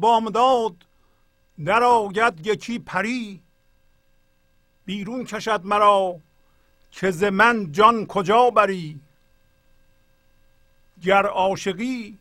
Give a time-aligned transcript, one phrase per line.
[0.00, 0.86] بامداد
[1.64, 3.42] در آید یکی پری.
[4.84, 6.20] بیرون کشد مرا
[6.90, 9.00] که ز من جان کجا بری.
[11.02, 12.18] گر عاشقی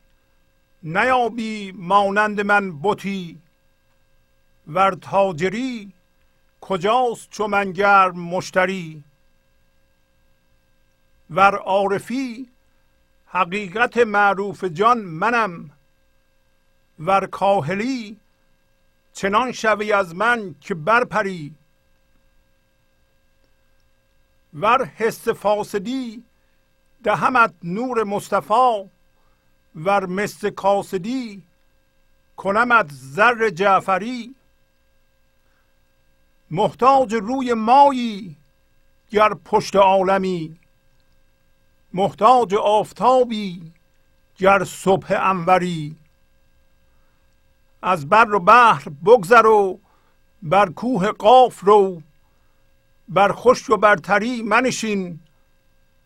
[0.83, 3.41] نیابی مانند من بتی.
[4.67, 5.93] ور تاجری
[6.61, 9.03] کجاست چو من گرم مشتری.
[11.29, 12.49] ور عارفی
[13.25, 15.78] حقیقت معروف جان منم.
[16.99, 18.19] ور کاهلی
[19.13, 21.55] چنان شوی از من که برپری.
[24.53, 26.23] ور حس فاسدی
[27.03, 28.89] دهمت نور مصطفی.
[29.75, 31.43] ور مثل کاسدی
[32.37, 34.35] کنمت زر جعفری.
[36.51, 38.37] محتاج روی مایی
[39.09, 40.59] گر پشت عالمی.
[41.93, 43.73] محتاج آفتابی
[44.37, 45.95] گر صبح انوری.
[47.81, 49.79] از بر و بحر بگذر و
[50.43, 52.01] بر کوه قاف رو
[53.09, 55.19] بر خشک و برتری منشین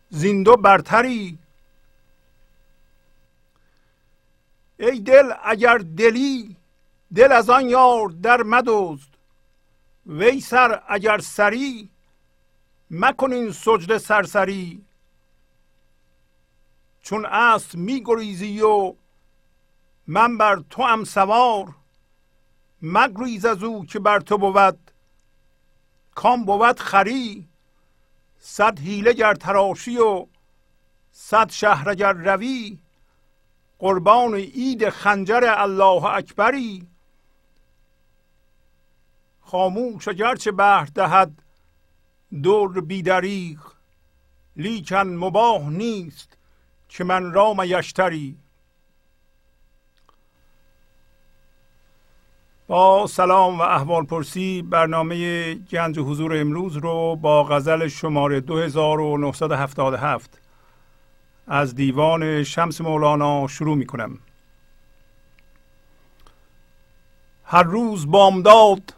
[0.08, 1.38] زیندو برتری.
[4.78, 6.56] ای دل اگر دلی
[7.14, 9.08] دل از آن یار در مدوزد
[10.06, 11.90] وی سر اگر سری
[12.90, 14.84] مکنین سجد سرسری.
[17.02, 18.94] چون است میگریزی و
[20.06, 21.74] من بر تو ام سوار
[22.82, 24.90] مگریز از او که بر تو بود.
[26.14, 27.48] کام بود خری
[28.38, 30.26] صد حیله گر تراشی و
[31.12, 32.78] صد شهر گر روی.
[33.78, 36.88] قربان عید خنجر الله اکبری.
[39.40, 41.42] خاموش گرچه بهر دهد
[42.42, 43.60] دور بیدریغ
[44.56, 46.38] لیکن مباه نیست
[46.88, 48.43] که من رام یشتری.
[52.66, 60.38] با سلام و احوال پرسی برنامه گنج حضور امروز رو با غزل شماره 2977
[61.46, 64.18] از دیوان شمس مولانا شروع می کنم
[67.44, 68.94] هر روز بامداد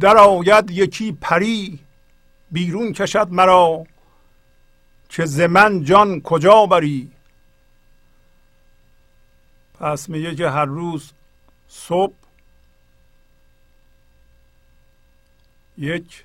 [0.00, 1.78] در آید یکی پری
[2.50, 3.84] بیرون کشد مرا
[5.08, 7.10] که زمن جان کجا بری؟
[9.80, 11.12] پس میگه که هر روز
[11.68, 12.23] صبح
[15.78, 16.24] یک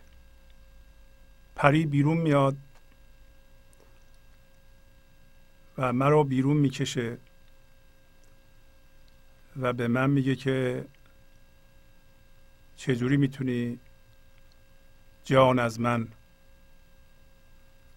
[1.56, 2.58] پری بیرون میاد
[5.78, 7.18] و مرا بیرون می‌کشه
[9.62, 10.86] و به من میگه که
[12.76, 13.80] چجوری می‌تونی
[15.24, 16.08] جان از من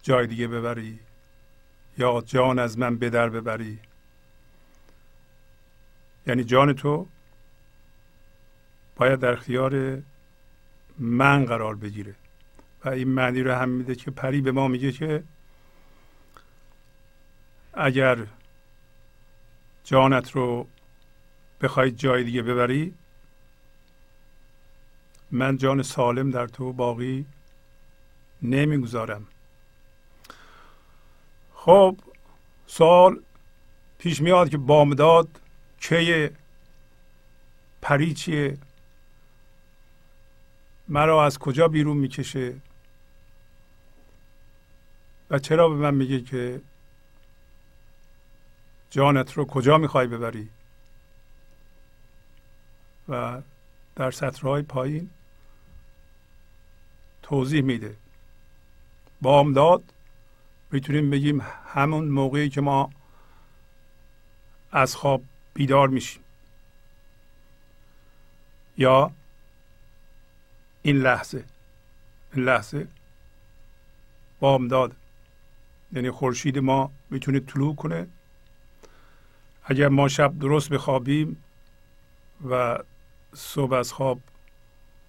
[0.03, 0.99] جای دیگه ببری
[1.97, 3.79] یا جان از من به در ببری؟
[6.27, 7.07] یعنی جان تو
[8.95, 10.03] باید در اختیار
[10.99, 12.15] من قرار بگیره.
[12.85, 15.23] و این معنی رو هم میده که پری به ما میگه که
[17.73, 18.27] اگر
[19.83, 20.67] جانت رو
[21.61, 22.93] بخوای جای دیگه ببری
[25.31, 27.25] من جان سالم در تو باقی
[28.41, 29.27] نمی‌گذارم.
[31.53, 31.97] خب
[32.67, 33.19] سال
[33.97, 35.27] پیش میاد که بامداد
[35.79, 36.29] کی
[37.81, 38.57] پری چیه؟
[40.93, 42.55] مرا از کجا بیرون می‌کشه؟
[45.29, 46.61] و چرا به من میگه که
[48.89, 50.49] جانت رو کجا می‌خوای ببری؟
[53.09, 53.41] و
[53.95, 55.09] در سطرهای پایین
[57.21, 57.95] توضیح میده.
[59.21, 59.83] بامداد
[60.71, 62.89] می‌تونیم بگیم همون موقعی که ما
[64.71, 65.23] از خواب
[65.53, 66.23] بیدار میشیم.
[68.77, 69.11] یا
[70.83, 71.43] این لحظه
[72.33, 72.87] این لحظه
[74.39, 74.95] بامداد
[75.93, 78.07] یعنی خورشید ما می‌تونه طلوع کنه.
[79.63, 81.43] اگر ما شب درست بخوابیم
[82.49, 82.79] و
[83.33, 84.21] صبح از خواب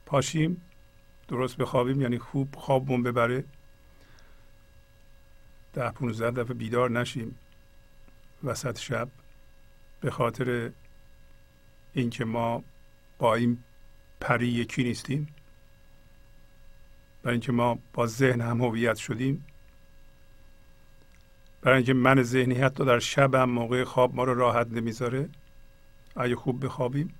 [0.07, 0.62] پاشیم
[1.28, 3.45] درست بخوابیم یعنی خوب خوابمون ببره
[5.73, 7.38] ده پونزده دفعه بیدار نشیم
[8.45, 9.09] وسط شب
[10.00, 10.71] به خاطر
[11.95, 12.64] اینکه ما
[13.19, 13.59] با این
[14.21, 15.35] پری یکی نیستیم.
[17.25, 19.45] برای اینکه ما با ذهن هم هویت شدیم.
[21.62, 25.28] برای اینکه من ذهنی حتی در شب هم موقع خواب ما رو راحت نمی‌ذاره.
[26.16, 27.14] اگه خوب بخوابیم.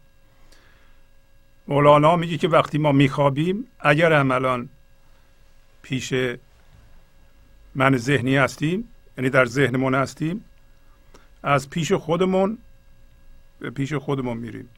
[1.69, 4.69] مولانا میگه که وقتی ما میخوابیم اگر هم الان
[5.83, 6.15] پیش
[7.75, 10.45] من ذهنی هستیم یعنی در ذهنمون هستیم
[11.43, 12.59] از پیش خودمون
[13.59, 14.69] به پیش خودمون میریم.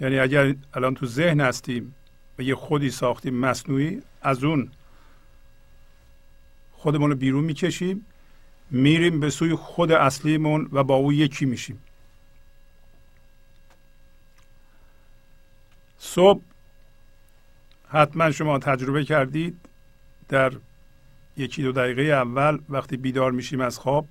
[0.00, 1.94] یعنی اگر الان تو ذهن هستیم
[2.40, 4.70] یه خودی ساختیم مصنوعی از اون
[6.72, 8.06] خودمون رو بیرون می‌کشیم
[8.70, 11.82] میریم به سوی خود اصلیمون و با او یکی میشیم.
[15.98, 16.42] صبح
[17.88, 19.60] حتما شما تجربه کردید
[20.28, 20.52] در
[21.36, 24.06] یکی دو دقیقه اول وقتی بیدار میشیم از خواب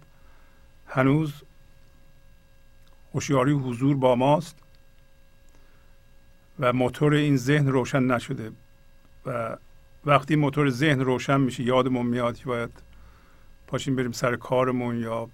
[0.87, 1.33] هنوز
[3.13, 4.55] هوشیاری حضور با ماست.
[6.59, 8.51] و موتور این ذهن روشن نشده
[9.25, 9.57] و
[10.05, 12.69] وقتی موتور ذهن روشن میشه یادمون میاد که باید
[13.67, 15.29] پاشیم بریم سر کارمون یا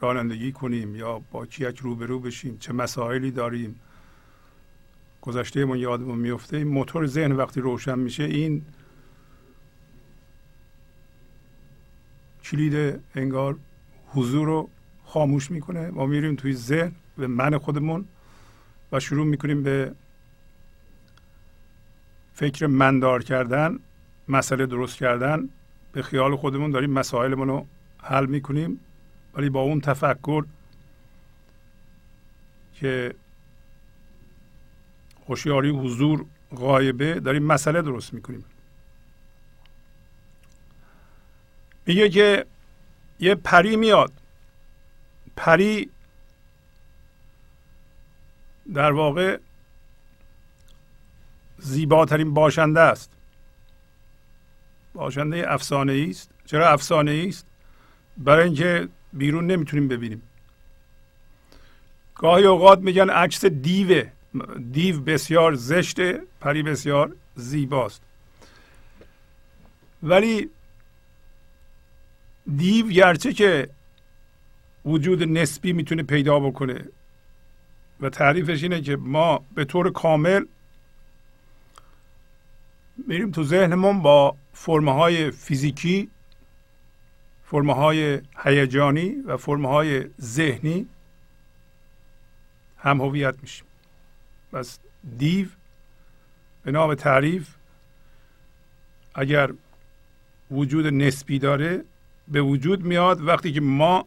[0.00, 3.80] رانندگی کنیم یا با کیک روبرو بشیم چه مسائلی داریم.
[5.20, 8.62] گذشتهمون یادمون میفته این موتور ذهن وقتی روشن میشه این
[12.44, 13.56] کلید انگار
[14.08, 14.68] حضور رو
[15.04, 15.90] خاموش می‌کنه.
[15.90, 18.04] ما میریم توی ذهن به من خودمون
[18.92, 19.94] و شروع می‌کنیم به
[22.34, 23.78] فکر مندار کردن
[24.28, 25.48] مسئله درست کردن
[25.92, 27.66] به خیال خودمون داریم مسائلمون رو
[28.02, 28.80] حل می‌کنیم.
[29.34, 30.44] ولی با اون تفکر
[32.74, 33.14] که
[35.28, 36.26] هوشیاری حضور
[36.56, 38.44] غایبه داریم مسئله درست می‌کنیم.
[41.86, 42.46] میگه که
[43.20, 44.12] یه پری میاد.
[45.36, 45.90] پری
[48.74, 49.38] در واقع
[51.64, 53.10] زیباترین باشنده است.
[54.94, 56.30] باشنده افسانه است.
[56.46, 57.46] چرا افسانه است؟
[58.16, 60.22] برای اینکه بیرون نمی‌تونیم ببینیم.
[62.14, 64.10] گاهی اوقات میگن عکس دیوه
[64.72, 68.02] دیو بسیار زشته پری بسیار زیباست.
[70.02, 70.50] ولی
[72.56, 73.68] دیو گرچه که
[74.84, 76.84] وجود نسبی می‌تونه پیدا بکنه
[78.00, 80.44] و تعریفش اینه که ما به طور کامل
[82.96, 86.10] میریم تو ذهنمون با فرمه های فیزیکی
[87.44, 90.86] فرمه های هیجانی و فرمه های ذهنی
[92.78, 93.66] هم هویت میشیم.
[94.52, 94.78] پس
[95.18, 95.46] دیو
[96.62, 97.48] به نام تعریف
[99.14, 99.50] اگر
[100.50, 101.84] وجود نسبی داره
[102.28, 104.06] به وجود میاد وقتی که ما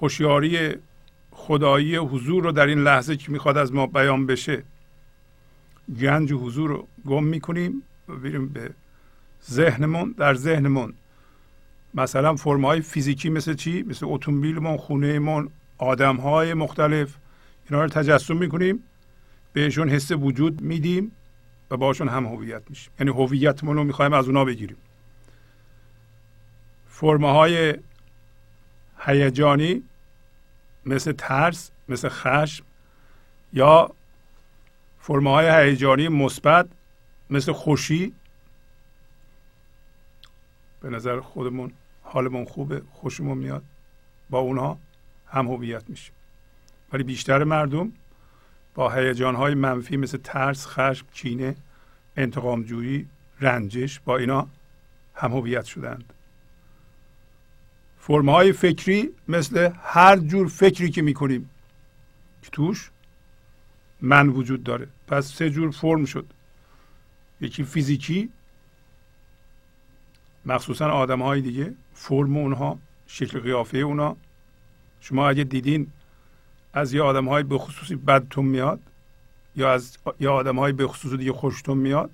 [0.00, 0.76] هوشیاری
[1.30, 4.62] خدایی حضور رو در این لحظه که می‌خواد از ما بیان بشه
[6.00, 8.70] گنج حضور رو گم می‌کنیم و بریم به
[9.50, 10.14] ذهنمون.
[10.18, 10.94] در ذهنمون
[11.94, 17.16] مثلا فرمای فیزیکی مثل چی؟ مثل اتومبیلمون خونهمون آدم های مختلف
[17.70, 18.82] اینا رو تجسم می‌کنیم
[19.52, 21.12] بهشون حس وجود میدیم
[21.70, 22.92] و باشون هم هویت میشیم.
[23.00, 24.76] یعنی هویتمون رو می‌خوایم از اونا بگیریم.
[26.88, 27.74] فرمه های
[28.98, 29.82] هیجانی
[30.86, 32.64] مثل ترس مثل خشم
[33.52, 33.90] یا
[35.00, 36.68] فرمه های هیجانی مثبت
[37.30, 38.14] مثل خوشی
[40.80, 43.62] به نظر خودمون حالمون خوبه خوشمون میاد
[44.30, 44.78] با اونها
[45.26, 46.14] هم هویت میشیم
[46.92, 47.92] ولی بیشتر مردم
[48.74, 51.56] با هیجان های منفی مثل ترس خشم کینه
[52.16, 53.08] انتقام جویی
[53.40, 54.48] رنجش با اینا
[55.14, 56.12] هم هویت شدند.
[57.98, 61.50] فرم های فکری مثل هر جور فکری که می‌کنیم
[62.42, 62.90] که توش
[64.02, 64.88] من وجود داره.
[65.06, 66.26] پس سه جور فرم شد.
[67.40, 68.30] یکی فیزیکی
[70.46, 74.16] مخصوصا آدم های دیگه فرم اونها شکل قیافه اونا.
[75.00, 75.86] شما اگه دیدین
[76.72, 78.80] از یه آدم های به خصوصی بدتون میاد
[79.56, 82.10] یا از یه آدم های به خصوص دیگه خوشتون میاد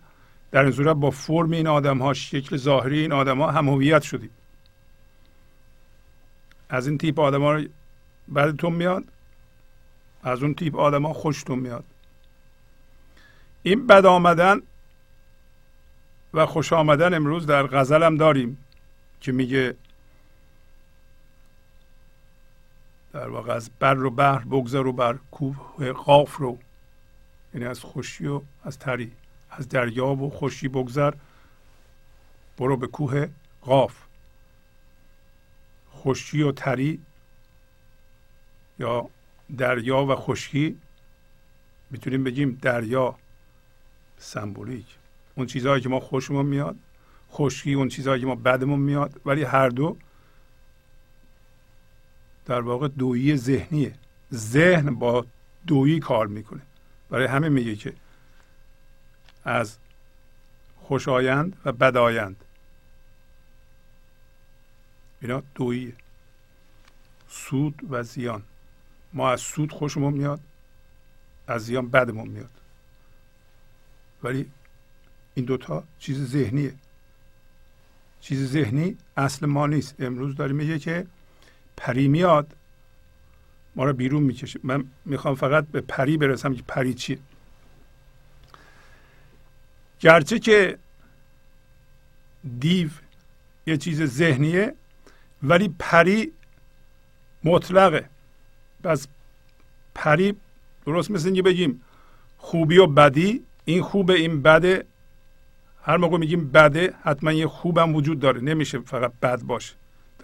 [0.51, 4.03] در این صورت با فرم این آدم ها شکل ظاهری این آدم ها هم هویت
[4.03, 4.31] شدید.
[6.69, 7.61] از این تیپ آدم ها
[8.35, 9.05] بدتون میاد.
[10.27, 11.85] از اون تیپ آدم ها خوشتون میاد.
[13.63, 14.63] این بد آمدن
[16.35, 18.65] و خوش آمدن امروز در غزل هم داریم
[19.21, 19.75] که میگه
[23.13, 26.59] در واقع از بر و بحر بگذر و بر کوه قاف رو.
[27.55, 29.13] یعنی از خوشی و از تری
[29.51, 31.15] از دریا و خوشی بگذر
[32.59, 33.29] برو به کوه
[33.63, 33.95] قاف.
[35.91, 37.01] خوشی و تری
[38.79, 39.09] یا
[39.59, 40.79] دریا و خشکی
[41.91, 43.15] می‌تونیم بگیم دریا
[44.19, 44.87] سمبولیک.
[45.35, 46.77] اون چیزهایی که ما خوشمون میاد
[47.33, 49.97] خشکی اون چیزهایی که ما بدمون میاد ولی هر دو
[52.47, 53.95] در واقع دویی ذهنیه.
[54.35, 55.27] ذهن با
[55.67, 56.63] دویی کار می‌کنه.
[57.11, 57.93] برای همه میگه که
[59.45, 59.77] از
[60.77, 62.45] خوشایند و بدایند
[65.23, 65.93] اینا دویی
[67.29, 68.43] سود و زیان.
[69.17, 70.41] ما از سود خوشمون میاد
[71.49, 72.51] از زیان بدمون میاد.
[74.23, 74.51] ولی
[75.35, 76.75] این دوتا چیز ذهنیه.
[78.21, 79.95] چیز ذهنی اصل ما نیست.
[79.99, 81.07] امروز داریم میگه که
[81.77, 82.57] پری میاد
[83.77, 84.61] ما رو بیرون می‌کشه.
[84.63, 87.19] من می‌خوام فقط به پری برسم که پری چیه.
[90.01, 90.79] گرچه که
[92.61, 92.91] دیو
[93.67, 94.75] یه چیز ذهنیه
[95.43, 96.33] ولی پری
[97.45, 98.09] مطلقه.
[98.87, 99.07] پس
[99.95, 100.37] پری
[100.87, 101.83] درست مثل اینکه بگیم
[102.39, 104.85] خوبی و بدی این خوبه این بده.
[105.83, 108.41] هر موقع میگیم بده حتما یه خوبم وجود داره.
[108.41, 109.75] نمیشه فقط بد باشه.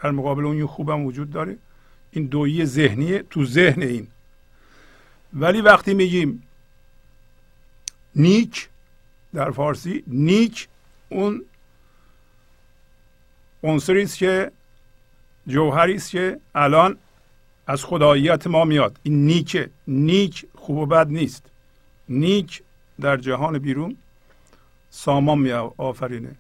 [0.03, 1.57] در مقابل اون یه خوبم وجود داره.
[2.11, 4.09] این دویی ذهنیه تو ذهن این.
[5.33, 6.43] ولی وقتی میگیم
[8.17, 8.69] نیک
[9.35, 10.69] در فارسی نیک
[11.09, 11.45] اون
[13.63, 14.51] عنصری است که
[15.47, 16.97] جوهری است که الان
[17.67, 18.99] از خداییت ما میاد.
[19.03, 21.47] این نیکه نیک خوب و بد نیست.
[22.09, 22.63] نیک
[23.01, 23.97] در جهان بیرون
[24.91, 26.37] سامان می آفرینه.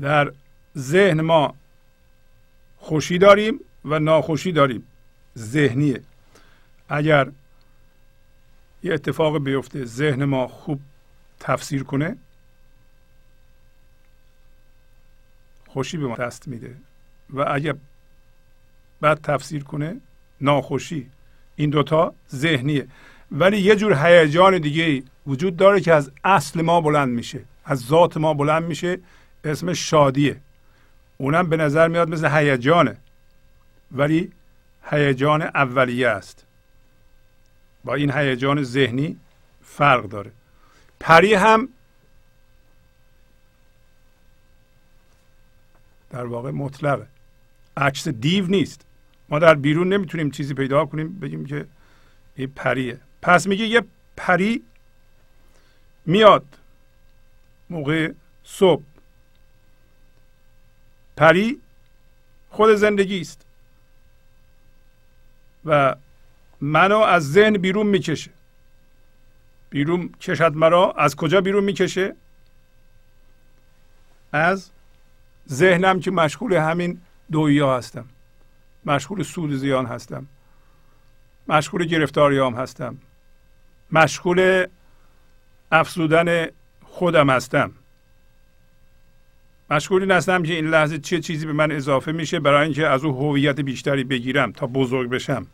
[0.00, 0.32] در
[0.76, 1.54] ذهن ما
[2.78, 4.86] خوشی داریم و ناخوشی داریم.
[5.38, 6.02] ذهنیه.
[6.88, 7.32] اگر
[8.82, 10.80] یه اتفاق بیفته ذهن ما خوب
[11.40, 12.16] تفسیر کنه
[15.66, 16.76] خوشی به ما دست میده.
[17.30, 17.74] و اگر
[19.00, 19.96] بعد تفسیر کنه
[20.40, 21.10] ناخوشی.
[21.56, 22.88] این دوتا ذهنیه.
[23.32, 27.40] ولی یه جور هیجان دیگه وجود داره که از اصل ما بلند میشه.
[27.64, 28.98] از ذات ما بلند میشه.
[29.44, 30.40] اسم شادیه.
[31.16, 32.96] اونم به نظر میاد مثل هیجانه.
[33.92, 34.32] ولی
[34.90, 36.44] هیجان اولیه است.
[37.84, 39.16] با این هیجان ذهنی
[39.62, 40.30] فرق داره.
[41.00, 41.68] پری هم
[46.10, 47.06] در واقع مطلقه.
[47.76, 48.87] عکس دیو نیست.
[49.28, 51.66] ما در بیرون نمی‌تونیم چیزی پیدا کنیم بگیم که
[52.34, 53.00] این پریه.
[53.22, 53.82] پس میگه یه
[54.16, 54.62] پری
[56.06, 56.44] میاد
[57.70, 58.12] موقع
[58.44, 58.82] صبح.
[61.16, 61.60] پری
[62.50, 63.44] خود زندگی است
[65.64, 65.96] و
[66.60, 68.30] منو از ذهن بیرون می‌کشه.
[69.70, 72.14] بیرون کشد مرا از کجا بیرون می‌کشه؟
[74.32, 74.70] از
[75.48, 77.00] ذهنم که مشغول همین
[77.32, 78.08] دویا هستم.
[78.88, 80.26] مشغول سود زیان هستم.
[81.48, 82.98] مشغول گرفتاریام هستم.
[83.92, 84.66] مشغول
[85.72, 86.46] افزودن
[86.82, 87.72] خودم هستم.
[89.70, 93.04] مشغول این هستم که این لحظه چه چیزی به من اضافه میشه برای اینکه از
[93.04, 95.46] او هویت بیشتری بگیرم تا بزرگ بشم.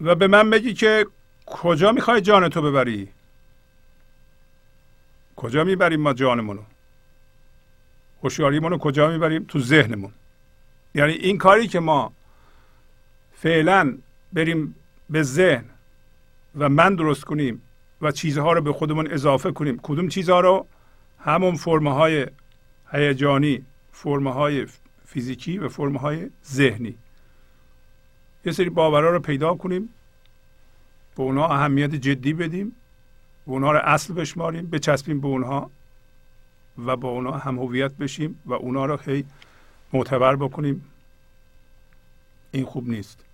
[0.00, 1.06] و به من بگی که
[1.46, 3.08] کجا می‌خوای جان تو ببری؟
[5.36, 6.62] کجا می‌بریم ما جانمونو؟
[8.26, 10.12] هوشیاریمون رو کجا می‌بریم؟ تو ذهنمون.
[10.94, 12.12] یعنی این کاری که ما
[13.34, 13.98] فعلا
[14.32, 14.74] بریم
[15.10, 15.64] به ذهن
[16.58, 17.62] و من درست کنیم
[18.02, 20.66] و چیزها رو به خودمون اضافه کنیم کدوم چیزها رو؟
[21.20, 22.26] همون فرمه های
[22.92, 24.66] هیجانی فرمه های
[25.06, 26.94] فیزیکی و فرمه های ذهنی.
[28.44, 29.88] یه سری باورها رو پیدا کنیم
[31.16, 32.76] به اونها اهمیت جدی بدیم
[33.46, 35.70] به اونها رو اصل بشماریم بچسبیم به اونها.
[36.78, 39.24] و با اونها هم هویت بشیم و اونها رو هی
[39.92, 40.84] معتبر بکنیم.
[42.52, 43.24] این خوب نیست.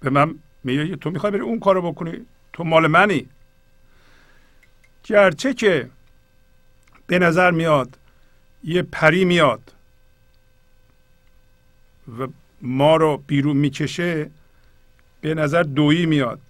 [0.00, 3.26] به من میگه تو می‌خوای بری اون کارو بکنی؟ تو مال منی.
[5.04, 5.90] گرچه که
[7.06, 7.98] به نظر میاد
[8.64, 9.72] یه پری میاد
[12.18, 12.26] و
[12.62, 14.30] ما رو بیرون می‌کشه
[15.20, 16.40] به نظر دویی میاد.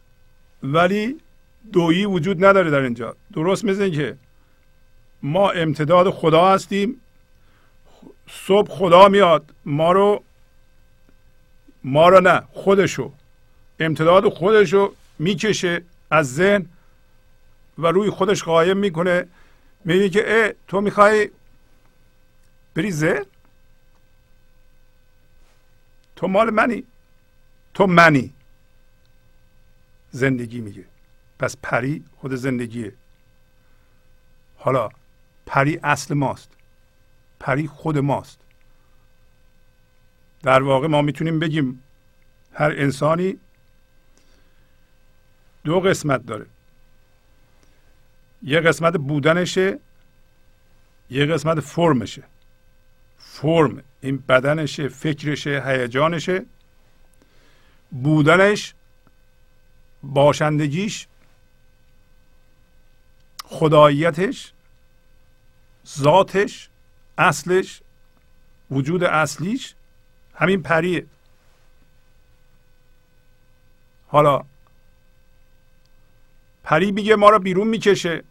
[0.62, 1.20] ولی
[1.72, 3.16] دویی وجود نداره در اینجا.
[3.32, 4.16] درست مثل که
[5.22, 7.00] ما امتداد خدا هستیم.
[8.30, 10.22] صبح خدا میاد ما رو
[11.84, 13.12] ما رو نه خودشو.
[13.80, 16.66] امتداد خودشو می‌کشه از ذهن
[17.78, 19.26] و روی خودش قایم می‌کنه.
[19.84, 21.30] میگه که اه تو می‌خوای
[22.74, 23.24] بری ذهن؟
[26.16, 26.84] تو مال منی.
[27.74, 28.32] تو منی.
[30.10, 30.84] زندگی میگه.
[31.38, 32.92] پس پری خود زندگیه.
[34.56, 34.88] حالا
[35.48, 36.50] پری اصل ماست.
[37.40, 38.38] پری خود ماست.
[40.42, 41.82] در واقع ما می‌تونیم بگیم
[42.52, 43.38] هر انسانی
[45.64, 46.46] دو قسمت داره.
[48.42, 49.78] یه قسمت بودنشه
[51.10, 52.22] یه قسمت فرمشه.
[53.18, 56.46] فرم این بدنشه فکرشه هیجانشه.
[57.90, 58.74] بودنش
[60.02, 61.06] باشندگیش
[63.44, 64.52] خداییتش.
[65.88, 66.68] ذاتش
[67.18, 67.80] اصلش
[68.70, 69.74] وجود اصلیش
[70.34, 71.06] همین پریه.
[74.08, 74.44] حالا
[76.64, 78.24] پری میگه ما رو بیرون می‌کشه.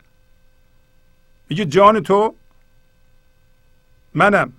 [1.50, 2.36] میگه جان تو
[4.13, 4.54] منم.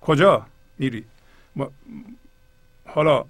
[0.00, 0.46] کجا
[0.78, 1.04] میری؟
[2.86, 3.24] حالا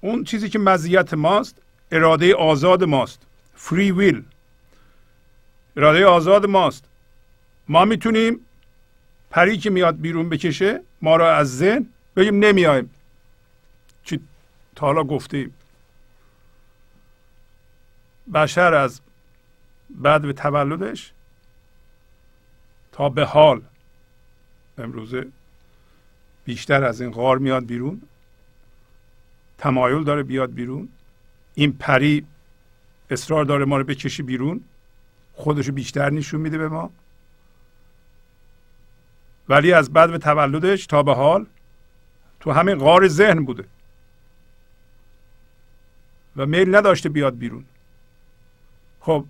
[0.00, 3.22] اون چیزی که مزیت ماست اراده آزاد ماست.
[3.54, 4.24] فری ویل
[5.76, 6.84] اراده آزاد ماست.
[7.68, 8.40] ما می‌تونیم
[9.30, 12.90] پری که میاد بیرون بکشه ما را از ذهن بگیم نمیایم.
[14.04, 14.20] چی
[14.76, 15.54] تا حالا گفتیم؟
[18.34, 19.00] بشر از
[19.90, 21.12] بعد به تولدش
[22.92, 23.62] تا به حال.
[24.78, 25.26] امروزه
[26.44, 28.02] بیشتر از این غار میاد بیرون.
[29.58, 30.88] تمایل داره بیاد بیرون.
[31.54, 32.26] این پری
[33.10, 34.64] اصرار داره ما رو بکشی بیرون.
[35.34, 36.90] خودشو بیشتر نشون میده به ما.
[39.48, 41.46] ولی از بعد به تولدش تا به حال
[42.40, 43.64] تو همین غار ذهن بوده.
[46.36, 47.64] و میل نداشته بیاد بیرون.
[49.00, 49.24] خب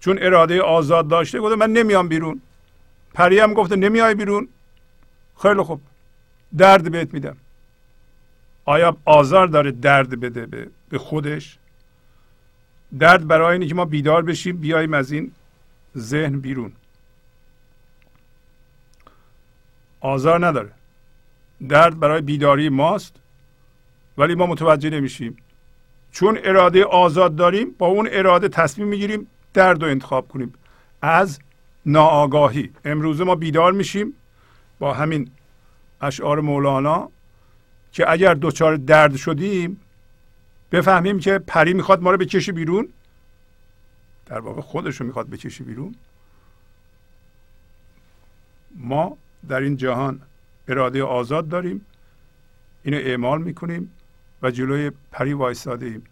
[0.00, 2.40] چون اراده آزاد داشته گفته من نمیام بیرون.
[3.14, 4.48] پری هم گفته نمیای بیرون.
[5.42, 5.80] خیلی خوب.
[6.56, 7.36] درد بهت میدم.
[8.64, 11.58] آیا آزار داره درد بده به خودش؟
[12.98, 15.32] درد برای اینه که ما بیدار بشیم بیایم از این
[15.98, 16.72] ذهن بیرون.
[20.00, 20.70] آزار نداره.
[21.68, 23.16] درد برای بیداری ماست
[24.18, 25.36] ولی ما متوجه نمیشیم.
[26.12, 30.54] چون اراده آزاد داریم با اون اراده تصمیم می‌گیریم درد رو انتخاب کنیم.
[31.02, 31.38] از
[31.86, 32.70] ناآگاهی.
[32.84, 34.12] امروزه ما بیدار میشیم
[34.78, 35.30] با همین
[36.00, 37.10] اشعار مولانا
[37.92, 39.80] که اگر دچار درد شدیم
[40.72, 42.88] بفهمیم که پری می‌خواد ما رو بکشه بیرون؟
[44.26, 45.94] در واقع خودش رو می‌خواد بکشه بیرون.
[48.74, 50.20] ما در این جهان
[50.68, 51.86] اراده آزاد داریم
[52.82, 53.92] اینو اعمال می‌کنیم
[54.42, 56.04] و جلوی پری وایستاده ایم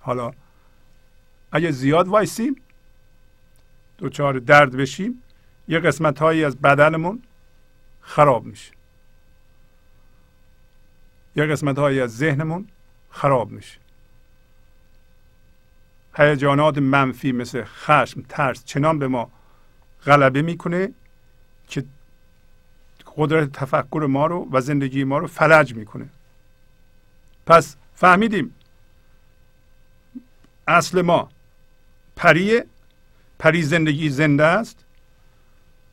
[0.00, 0.30] حالا
[1.52, 2.56] اگه زیاد وایسیم
[3.98, 5.22] دوچار درد بشیم
[5.68, 7.22] یه قسمت هایی از بدنمون
[8.00, 8.77] خراب میشه.
[11.38, 12.68] یه قسمت هایی از ذهنمون
[13.10, 13.78] خراب میشه.
[16.16, 19.30] هیجانات منفی مثل خشم ترس چنان به ما
[20.06, 20.92] غلبه می‌کنه
[21.68, 21.84] که
[23.16, 26.08] قدرت تفکر ما رو و زندگی ما رو فلج می‌کنه.
[27.46, 28.54] پس فهمیدیم
[30.68, 31.28] اصل ما
[32.16, 32.66] پریه
[33.38, 34.84] پری زندگی زنده است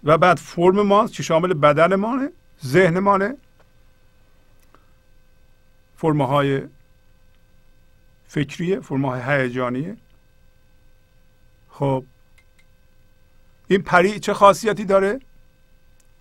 [0.03, 2.29] و بعد فرم ما که شامل بدن مانه
[2.65, 3.35] ذهن مانه
[5.97, 6.61] فرمهای
[8.27, 9.97] فکریه فرمهای هیجانیه.
[11.69, 12.03] خب
[13.67, 15.19] این پری چه خاصیتی داره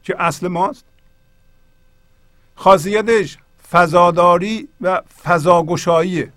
[0.03, 0.85] که اصل ماست؟
[2.57, 3.39] خاصیتش
[3.71, 6.33] فضاداری و فضاگشاییه.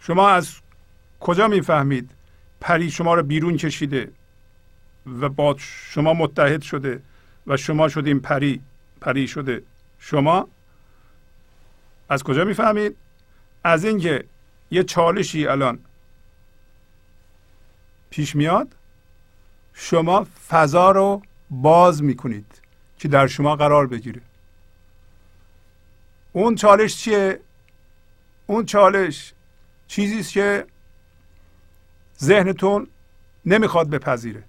[0.00, 0.54] شما از
[1.20, 2.10] کجا می‌فهمید
[2.60, 4.12] پری شما رو بیرون کشیده
[5.20, 7.02] و با شما متحد شده
[7.46, 8.62] و شما شدیم پری
[9.00, 9.62] پری شده؟
[9.98, 10.48] شما
[12.08, 12.96] از کجا می‌فهمید؟
[13.64, 14.24] از اینکه
[14.70, 15.78] یه چالشی الان
[18.10, 18.74] پیش میاد
[19.72, 22.62] شما فضا رو باز می‌کنید
[22.98, 24.20] که در شما قرار بگیره.
[26.32, 27.40] اون چالش چیه؟
[28.46, 29.32] اون چالش
[29.88, 30.66] چیزی است که
[32.22, 32.88] ذهنتون
[33.46, 34.42] نمی‌خواد بپذیره.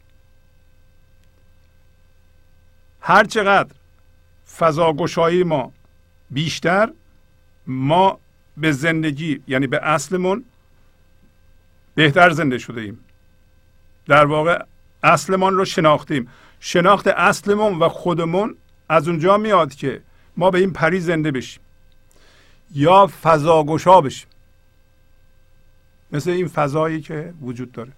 [3.01, 3.75] هر چقدر
[4.57, 5.73] فضاگشایی ما
[6.29, 6.91] بیشتر
[7.67, 8.19] ما
[8.57, 10.45] به زندگی یعنی به اصلمون
[11.95, 12.99] بهتر زنده شده ایم
[14.07, 14.63] در واقع
[15.03, 16.29] اصلمان رو شناختیم.
[16.59, 18.55] شناخت اصلمون و خودمون
[18.89, 20.01] از اونجا میاد که
[20.38, 21.62] ما به این پری زنده بشیم
[22.71, 24.27] یا فضاگشا بشیم.
[26.12, 27.91] مثل این فضایی که وجود داره.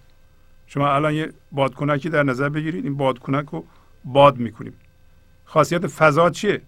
[0.66, 3.64] شما الان یه بادکنکی در نظر بگیرید این بادکنک رو
[4.04, 4.74] باد می‌کنیم.
[5.52, 6.62] خاصیت فضا چیه؟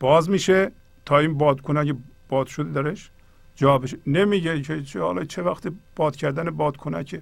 [0.00, 0.70] باز میشه
[1.04, 1.96] تا این بادکنک
[2.28, 3.10] باد شده درش
[3.56, 3.98] جا بشه.
[4.06, 7.20] نمیگه که چه حالا چه وقت باد کردن بادکنک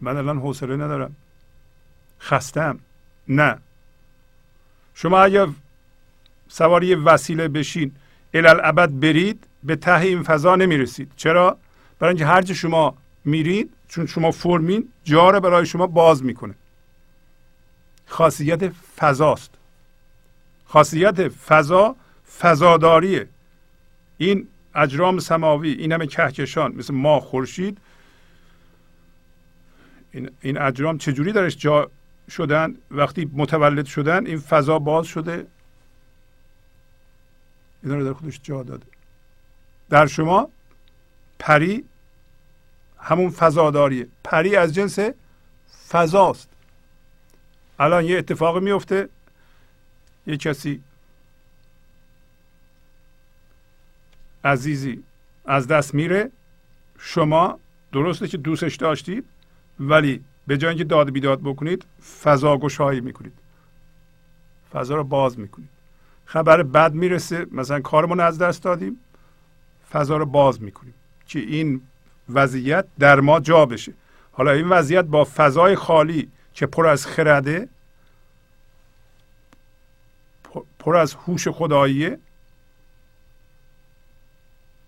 [0.00, 1.16] من الان حوصله ندارم.
[2.20, 2.78] خستم.
[3.28, 3.58] نه.
[4.94, 5.48] شما اگر
[6.48, 7.92] سواری وسیله بشین
[8.34, 11.12] الالعبد برید به ته این فضا نمی‌رسید.
[11.16, 11.58] چرا؟
[11.98, 12.94] برای اینکه هرچه شما
[13.24, 16.54] میرید چون شما فرمین جا رو برای شما باز می‌کنه.
[18.06, 19.50] خاصیت فضاست.
[20.64, 21.96] خاصیت فضا
[22.38, 23.28] فضاداریه.
[24.18, 27.78] این اجرام سماوی این همه کهکشان مثل ما خورشید.
[30.12, 31.90] این, این اجرام چجوری درش جا
[32.30, 35.46] شدن؟ وقتی متولد شدن این فضا باز شده.
[37.82, 38.86] اینا رو در خودش جا داده.
[39.90, 40.48] در شما
[41.38, 41.84] پری
[42.98, 44.08] همون فضاداریه.
[44.24, 44.98] پری از جنس
[45.88, 46.51] فضاست.
[47.78, 49.08] الان یه اتفاق میفته.
[50.26, 50.82] یه کسی
[54.44, 55.02] عزیزی
[55.44, 56.30] از دست میره.
[56.98, 57.58] شما
[57.92, 59.24] درسته که دوستش داشتید
[59.80, 61.84] ولی به جای اینکه داد بیداد بکنید
[62.22, 63.32] فضا گشایی می‌کنید.
[64.72, 65.68] فضا رو باز می‌کنید.
[66.24, 69.00] خبر بد می‌رسه مثلا کارمون از دست دادیم
[69.92, 70.94] فضا رو باز می‌کنیم.
[71.26, 71.80] که این
[72.28, 73.92] وضعیت در ما جا بشه.
[74.32, 77.68] حالا این وضعیت با فضای خالی که پر از خرده
[80.78, 82.18] پر از هوش خداییه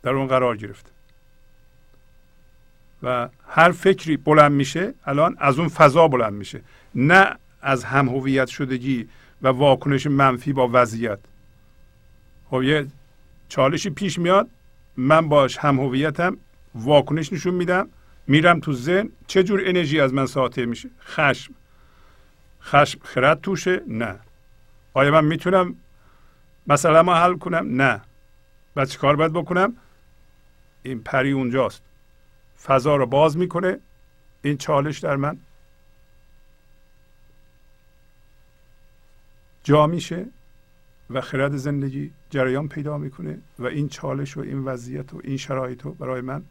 [0.03, 0.90] در اون قرار گرفته.
[3.03, 6.61] و هر فکری بلند میشه الان از اون فضا بلند میشه.
[6.94, 9.09] نه از هم هویت شدگی
[9.42, 11.18] و واکنش منفی با وضعیت.
[12.50, 12.87] خب یه
[13.48, 14.48] چالشی پیش میاد
[14.96, 16.37] من باش هم هویتم
[16.74, 17.88] واکنش نشون میدم
[18.26, 19.10] میرم تو ذهن.
[19.26, 21.54] چه جور انرژی از من ساطع میشه؟ خشم.
[22.62, 24.18] خشم خرد توشه؟ نه.
[24.94, 25.76] آیا من می‌تونم
[26.66, 28.00] مثلا ما حل کنم؟ نه.
[28.76, 29.76] و چه کار باید بکنم؟
[30.82, 31.82] این پری اونجاست.
[32.64, 33.78] فضا رو باز می‌کنه.
[34.42, 35.38] این چالش در من
[39.62, 40.26] جا میشه
[41.10, 45.82] و خرد زندگی جریان پیدا می‌کنه و این چالش و این وضعیت و این شرایط
[45.82, 46.44] رو برای من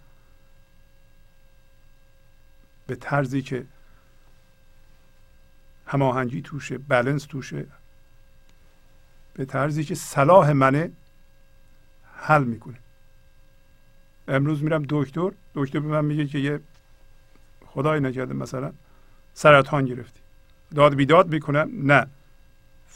[2.87, 3.65] به طرزی که
[5.87, 7.65] هماهنگی توشه بلنس توشه
[9.33, 10.91] به طرزی که صلاح منه
[12.15, 12.77] حل می‌کنه.
[14.27, 16.59] امروز میرم دکتر دکتر به من میگه که یه
[17.65, 18.73] خدای نکرده مثلا
[19.33, 20.19] سرطان گرفتی.
[20.75, 22.07] داد بیداد می‌کنم نه.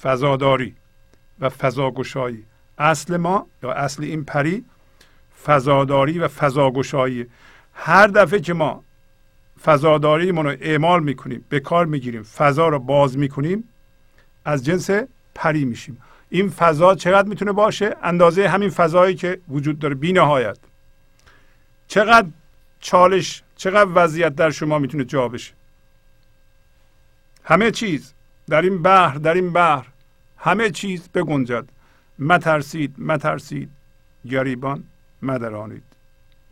[0.02, 0.76] فضاداری
[1.40, 2.46] و فضاگشایی.
[2.78, 4.66] اصل ما یا اصل این پری
[5.46, 7.26] فضاداری و فضاگشایی.
[7.74, 8.84] هر دفعه که ما
[9.64, 13.64] فضاداری رو اعمال می‌کنیم به کار می‌گیریم فضا رو باز می‌کنیم
[14.46, 14.90] از جنس
[15.36, 16.02] پری میشیم.
[16.30, 20.58] این فضا چقدر می‌تونه باشه؟ اندازه همین فضایی که وجود داره بی نهایت.
[21.88, 22.28] چقدر
[22.80, 25.54] چالش چقدر وضعیت در شما می‌تونه جا بشه؟
[27.44, 28.14] همه چیز
[28.50, 29.88] در این بحر در این بحر
[30.38, 31.66] همه چیز بگنجد.
[32.20, 33.70] مترسید مترسید
[34.30, 34.84] گریبان
[35.22, 35.84] مدرانید.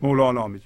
[0.00, 0.65] مولانا میگه.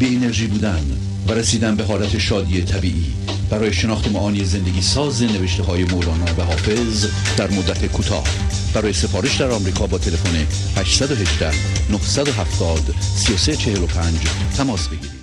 [0.00, 0.84] بی انرژی بودن
[1.28, 3.12] و رسیدن به حالت شادی طبیعی.
[3.50, 8.24] برای شناخت معانی زندگی ساز نوشته های مولانا و حافظ در مدت کوتاه.
[8.74, 10.36] برای سفارش در آمریکا با تلفن
[10.80, 11.46] 818
[11.92, 14.18] 970 3345
[14.56, 15.20] تماس بگیرید.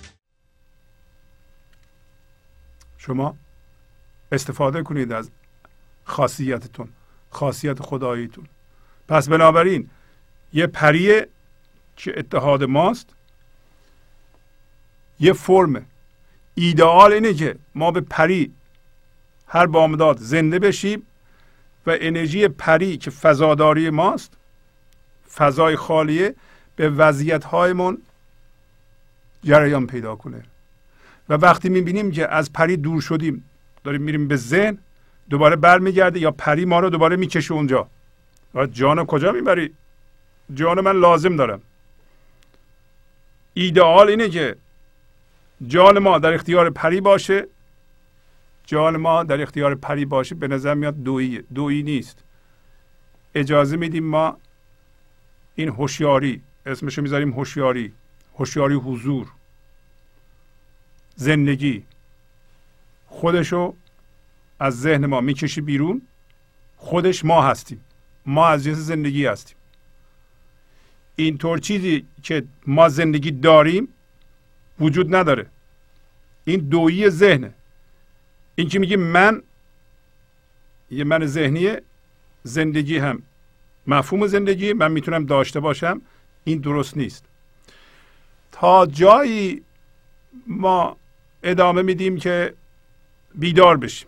[2.97, 3.35] شما
[4.31, 5.29] استفاده کنید از
[6.03, 6.89] خاصیتتون
[7.29, 8.47] خاصیت خداییتون.
[9.07, 9.89] پس بنابراین
[10.53, 11.27] یه پریه
[11.95, 13.16] که اتحاد ماست؟
[15.19, 15.85] یه فرم.
[16.55, 18.51] ایدئال اینه که ما به پری
[19.47, 21.03] هر بامداد زنده بشیم
[21.87, 24.33] و انرژی پری که فضاداری ماست
[25.35, 26.35] فضای خالیه
[26.75, 27.97] به وضعیت هایمون
[29.43, 30.43] جریان پیدا کنه.
[31.29, 33.43] و وقتی می‌بینیم که از پری دور شدیم
[33.83, 34.77] داریم میریم به ذهن
[35.29, 37.87] دوباره برمیگرده یا پری ما رو دوباره می‌کشه اونجا.
[38.55, 39.73] و جان کجا می‌بری؟
[40.53, 41.61] جان من لازم دارم.
[43.53, 44.55] ایدئال اینه که
[45.67, 47.47] جان ما در اختیار پری باشه.
[48.65, 52.23] جان ما در اختیار پری باشه به نظر میاد دویی دویی نیست.
[53.35, 54.37] اجازه میدیم ما
[55.55, 57.93] این هوشیاری اسمشو می‌ذاریم هوشیاری
[58.35, 59.27] هوشیاری حضور
[61.15, 61.83] زندگی
[63.07, 63.75] خودشو
[64.59, 66.01] از ذهن ما می‌کشی بیرون.
[66.77, 67.83] خودش ما هستیم.
[68.25, 69.57] ما از جنس زندگی هستیم.
[71.15, 73.87] اینطور چیزی که ما زندگی داریم
[74.79, 75.45] وجود نداره.
[76.45, 77.53] این دویی ذهنه.
[78.55, 79.43] این که میگه من
[80.91, 81.81] یه من ذهنیه
[82.43, 83.23] زندگی هم.
[83.87, 86.01] مفهوم زندگی من می‌تونم داشته باشم.
[86.43, 87.25] این درست نیست.
[88.51, 89.63] تا جایی
[90.47, 90.97] ما
[91.43, 92.53] ادامه میدیم که
[93.35, 94.07] بیدار بشیم.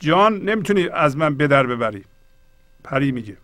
[0.00, 2.04] جان نمی‌تونی از من به در ببری.
[2.84, 3.36] پری میگه.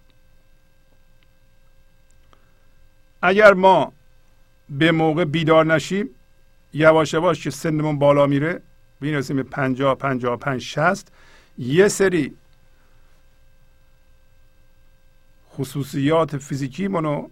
[3.23, 3.93] اگر ما
[4.71, 6.11] به موقع بیدار نشیم
[6.73, 8.63] یواش یواش که سنمون بالا میره
[9.01, 11.13] می‌رسیم به پنجاه پنجاه پنج شست
[11.59, 12.35] یه سری
[15.51, 17.29] خصوصیات فیزیکی منو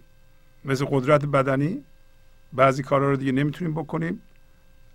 [0.65, 1.83] مثل قدرت بدنی
[2.53, 4.21] بعضی کارا رو دیگه نمی‌تونیم بکنیم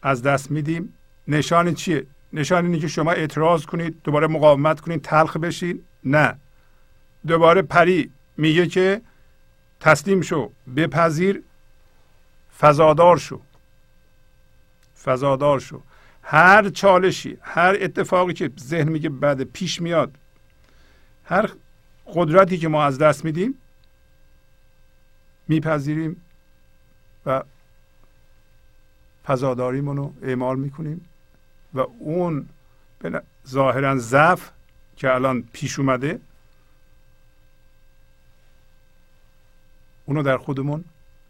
[0.03, 0.95] از دست میدیم.
[1.29, 5.83] نشان چیه؟ نشان اینه که شما اعتراض کنید دوباره مقاومت کنید تلخ بشین.
[6.05, 6.35] نه.
[7.27, 9.01] دوباره پری میگه که
[9.81, 11.43] تسلیم شو بپذیر.
[12.59, 13.41] فضادار شو.
[15.05, 15.83] فضادار شو.
[16.23, 20.15] هر چالشی هر اتفاقی که ذهن میگه بعد پیش میاد
[21.25, 21.51] هر
[22.07, 23.55] قدرتی که ما از دست میدیم
[25.49, 26.23] میپذیریم
[27.27, 27.43] و
[29.25, 31.09] فضاداریمون رو اعمال می‌کنیم
[31.75, 32.49] و اون
[33.49, 34.51] ظاهرا ضعف
[34.97, 36.21] که الان پیش اومده
[40.05, 40.85] اونو در خودمون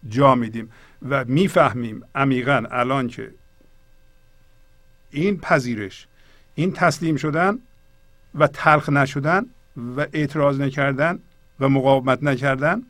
[0.09, 0.73] جا میدیم.
[1.09, 3.31] و می‌فهمیم عمیقا الان که
[5.11, 6.07] این پذیرش
[6.55, 7.59] این تسلیم شدن
[8.35, 9.47] و تلخ نشدن
[9.97, 11.19] و اعتراض نکردن
[11.61, 12.83] و مقاومت نکردن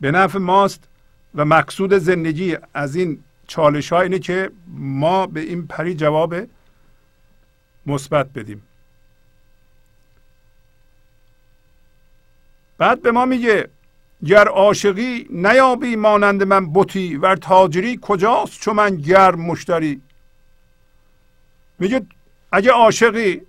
[0.00, 0.88] به نفع ماست
[1.34, 6.34] و مقصود زندگی از این چالش ها اینه که ما به این پری جواب
[7.86, 8.62] مثبت بدیم.
[12.78, 13.68] بعد به ما میگه
[14.26, 20.02] گر عاشقی نیابی مانند من بوتی ور تاجری کجاست چون من گرم مشتری؟
[21.78, 22.06] میگه
[22.52, 23.40] اگه عاشقی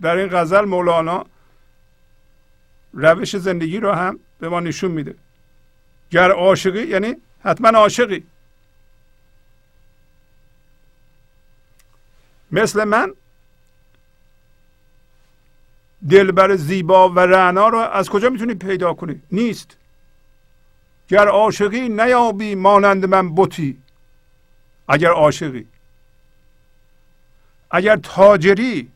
[0.00, 1.24] در این غزل مولانا
[2.92, 5.14] روش زندگی رو هم به ما نشون میده.
[6.10, 8.24] گر عاشقی یعنی حتما عاشقی.
[12.52, 13.14] مثل من
[16.10, 19.76] دلبر زیبا و رعنا رو از کجا می‌تونی پیدا کنی؟ نیست.
[21.08, 23.78] گر عاشقی نیابی مانند من بوتی
[24.88, 25.66] اگر عاشقی.
[27.70, 28.90] اگر تاجری.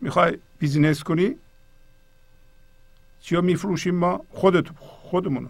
[0.00, 1.36] می‌خوای بیزینس کنی؟
[3.20, 5.48] چیا میفروشیم ما؟ خودت خودمونو.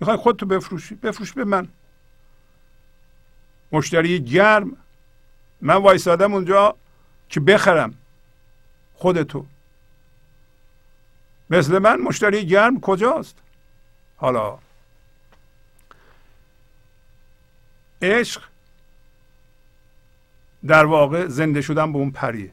[0.00, 1.68] می‌خوای خودتو بفروشی؟ بفروش به من.
[3.72, 4.76] مشتری گرم.
[5.60, 6.76] من وایسادم اونجا
[7.28, 7.94] که بخرم.
[8.94, 9.46] خودتو.
[11.50, 13.36] مثل من مشتری گرم کجاست؟
[14.24, 14.58] حالا
[18.02, 18.42] عشق
[20.66, 22.50] در واقع زنده شدن به اون پریه.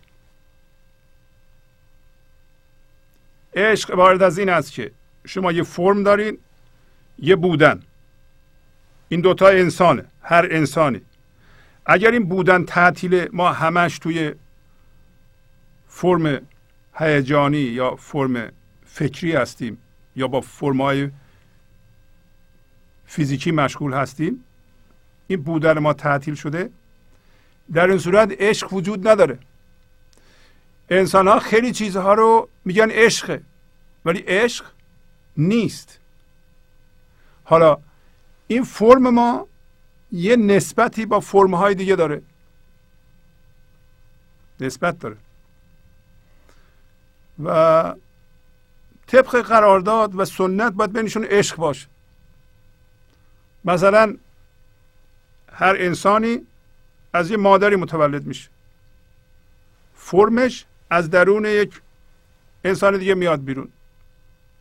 [3.56, 4.92] عشق عبارت از این است که
[5.26, 6.38] شما یه فرم دارین
[7.20, 7.84] یه بودن.
[9.10, 11.02] این دوتا انسانه هر انسانی.
[11.86, 14.34] اگر این بودن تعطیل ما همش توی
[15.88, 16.42] فرم
[16.94, 18.52] هیجانی یا فرم
[18.86, 19.78] فکری هستیم
[20.16, 21.12] یا با فرمای
[23.12, 24.44] فیزیکی مشغول هستیم.
[25.28, 26.70] این بودن ما تعطیل شده.
[27.74, 29.40] در این صورت عشق وجود نداره.
[30.90, 33.42] انسان ها خیلی چیزها رو میگن عشقه
[34.06, 34.66] ولی عشق
[35.38, 36.00] نیست.
[37.44, 37.78] حالا
[38.48, 39.48] این فرم ما
[40.12, 42.22] یه نسبتی با فرم های دیگه داره.
[44.60, 45.18] نسبت داره.
[47.44, 47.96] و
[49.08, 51.88] طبق قرارداد و سنت باید بینشون عشق باشه.
[53.66, 54.18] مثلا
[55.54, 56.48] هر انسانی
[57.14, 58.50] از یه مادری متولد میشه.
[59.96, 61.82] فرمش از درون یک
[62.64, 63.72] انسان دیگه میاد بیرون.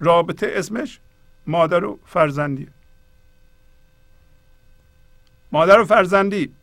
[0.00, 1.00] رابطه اسمش
[1.46, 2.68] مادر و فرزندی
[5.52, 6.54] مادر و فرزندی.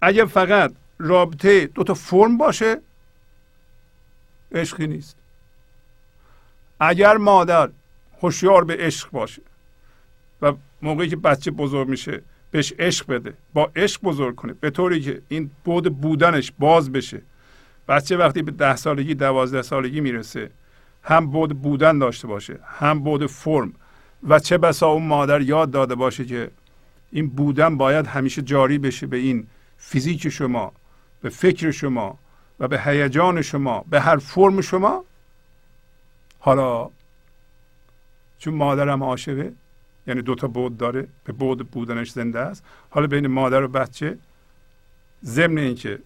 [0.00, 2.80] اگه فقط رابطه دو تا فرم باشه
[4.52, 5.16] عشقی نیست.
[6.80, 7.70] اگر مادر
[8.22, 9.42] هوشیار به عشق باشه
[10.42, 10.52] و
[10.82, 13.34] موقعی که بچه بزرگ میشه بهش عشق بده.
[13.54, 14.52] با عشق بزرگ کنه.
[14.52, 17.22] به طوری که این بود بودنش باز بشه.
[17.88, 20.50] بچه وقتی به ده سالگی دوازده سالگی می‌رسه
[21.02, 23.72] هم بود بودن داشته باشه هم بود فرم.
[24.28, 26.50] و چه بسا اون مادر یاد داده باشه که
[27.12, 30.72] این بودن باید همیشه جاری بشه به این فیزیک شما
[31.22, 32.18] به فکر شما
[32.60, 35.04] و به هیجان شما به هر فرم شما.
[36.38, 36.90] حالا
[38.38, 39.52] چون مادرم عاشقه
[40.06, 42.64] یعنی دوتا بود داره به بود بودنش زنده است.
[42.90, 44.18] حالا بین مادر و بچه
[45.24, 45.98] ضمن اینکه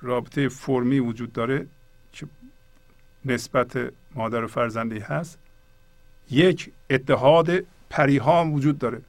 [0.00, 1.66] رابطه فرمی وجود داره
[2.12, 2.26] که
[3.24, 5.38] نسبت مادر و فرزندی هست
[6.30, 7.50] یک اتحاد
[7.90, 9.02] پریها هم وجود داره.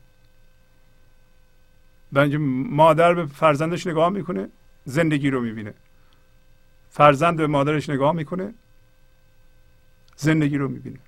[2.16, 2.40] اینجا
[2.70, 4.50] مادر به فرزندش نگاه می‌کنه
[4.86, 5.74] زندگی رو می‌بینه.
[6.92, 8.54] فرزند به مادرش نگاه می‌کنه
[10.16, 11.00] زندگی رو می‌بینه.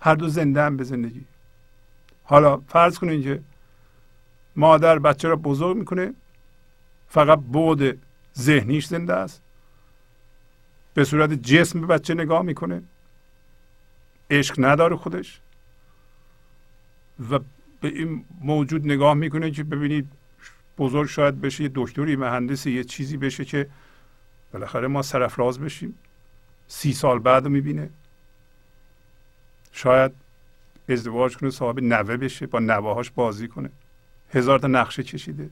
[0.00, 1.24] هر دو زنده هم به زندگی.
[2.26, 3.42] حالا فرض کنید که
[4.56, 6.14] مادر بچه را بزرگ می‌کنه
[7.08, 8.02] فقط بود
[8.38, 9.42] ذهنیش زنده است.
[10.94, 12.82] به صورت جسم به بچه نگاه می‌کنه.
[14.30, 15.40] عشق نداره خودش.
[17.30, 17.38] و
[17.80, 20.08] به این موجود نگاه می‌کنه که ببینید
[20.78, 23.68] بزرگ شاید بشه یه دکتری مهندسی یه چیزی بشه که
[24.52, 25.98] بالاخره ما سرفراز بشیم.
[26.68, 27.90] سی سال بعد می‌بینه.
[29.72, 30.12] شاید
[30.88, 33.70] ازدواج کنه صاحب نوه بشه با نوهاش بازی کنه.
[34.30, 35.50] هزار تا نقشه کشیده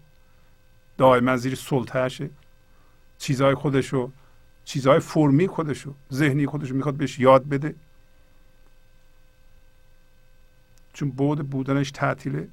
[0.98, 2.30] دائما زیر سلطهشه.
[3.18, 4.10] چیزهای خودشو
[4.64, 7.74] چیزهای فرمی خودشو ذهنی خودشو می‌خواد بهش یاد بده.
[10.92, 12.48] چون بود بودنش تعطیله.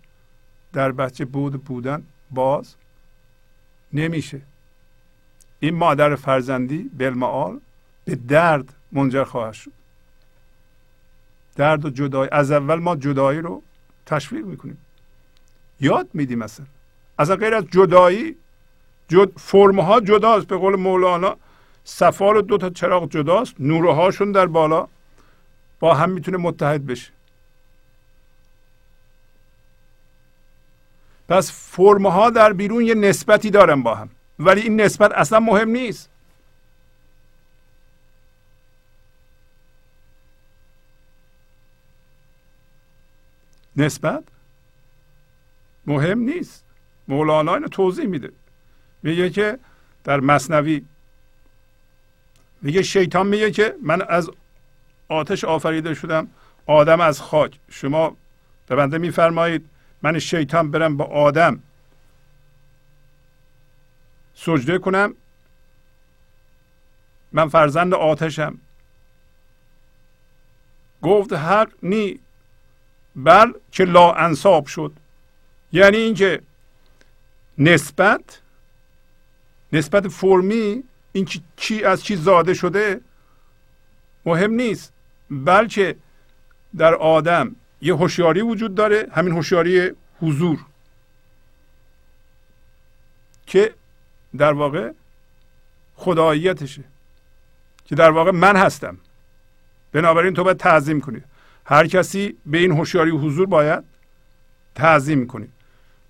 [0.73, 2.75] در بچه بود بودن باز
[3.93, 4.41] نمیشه.
[5.59, 7.59] این مادر فرزندی بالمعال
[8.05, 9.71] به درد منجر خواهد شد.
[11.55, 13.63] درد و جدایی از اول ما جدایی رو
[14.05, 14.77] تشویق می‌کنیم.
[15.79, 16.65] یاد میدیم مثلا
[17.17, 18.35] از غیر از جدایی
[19.07, 20.47] جد فرمها جداست.
[20.47, 21.37] به قول مولانا
[21.83, 23.55] سفار دو تا چراغ جداست.
[23.59, 24.87] نورهاشون در بالا.
[25.79, 27.11] با هم می‌تونه متحد بشه.
[31.29, 34.09] پس فرمها در بیرون یه نسبتی دارن با هم.
[34.39, 36.09] ولی این نسبت اصلا مهم نیست.
[43.75, 44.23] نسبت؟
[45.87, 46.65] مهم نیست.
[47.07, 48.31] مولانا اینو توضیح میده.
[49.03, 49.59] میگه که
[50.03, 50.85] در مصنوی
[52.61, 54.31] میگه شیطان میگه که من از
[55.09, 56.27] آتش آفریده شدم
[56.65, 57.59] آدم از خاک.
[57.69, 58.17] شما
[58.67, 59.69] به بنده میفرمایید
[60.01, 61.59] من شیطان برم با آدم
[64.33, 65.13] سجده کنم
[67.31, 68.57] من فرزند آتشم.
[71.01, 72.19] گفت حق نی
[73.15, 74.93] بل که لا انصاب شد.
[75.71, 76.41] یعنی اینکه
[77.57, 78.41] نسبت
[79.73, 83.01] نسبت فرمی این چی از چی زاده شده
[84.25, 84.93] مهم نیست.
[85.31, 85.95] بلکه
[86.77, 89.91] در آدم یه هوشیاری وجود داره همین هوشیاری
[90.21, 90.59] حضور.
[93.45, 93.73] که
[94.37, 94.91] در واقع
[95.95, 96.83] خداییتشه.
[97.85, 98.97] که در واقع من هستم.
[99.91, 101.21] بنابراین تو باید تعظیم کنی.
[101.71, 103.83] هر کسی به این هوشیاری حضور باید
[104.75, 105.47] تعظیم کنی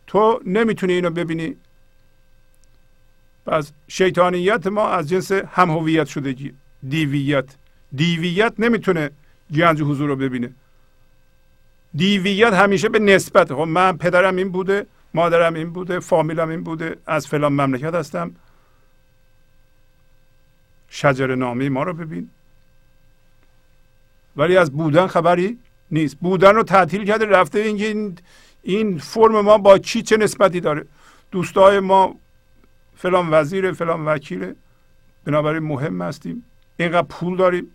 [0.07, 1.55] تو نمی‌تونی اینو ببینی.
[3.45, 6.53] پس شیطانیت ما از جنس هم هویت شدگی
[6.89, 7.45] دیویت.
[7.95, 9.09] دیویت نمی‌تونه
[9.55, 10.51] گنج حضور رو ببینه.
[11.95, 16.97] دیویت همیشه به نسبت خب من پدرم این بوده مادرم این بوده فامیلم این بوده
[17.05, 18.35] از فلان مملکت هستم.
[20.89, 22.29] شجر نامی ما رو ببین.
[24.35, 25.59] ولی از بودن خبری
[25.91, 26.17] نیست.
[26.19, 28.17] بودن رو تعطیل کرده رفته این
[28.61, 30.85] این فرم ما با چی چه نسبتی داره؟
[31.31, 32.15] دوستای ما
[32.95, 34.53] فلان وزیر فلان وکیل
[35.25, 36.45] بنابراین مهم هستیم.
[36.77, 37.71] اینقدر پول داریم.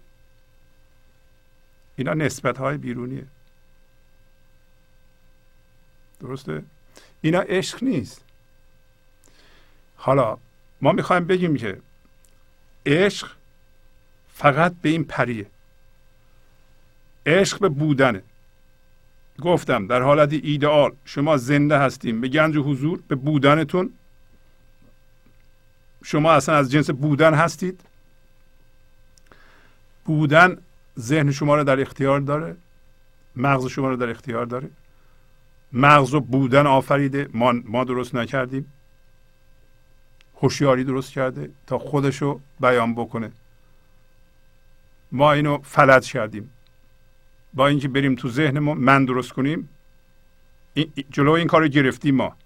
[1.97, 3.27] اینا نسبت های بیرونیه.
[6.21, 6.63] درسته؟
[7.21, 8.25] اینا عشق نیست.
[9.97, 10.39] حالا
[10.81, 11.81] ما می‌خوایم بگیم که
[12.87, 13.31] عشق
[14.35, 15.47] فقط به این پریه.
[17.27, 18.23] عشق به بودنه.
[19.43, 22.21] گفتم در حالت ایدئال شما زنده هستیم.
[22.21, 23.93] به گنج حضور به بودنتون.
[26.05, 27.81] شما اصلا از جنس بودن هستید.
[30.05, 30.59] بودن
[30.99, 32.57] ذهن شما رو در اختیار داره.
[33.37, 34.71] مغز شما رو در اختیار داره.
[35.73, 37.29] مغز و بودن آفریده.
[37.35, 38.73] ما, ما درست نکردیم.
[40.43, 43.33] هوشیاری درست کرده تا خودشو بیان بکنه.
[45.13, 46.51] ما اینو فلج کردیم.
[47.57, 49.69] با اینکه بریم تو ذهن ما من درست کنیم
[51.11, 52.37] جلو این کار گرفتیم ما.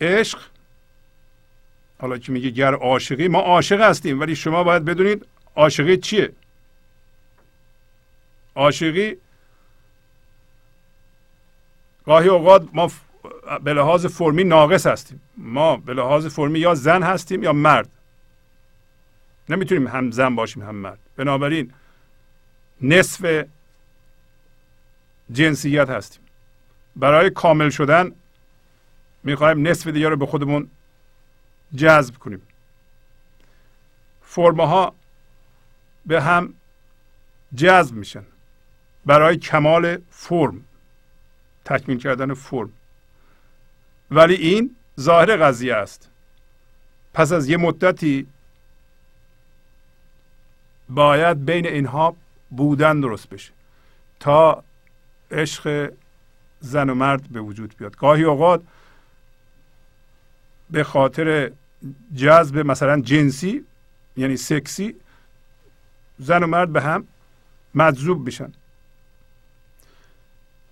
[0.00, 0.38] عشق
[2.00, 5.26] حالا که میگه گر عاشقی ما عاشق هستیم ولی شما باید بدونید
[5.56, 6.32] عاشقی چیه؟
[8.54, 9.16] عاشقی
[12.06, 12.90] گاهی اوقات ما
[13.64, 15.20] به لحاظ فرمی ناقص هستیم.
[15.36, 17.88] ما به لحاظ فرمی یا زن هستیم یا مرد.
[19.48, 20.98] نمی‌تونیم هم زن باشیم هم مرد.
[21.16, 21.72] بنابراین
[22.80, 23.44] نصف
[25.32, 26.22] جنسیت هستیم.
[26.96, 28.12] برای کامل شدن
[29.22, 30.70] می‌خوایم نصف دیگر رو به خودمون
[31.76, 32.42] جذب کنیم.
[34.22, 34.94] فرمها
[36.06, 36.54] به هم
[37.54, 38.24] جذب میشن.
[39.06, 40.64] برای کمال فرم
[41.64, 42.72] تکمیل کردن فرم.
[44.10, 46.10] ولی این ظاهر قضیه است.
[47.14, 48.26] پس از یه مدتی
[50.88, 52.16] باید بین اینها
[52.50, 53.52] بودن درست بشه
[54.20, 54.64] تا
[55.30, 55.92] عشق
[56.60, 57.96] زن و مرد به وجود بیاد.
[57.96, 58.62] گاهی اوقات
[60.70, 61.50] به خاطر
[62.16, 63.64] جذب مثلا جنسی
[64.16, 64.94] یعنی سکسی
[66.18, 67.06] زن و مرد به هم
[67.74, 68.52] مجذوب بشن.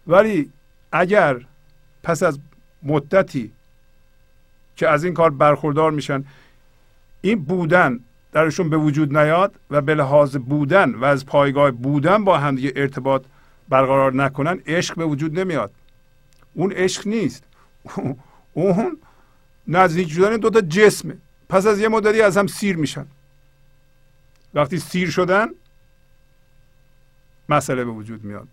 [0.06, 0.52] ولی
[0.92, 1.44] اگر
[2.02, 2.38] پس از
[2.82, 3.52] مدتی
[4.76, 6.24] که از این کار برخوردار میشن
[7.20, 8.00] این بودن
[8.32, 12.72] درشون به وجود نیاد و به لحاظ بودن و از پایگاه بودن با هم دیگه
[12.76, 13.24] ارتباط
[13.68, 15.72] برقرار نکنن عشق به وجود نمیاد.
[16.54, 17.44] اون عشق نیست.
[18.54, 18.98] اون
[19.68, 21.18] نزدیک شدن دو تا جسمه.
[21.48, 23.06] پس از یه مدتی از هم سیر میشن.
[24.54, 25.48] وقتی سیر شدن
[27.48, 28.48] مسئله به وجود میاد.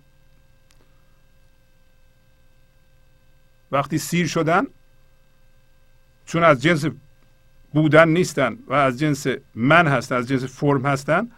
[3.72, 4.68] وقتی سیر شدن
[6.26, 6.86] چون از جنس
[7.74, 11.32] بودن نیستن و از جنس من هستن از جنس فرم هستن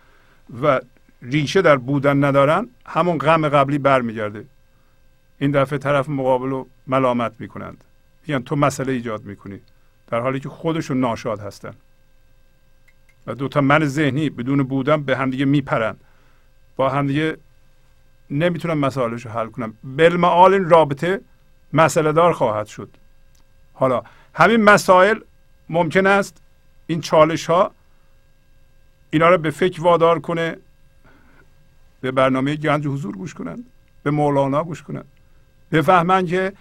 [0.62, 0.80] و
[1.22, 4.46] ریشه در بودن ندارن همون غم قبلی برمیگرده.
[5.40, 7.84] این دفعه طرف مقابل رو ملامت می‌کنند.
[8.28, 9.60] یعنی تو مسئله ایجاد می‌کنی.
[10.08, 11.74] در حالی که خودشون ناشاد هستن.
[13.28, 15.96] و دوتا من ذهنی بدون بودن به همدیگه میپرن.
[16.76, 17.38] با همدیگه
[18.30, 19.74] نمی‌تونن مسائلش رو حل کنن.
[19.84, 21.22] بالمعال این رابطه
[21.74, 22.90] مسئله دار خواهد شد.
[23.74, 24.04] حالا
[24.36, 25.20] همین مسائل
[25.72, 26.38] ممکن است
[26.88, 27.72] این چالش ها
[29.10, 30.58] اینا رو به فکر وادار کنه
[32.02, 33.66] به برنامه گنج حضور گوش کنند
[34.04, 35.06] به مولانا گوش کنند.
[35.72, 36.54] بفهمند که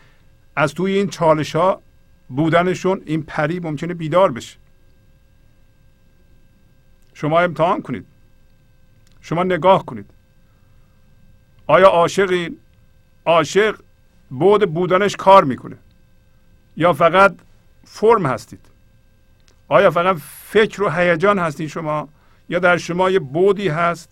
[0.56, 1.82] از توی این چالش ها
[2.28, 4.56] بودنشون این پری ممکنه بیدار بشه.
[7.14, 8.06] شما امتحان کنید.
[9.20, 10.11] شما نگاه کنید.
[11.66, 12.56] آیا عاشقین
[13.24, 13.80] عاشق
[14.30, 15.76] بود بودنش کار می‌کنه.
[16.76, 17.34] یا فقط
[17.84, 18.69] فرم هستید؟
[19.70, 22.08] آیا فقط فکر و هیجان هستید شما؟
[22.48, 24.08] یا در شما یه بودی هست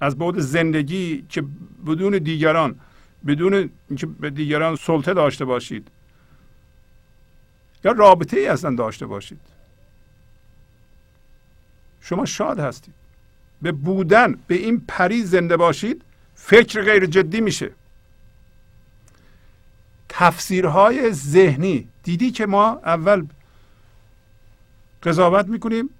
[0.00, 1.44] از بود زندگی که
[1.86, 2.80] بدون دیگران
[3.26, 5.88] بدون اینکه به دیگران سلطه داشته باشید؟
[7.84, 9.40] یا رابطه ای اصلا داشته باشید؟
[12.00, 12.94] شما شاد هستید.
[13.62, 16.02] به بودن به این پری زنده باشید
[16.34, 17.70] فکر غیر جدی میشه.
[20.08, 23.26] تفسیرهای ذهنی دیدی که ما اول
[25.02, 25.90] قضاوت می‌کنیم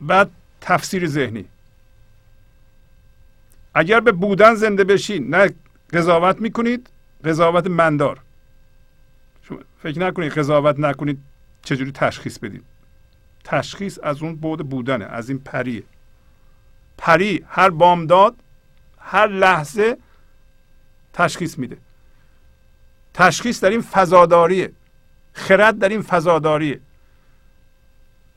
[0.00, 0.30] بعد
[0.60, 1.44] تفسیر ذهنی.
[3.74, 5.50] اگر به بودن زنده بشی نه
[5.92, 6.90] قضاوت می‌کنید
[7.24, 8.20] قضاوت مندار.
[9.42, 11.18] شما فکر نکنید قضاوت نکنید
[11.62, 12.64] چجوری تشخیص بدید
[13.44, 15.82] تشخیص از اون بود بودنه از این پریه.
[16.98, 18.36] پری هر بامداد
[18.98, 19.98] هر لحظه
[21.12, 21.76] تشخیص میده.
[23.14, 24.72] تشخیص در این فضاداریه.
[25.32, 26.80] خرد در این فضاداریه.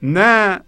[0.02, 0.60] نه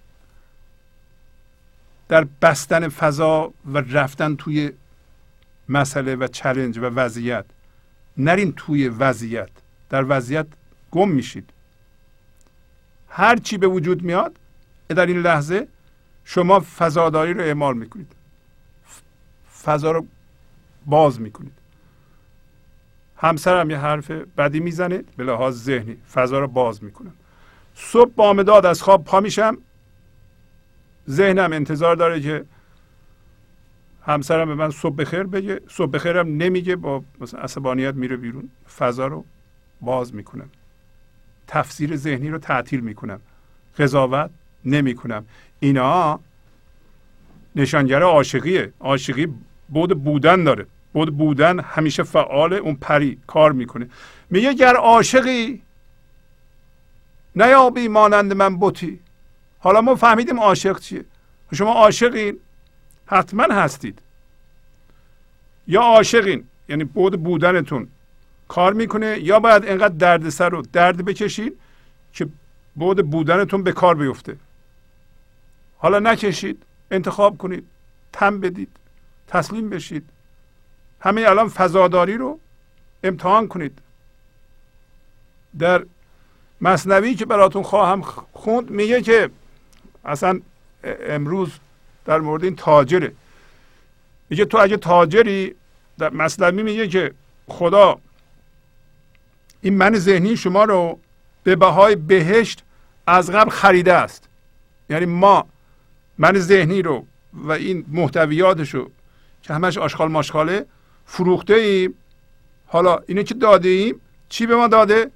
[2.09, 4.71] در بستن فضا و رفتن توی
[5.69, 7.45] مسئله و چلنج و وضعیت.
[8.17, 9.49] نرین توی وضعیت.
[9.89, 10.47] در وضعیت
[10.91, 11.49] گم میشید.
[13.09, 14.35] هر چی به وجود میاد
[14.87, 15.67] در این لحظه
[16.25, 18.11] شما فضاداری رو اعمال می‌کنید.
[19.63, 20.05] فضا رو
[20.85, 21.53] باز می‌کنید.
[23.17, 25.97] همسرم یه حرف بدی می‌زنه به لحاظ ذهنی.
[26.13, 27.13] فضا رو باز می‌کنم.
[27.79, 29.57] صبح بامداد از خواب پا میشم.
[31.09, 32.45] ذهنم انتظار داره که
[34.05, 35.61] همسرم به من صبح بخیر بگه.
[35.69, 38.49] صبح بخیرم نمیگه با مثلا عصبانیت میره بیرون.
[38.77, 39.25] فضا رو
[39.81, 40.49] باز می‌کنم.
[41.47, 43.19] تفسیر ذهنی رو تعطیل می‌کنم.
[43.79, 44.29] قضاوت
[44.65, 45.25] نمی‌کنم.
[45.59, 46.19] اینا
[47.55, 48.73] نشانگر عاشقیه.
[48.79, 49.27] عاشقی
[49.69, 50.65] بود بودن داره.
[50.93, 53.89] بود بودن همیشه فعال اون پری کار می‌کنه.
[54.29, 55.61] میگه گر عاشقی
[57.37, 58.99] نیابی مانند من بوتی
[59.59, 61.05] حالا ما فهمیدیم عاشق چیه.
[61.53, 62.37] شما عاشقین.
[63.05, 63.99] حتما هستید.
[65.67, 67.87] یا عاشقین یعنی بود بودنتون.
[68.47, 71.53] کار می‌کنه یا باید اینقدر دردسر رو درد بکشید
[72.13, 72.27] که
[72.75, 74.37] بود بودنتون به کار بیفته.
[75.77, 77.67] حالا نکشید انتخاب کنید
[78.13, 78.69] تم بدید
[79.27, 80.09] تسلیم بشید.
[80.99, 82.39] همه الان فضاداری رو
[83.03, 83.79] امتحان کنید.
[85.59, 85.85] در
[86.61, 88.01] مصنوی که براتون خواهم
[88.33, 89.29] خوند میگه که
[90.05, 90.39] اصلا
[90.83, 91.51] امروز
[92.05, 93.11] در مورد این تاجره.
[94.29, 95.55] میگه تو اگه تاجری
[95.97, 97.13] در مصنوی میگه که
[97.47, 97.99] خدا
[99.61, 100.99] این من ذهنی شما رو
[101.43, 102.63] به بهای بهشت
[103.07, 104.29] از قبل خریده است.
[104.89, 105.45] یعنی ما
[106.17, 108.91] من ذهنی رو و این محتویاتش رو
[109.41, 110.65] که همش آشغال ماشغاله
[111.05, 111.93] فروخته ایم.
[112.67, 115.11] حالا اینه که داده ایم چی به ما داده؟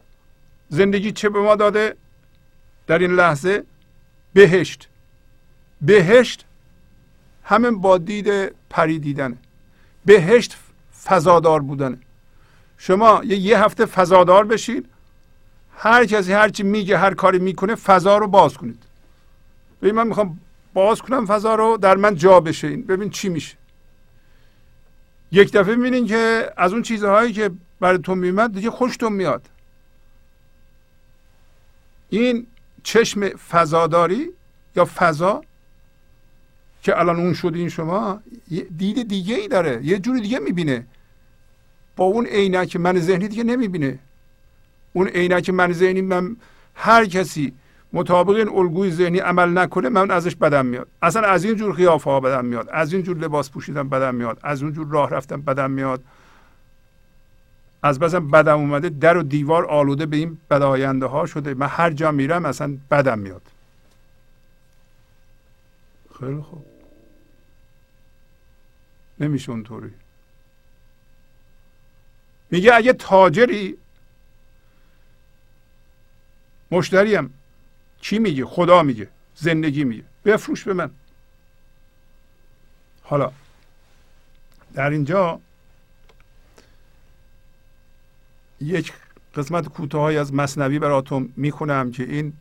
[0.72, 1.95] زندگی چه به ما داده؟
[2.88, 3.63] در این لحظه
[4.34, 4.88] بهشت.
[5.82, 6.45] بهشت
[7.43, 9.38] همین با دید پری دیدنه
[10.05, 10.57] بهشت
[11.03, 11.97] فضادار بودنه.
[12.78, 14.86] شما یه, یه هفته فضادار بشید
[15.78, 18.84] هر کسی هر چی میگه هر کاری می‌کنه فضا رو باز کنید.
[19.82, 20.39] ببین من می‌خوام
[20.74, 23.57] باز کنم فضا رو در من جا بشه ببین چی میشه.
[25.32, 29.49] یک دفعه می‌بینین که از اون چیزهایی که براتون میمد دیگه خوشتون میاد.
[32.12, 32.47] این
[32.84, 34.30] چشم فضاداری
[34.76, 35.41] یا فضا
[36.84, 38.22] که الان اون شد این شما
[38.78, 40.88] دید دیگه ای داره یه جوری دیگه می‌بینه.
[41.95, 43.99] با اون عینک من ذهنی دیگه نمی‌بینه.
[44.93, 46.36] اون عینک من ذهنی من
[46.76, 47.53] هر کسی
[47.93, 50.88] مطابق این الگوی ذهنی عمل نکنه من ازش بدم میاد.
[51.01, 54.39] اصلا از این جور قیافه ها بدم میاد از این جور لباس پوشیدن بدم میاد
[54.43, 56.03] از اون جور راه رفتن بدم میاد.
[57.84, 61.54] از بسم بدم اومده در و دیوار آلوده به این بداینده ها شده.
[61.54, 63.42] من هر جا میرم اصلا بدم میاد.
[66.20, 66.66] خیلی خوب.
[69.20, 69.94] نمیشه اونطوری.
[72.52, 73.78] میگه اگه تاجری
[76.72, 77.34] مشتریم
[78.02, 79.08] چی میگه؟ خدا میگه.
[79.36, 80.04] زندگی میگه.
[80.26, 80.92] بفروش به من.
[83.04, 83.32] حالا
[84.74, 85.40] در اینجا
[88.62, 88.93] یک
[89.36, 92.34] قسمت کوتاهی از مصنوی براتون می‌خونم که این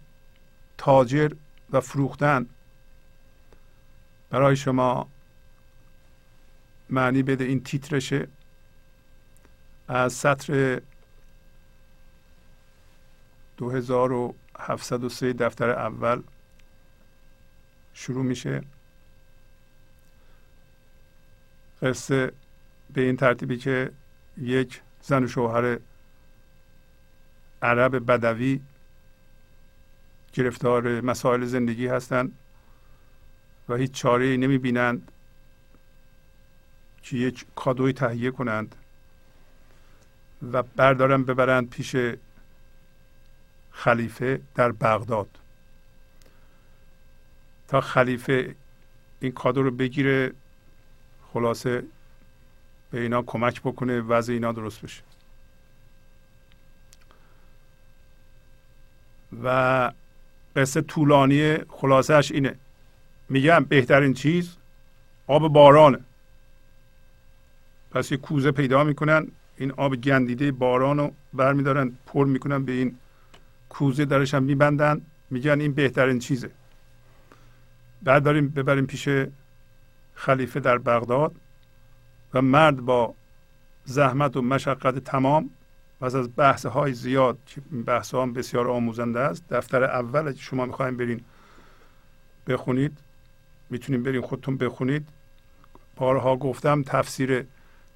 [0.78, 1.32] تاجر
[1.70, 2.46] و فروختن
[4.30, 5.08] برای شما
[6.90, 7.44] معنی بده.
[7.44, 8.28] این تیترشه
[9.88, 10.80] از سطر
[13.56, 16.22] 2703 دفتر اول
[17.94, 18.62] شروع میشه.
[21.82, 22.32] قصه
[22.94, 23.92] به این ترتیبی که
[24.38, 25.78] یک زن و شوهر
[27.62, 28.61] عرب بدوی
[30.32, 32.32] گرفتار مسائل زندگی هستند
[33.68, 35.12] و هیچ چاره نمی بینند
[37.02, 38.74] که یک کادوی تهیه کنند
[40.52, 41.96] و بردارن ببرند پیش
[43.70, 45.28] خلیفه در بغداد.
[47.68, 48.54] تا خلیفه
[49.20, 50.32] این کادو رو بگیره
[51.32, 51.84] خلاصه
[52.90, 55.02] به اینا کمک بکنه وضع اینا درست بشه.
[59.44, 59.92] و
[60.56, 62.54] قصه طولانی خلاصهش اینه.
[63.28, 64.56] میگم بهترین چیز
[65.26, 65.98] آب بارانه.
[67.90, 69.26] پس یه کوزه پیدا می‌کنن
[69.56, 72.96] این آب گندیده باران رو برمیدارن پر می‌کنن به این
[73.68, 75.00] کوزه درش هم میبندن.
[75.30, 76.50] میگن این بهترین چیزه.
[78.02, 79.08] بعد داریم ببریم پیش
[80.14, 81.34] خلیفه در بغداد
[82.34, 83.14] و مرد با
[83.84, 85.50] زحمت و مشقت تمام
[86.01, 90.66] پس از بحث های زیاد که بحث هم بسیار آموزنده است دفتر اول که شما
[90.66, 91.20] می‌خوایم برین
[92.46, 92.98] بخونید
[93.70, 95.09] می‌تونیم برین خودتون بخونید.
[95.96, 97.46] بارها گفتم تفسیر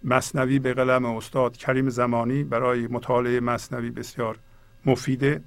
[0.05, 4.39] مصنوی به قلم استاد کریم زمانی برای مطالعه مصنوی بسیار
[4.87, 5.43] مفیده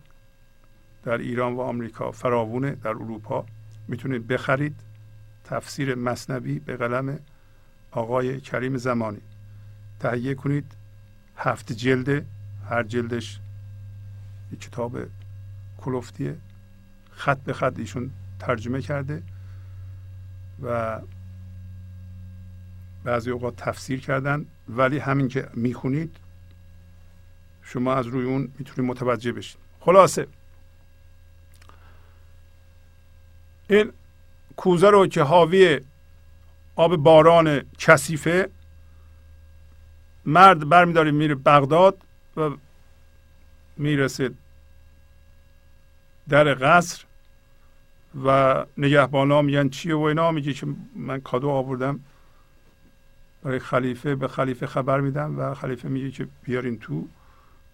[1.03, 3.45] در ایران و آمریکا فراوونه در اروپا.
[3.87, 4.75] می‌تونید بخرید
[5.43, 7.19] تفسیر مصنوی به قلم
[7.91, 9.21] آقای کریم زمانی.
[9.99, 10.71] تهیه کنید.
[11.37, 12.25] هفت جلده
[12.69, 13.39] هر جلدش
[14.51, 14.97] یک کتاب
[15.77, 16.37] کلوفتیه.
[17.11, 19.23] خط به خط ایشون ترجمه کرده
[20.63, 20.99] و
[23.03, 26.15] بعضی اوقات تفسیر کردن ولی همین که می‌خونید
[27.63, 29.57] شما از روی اون می‌تونید متوجه بشید.
[29.79, 30.27] خلاصه
[33.69, 33.91] این
[34.55, 35.81] کوزه رو که حاوی
[36.75, 38.49] آب باران کثیفه
[40.25, 41.97] مرد برمیداره میره بغداد.
[42.37, 42.57] و
[43.77, 44.31] می‌رسه
[46.29, 47.03] در قصر
[48.25, 50.31] و نگهبانا میگن چیه و اینا.
[50.31, 51.99] میگه که من کادو آوردم
[53.43, 57.07] برای خلیفه به خلیفه خبر میدم و خلیفه میگه که بیارین تو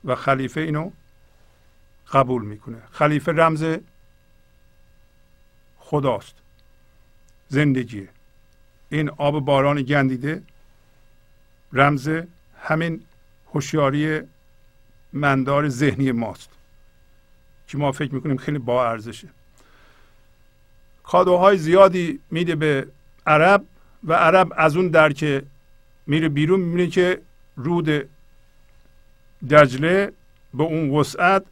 [0.06, 0.92] و خلیفه اینو
[2.12, 2.78] قبول می‌کنه.
[2.92, 3.66] خلیفه رمز
[5.78, 6.36] خداست
[7.48, 8.10] زندگیه.
[8.90, 10.44] این آب باران گندیده
[11.74, 12.10] رمز
[12.60, 13.06] همین
[13.54, 14.22] هوشیاری
[15.14, 16.50] مندار ذهنی ماست.
[17.68, 19.28] که ما فکر می‌کنیم خیلی با ارزشه.
[21.04, 22.88] کادوهای زیادی میده به
[23.28, 23.64] عرب
[24.04, 25.44] و عرب از اون در که
[26.08, 27.22] میره بیرون می‌بینه که
[27.56, 28.10] رود
[29.50, 30.12] دجله
[30.54, 31.44] به اون وسعت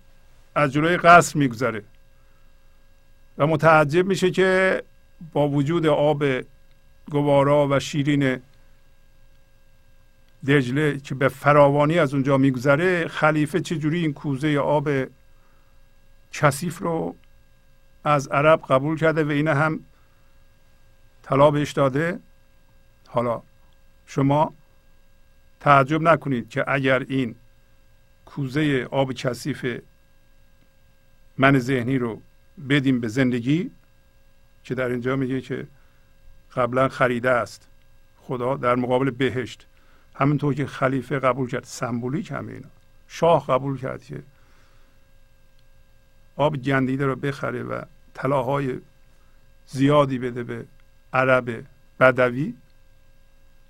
[0.55, 1.83] از جلوی قصر میگذره.
[3.37, 4.83] و متعجب میشه که
[5.33, 6.23] با وجود آب
[7.11, 8.39] گوارا و شیرین
[10.47, 14.89] دجله که به فراوانی از اونجا میگذره خلیفه چجوری این کوزه آب
[16.31, 17.15] کثیف رو
[18.03, 19.79] از عرب قبول کرده و اینه هم
[21.23, 22.19] طلا بهش داده؟
[23.07, 23.41] حالا
[24.05, 24.53] شما
[25.59, 27.35] تعجب نکنید که اگر این
[28.25, 29.81] کوزه آب کثیف
[31.37, 32.21] من ذهنی رو
[32.69, 33.71] بدیم به زندگی
[34.63, 35.67] که در اینجا میگه که
[36.55, 37.67] قبلا خریده است.
[38.17, 39.67] خدا در مقابل بهشت.
[40.15, 42.67] همینطور که خلیفه قبول کرد سمبولیک همه اینا.
[43.07, 44.23] شاه قبول کرد که
[46.35, 47.81] آب گندیده رو بخره و
[48.13, 48.79] طلاهای
[49.67, 50.65] زیادی بده به
[51.13, 51.65] عرب
[51.99, 52.53] بدوی.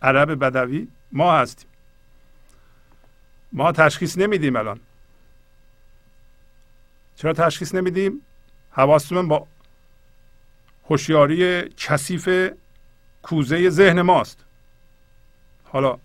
[0.02, 1.70] عرب بدوی ما هستیم.
[3.54, 4.80] ما تشخیص نمیدیم الان.
[7.16, 8.22] چرا تشخیص نمیدیم؟
[8.72, 9.48] حواستون با
[10.90, 12.52] هوشیاری کثیف
[13.24, 14.46] کوزه ذهن ماست.
[15.64, 16.00] حالا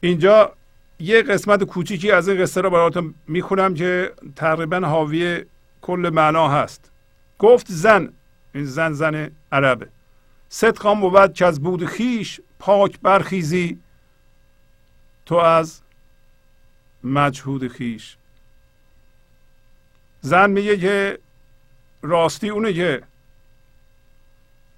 [0.00, 0.52] اینجا
[0.98, 5.44] یه قسمت کوچیکی از این قصه رو براتون می‌خونم که تقریبا حاوی
[5.82, 6.90] کل معنا هست.
[7.38, 8.12] گفت زن
[8.54, 9.88] این زن زن عربه.
[10.48, 13.78] صدقان بود که از بود خیش پاک برخیزی
[15.26, 15.80] تو از
[17.04, 18.16] مجهود خیش.
[20.20, 21.18] زن میگه که
[22.02, 23.02] راستی اونه که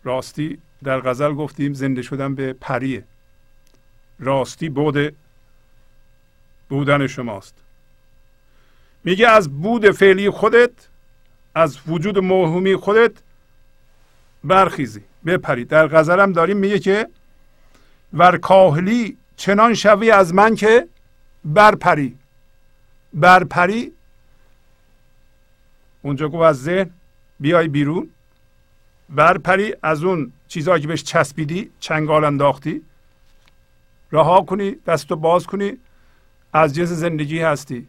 [0.05, 3.05] راستی در غزل گفتیم زنده شدن به پریه.
[4.21, 5.17] راستی بود
[6.69, 7.55] بودن شماست.
[9.05, 10.71] میگه از بود فعلی خودت
[11.55, 13.13] از وجود موهومی خودت
[14.45, 15.65] برخیزی بپری.
[15.65, 17.09] در غزلم داریم میگه که
[18.13, 20.89] ور کاهلی چنان شوی از من که
[21.45, 22.19] برپری.
[23.15, 23.93] برپری.
[26.03, 26.91] اونجا گفت از ذهن
[27.41, 28.11] بیای بیرون.
[29.09, 29.75] برپری.
[29.83, 32.83] از اون چیزهایی که بهش چسبیدی چنگال انداختی.
[34.13, 35.79] رها کنی دستو باز کنی.
[36.53, 37.89] از جنس زندگی هستی.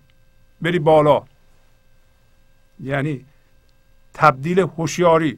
[0.62, 1.24] بری بالا.
[2.80, 3.26] یعنی
[4.14, 5.38] تبدیل هوشیاری.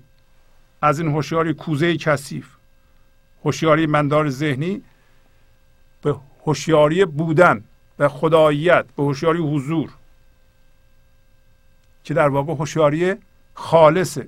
[0.81, 2.47] از این هوشیاری کوزه کثیف.
[3.45, 4.83] هوشیاری مندار ذهنی
[6.01, 6.15] به
[6.45, 7.63] هوشیاری بودن
[7.99, 9.91] و خداییت به هوشیاری حضور.
[12.03, 13.15] که در واقع هوشیاری
[13.53, 14.27] خالصه.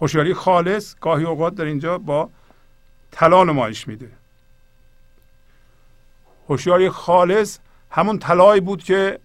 [0.00, 2.30] هوشیاری خالص گاهی اوقات در اینجا با
[3.10, 4.19] طلا نمایش میده.
[6.50, 7.58] هوشیاری خالص
[7.90, 9.18] همون طلایی بود که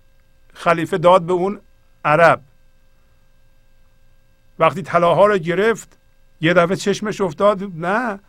[0.54, 1.60] خلیفه داد به اون
[2.06, 2.42] عرب.
[4.60, 5.98] وقتی طلاها رو گرفت
[6.42, 7.64] یه دفعه چشمش افتاد.
[7.76, 8.20] نه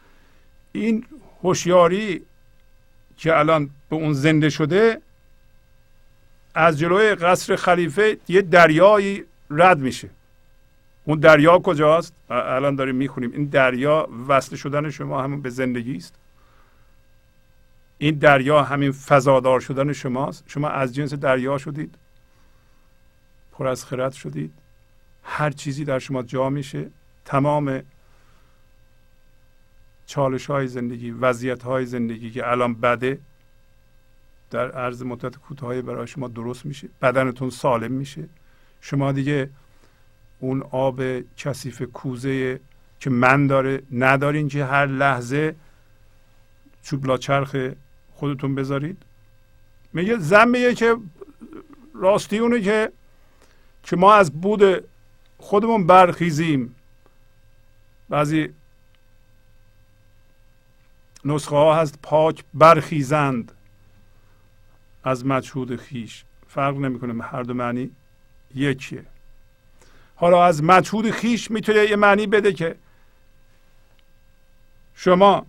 [0.72, 1.06] این
[1.42, 2.22] هوشیاری
[3.16, 5.00] که الان به اون زنده شده
[6.54, 10.10] از جلوی قصر خلیفه یه دریایی رد میشه.
[11.04, 13.32] اون دریا کجاست؟ الان داریم می‌خونیم.
[13.32, 16.14] این دریا وصل شدن شما همون به زندگی است.
[17.98, 20.44] این دریا همین فضادار شدن شماست.
[20.46, 21.94] شما از جنس دریا شدید.
[23.52, 24.52] پر از خرد شدید.
[25.22, 26.90] هر چیزی در شما جا میشه.
[27.24, 27.82] تمام
[30.06, 33.18] چالش های زندگی وضعیت های زندگی که الان بده
[34.50, 36.88] در عرض مدت کوتاهی برای شما درست میشه.
[37.02, 38.28] بدنتون سالم میشه.
[38.80, 39.50] شما دیگه
[40.38, 41.02] اون آب
[41.36, 42.60] کثیف کوزه
[43.00, 45.54] که من داره ندارین که هر لحظه
[46.82, 47.56] چوبلا چرخ
[48.16, 49.02] خودتون بذارید.
[49.92, 50.96] میگه زن میگه که
[51.94, 52.92] راستی اونه که
[53.82, 54.84] که ما از بود
[55.38, 56.74] خودمون برخیزیم.
[58.08, 58.54] بعضی
[61.24, 63.52] نسخه ها هست پاک برخیزند
[65.04, 66.24] از مجهود خیش.
[66.48, 67.90] فرق نمی‌کنه هر دو معنی
[68.54, 69.04] یکیه.
[70.16, 72.76] حالا از مجهود خیش می‌تونه یه معنی بده که
[74.94, 75.46] شما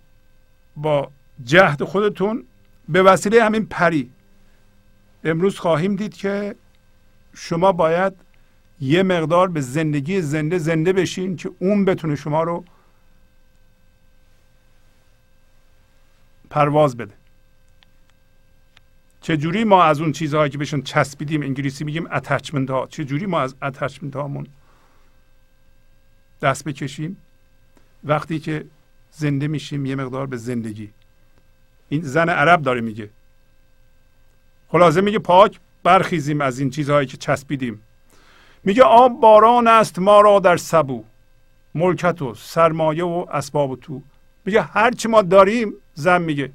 [0.76, 1.10] با
[1.44, 2.44] جهد خودتون
[2.88, 4.10] به وسیله همین پری.
[5.24, 6.54] امروز خواهیم دید که
[7.34, 8.12] شما باید
[8.80, 12.64] یه مقدار به زندگی زنده زنده بشین که اون بتونه شما رو
[16.50, 17.14] پرواز بده.
[19.20, 23.54] چجوری ما از اون چیزهایی که بهشون چسبیدیم انگلیسی میگیم اتچمنت ها چجوری ما از
[23.62, 24.46] اتچمنت هامون
[26.42, 27.16] دست بکشیم؟
[28.04, 28.64] وقتی که
[29.10, 30.90] زنده میشیم یه مقدار به زندگی.
[31.88, 33.10] این زن عرب داره میگه.
[34.68, 37.82] خلاصه میگه پاک برخیزیم از این چیزهایی که چسبیدیم.
[38.64, 41.04] میگه آب باران است ما را در سبو.
[41.74, 44.02] ملکت و سرمایه و اسباب تو.
[44.44, 46.50] میگه هر چی ما داریم زن میگه.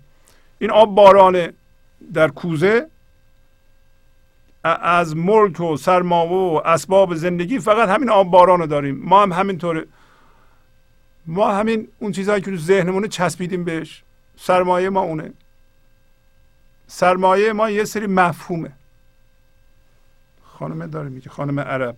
[0.59, 1.53] این آب باران
[2.13, 2.87] در کوزه
[4.63, 9.01] از ملک و سرمایه و اسباب زندگی فقط همین آب باران رو داریم.
[9.03, 9.85] ما هم همینطوره.
[11.25, 14.03] ما همین اون چیزهایی که تو ذهنمونه چسبیدیم بهش.
[14.45, 15.33] سرمایه ما اونه.
[16.87, 18.71] سرمایه ما یه سری مفهومه.
[20.43, 21.95] خانم داره میگه خانم عرب.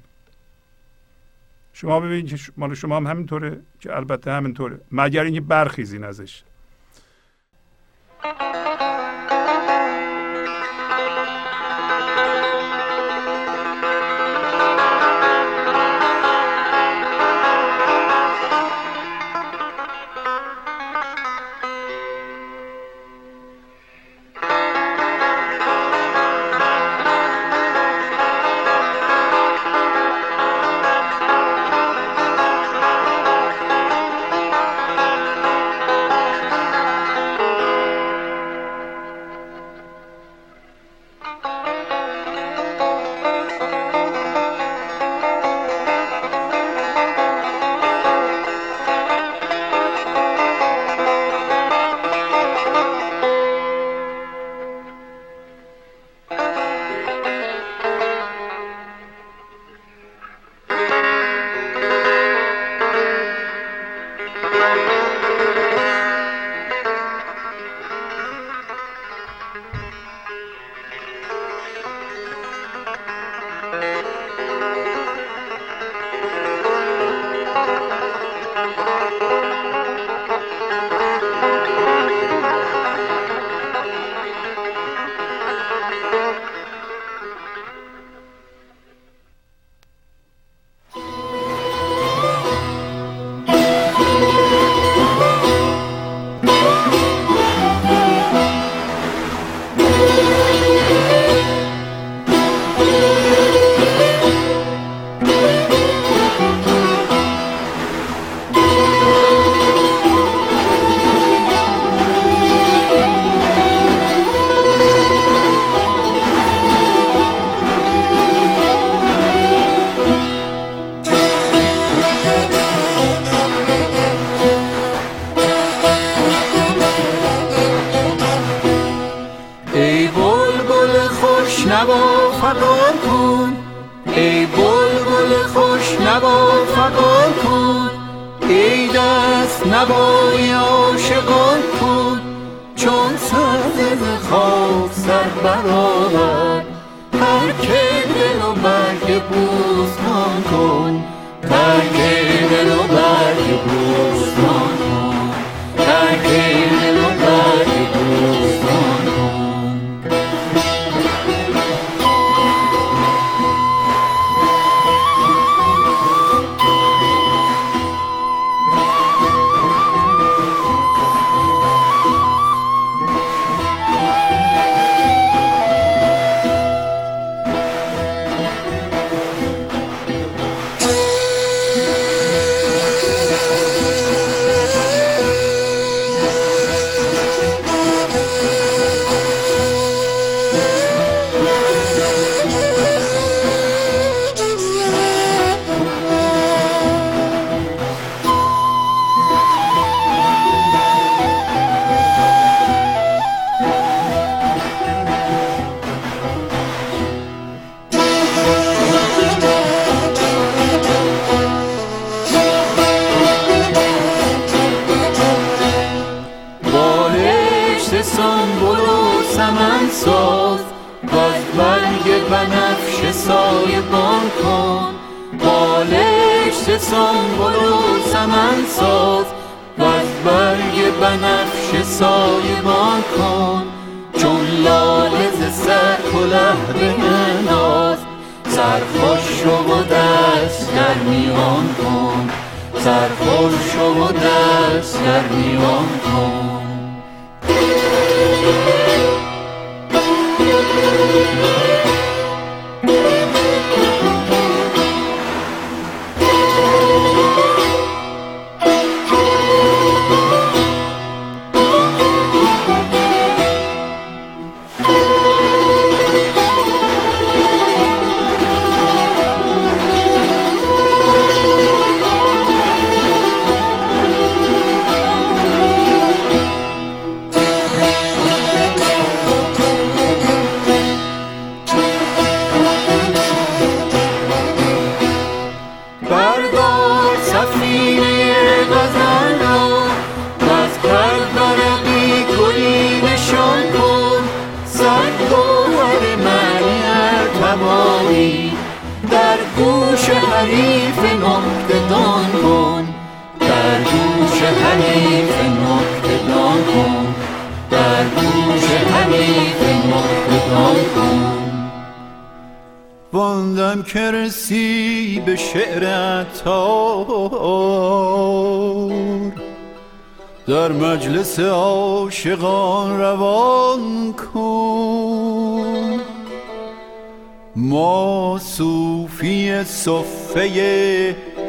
[1.73, 4.79] شما ببینید که مال شما هم همینطوره که البته همینطوره.
[4.91, 6.43] مگر اینکه برخیزین ازش.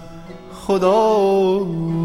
[0.67, 2.05] خداییم.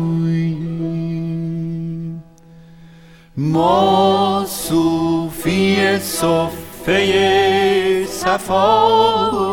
[3.38, 9.50] ما صوفی صفه صفاییم.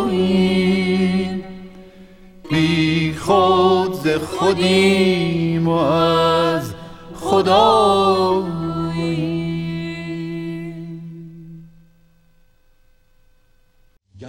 [2.51, 6.73] بی خود ز خودیم و از
[7.21, 8.56] خداییم.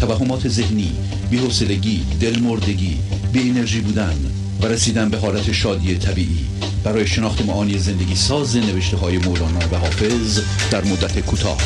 [0.00, 0.92] توهمات ذهنی
[1.30, 2.98] بی‌حوصلگی دلمردگی
[3.32, 4.16] بی انرژی بودن
[4.62, 6.46] و رسیدن به حالت شادی طبیعی.
[6.84, 10.40] برای شناخت معانی زندگی ساز نوشته های مولانا و حافظ
[10.70, 11.58] در مدت کوتاه.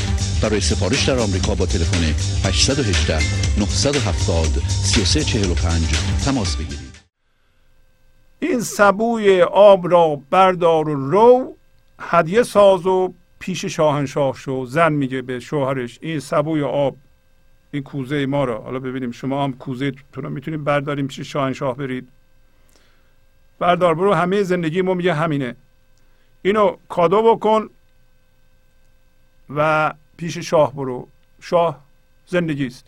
[0.42, 2.14] برای سفارش در آمریکا با تلفن
[2.48, 3.18] 818
[3.58, 5.82] 970 3345
[6.24, 6.94] تماس بگیرید.
[8.40, 11.56] این سبوی آب را بردار و رو
[11.98, 14.66] هدیه ساز و پیش شاهنشاه شو.
[14.66, 16.96] زن میگه به شوهرش این سبوی آب
[17.74, 18.60] این کوزه ما را.
[18.60, 22.08] حالا ببینیم شما هم کوزه تو رو می‌تونید برداریم پیش شاهنشاه برید.
[23.58, 25.56] بردار برو همه زندگی ما میگه همینه.
[26.42, 27.70] اینو کادو بکن
[29.50, 31.08] و پیش شاه برو.
[31.40, 31.80] شاه
[32.26, 32.86] زندگی است.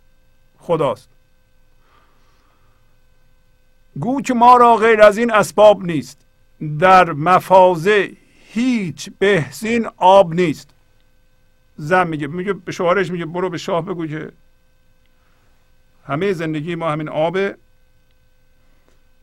[0.59, 1.09] خداست.
[4.01, 6.19] گو که ما را غیر از این اسباب نیست.
[6.79, 8.13] در مفازه
[8.53, 10.71] هیچ بهزین آب نیست.
[11.77, 14.33] زن میگه میگه به شوهرش میگه برو به شاه بگو که
[16.07, 17.57] همه زندگی ما همین آبه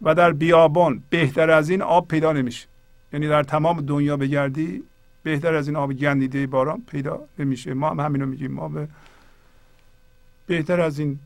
[0.02, 2.68] و در بیابان بهتر از این آب پیدا نمیشه.
[3.14, 4.84] یعنی در تمام دنیا بگردی
[5.24, 7.74] بهتر از این آب گندیده باران پیدا نمیشه.
[7.74, 8.88] ما هم همینو میگیم ما به
[10.48, 11.20] بهتر از این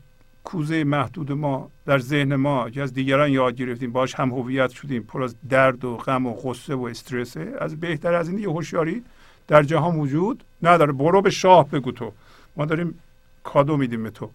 [0.44, 5.02] کوزه محدود ما در ذهن ما که از دیگران یاد گرفتیم باش هم هویت شدیم
[5.02, 9.04] پر از درد و غم و غصه و استرسه از بهتر از این یه هوشیاری
[9.48, 10.92] در جهان وجود نداره.
[10.92, 12.12] برو به شاه بگو تو.
[12.56, 12.98] ما داریم
[13.44, 14.30] کادو میدیم به تو.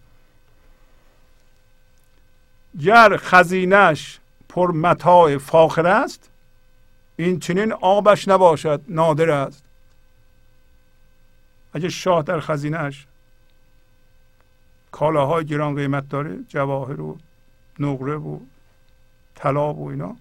[2.80, 4.18] گر خزینش
[4.48, 6.30] پر متاع فاخر است
[7.16, 9.64] این چنین آبش نباشد نادر است.
[11.72, 13.06] اگه شاه در خزینهش
[14.90, 17.18] کالاهای گران قیمت داره جواهر و
[17.78, 18.38] نقره و
[19.34, 20.16] طلا و اینا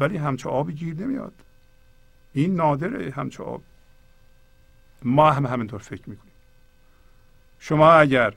[0.00, 1.32] ولی همچه آبی گیر نمیاد.
[2.32, 3.62] این نادره همچه آب.
[5.02, 6.32] ما هم همینطور فکر می‌کنیم.
[7.60, 8.34] شما اگر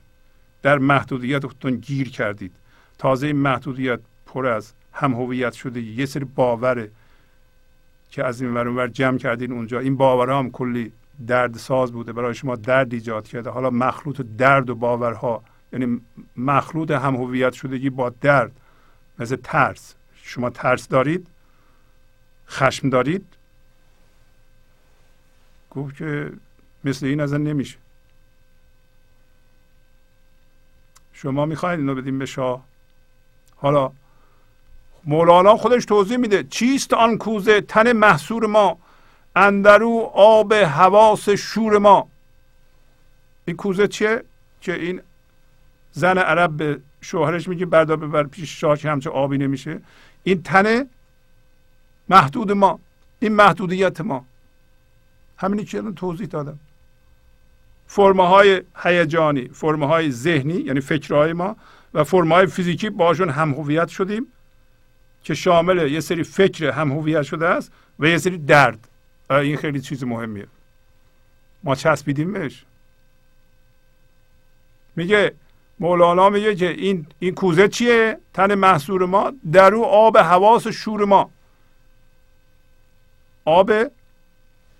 [0.61, 2.55] در محدودیت خودتون گیر کردید
[2.99, 5.81] تازه این محدودیت پر از هم هویت شده.
[5.81, 6.87] یه سری باور
[8.09, 9.79] که از این ور جمع کردین اونجا.
[9.79, 10.91] این باورها هم کلی
[11.27, 12.13] درد ساز بوده.
[12.13, 13.49] برای شما درد ایجاد کرده.
[13.49, 15.43] حالا مخلوط درد و باورها
[15.73, 16.01] یعنی
[16.37, 18.51] مخلوط هم هویت شدگی با درد
[19.19, 19.95] مثل ترس.
[20.23, 21.27] شما ترس دارید
[22.47, 23.25] خشم دارید.
[25.71, 26.31] گفت که
[26.83, 27.77] مثل این ازن نمیشه.
[31.13, 32.68] شما می‌خواید اینو بدیم به شاه؟
[33.61, 33.91] حالا
[35.05, 38.77] مولانا خودش توضیح میده چیست آن کوزه تن محصور ما؟
[39.35, 42.07] اندرو آب حواس شور ما.
[43.45, 44.23] این کوزه چیه؟
[44.61, 45.01] که این
[45.91, 49.79] زن عرب به شوهرش میگه بردار ببر پیش شاه که همچه آبی نمیشه.
[50.23, 50.85] این تن
[52.09, 52.79] محدود ما
[53.19, 54.25] این محدودیت ما.
[55.37, 56.59] همینی که توضیح دادم.
[57.87, 61.55] فرمه های هیجانی فرمه های ذهنی یعنی فکرهای ما
[61.93, 64.27] و فرمه های فیزیکی باشون هم هویت شدیم
[65.23, 68.87] که شامل یه سری فکر هم هویت شده است و یه سری درد.
[69.29, 70.47] این خیلی چیز مهمیه.
[71.63, 72.65] ما چسبیدیم بهش.
[74.95, 75.33] میگه
[75.79, 81.05] مولانا میگه که این این کوزه چیه؟ تن محصور ما در او آب حواس شور
[81.05, 81.31] ما.
[83.45, 83.71] آب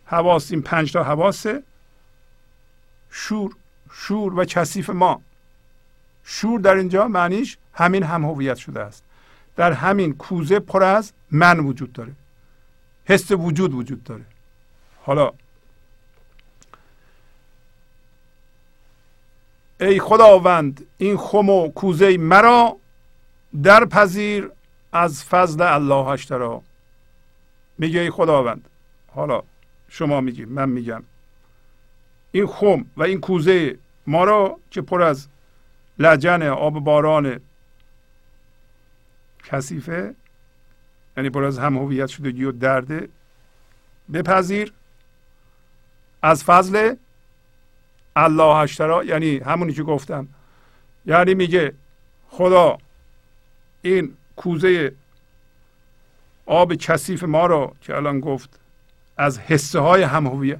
[0.06, 1.64] حواس این پنج تا حواسه
[3.11, 3.56] شور
[3.91, 5.22] شور و کثیف ما.
[6.31, 9.03] شور در اینجا معنیش همین هم هویت شده است.
[9.56, 12.11] در همین کوزه پر از من وجود داره.
[13.06, 14.26] حس وجود وجود داره.
[15.01, 15.31] حالا
[19.80, 22.77] ای خداوند این خم و کوزه مرا
[23.64, 24.51] در پذیر
[24.91, 26.61] از فضل الله اشترا
[27.77, 28.69] میگه ای خداوند.
[29.15, 29.43] حالا
[29.88, 31.03] شما میگی من میگم.
[32.31, 33.77] این خم و این کوزه
[34.07, 35.27] ما را که پر از
[36.00, 37.40] لجن آب باران
[39.44, 40.16] کثیفه
[41.18, 43.10] یعنی پر از هم هویت شدگی و درده
[44.14, 44.74] بپذیر.
[46.22, 46.96] از فضل
[48.16, 50.28] الله اشترا یعنی همونی که گفتم.
[51.06, 51.74] یعنی میگه
[52.30, 52.78] خدا
[53.82, 54.92] این کوزه
[56.46, 58.60] آب کثیف ما را که الان گفت
[59.18, 60.60] از حسه های هم هویت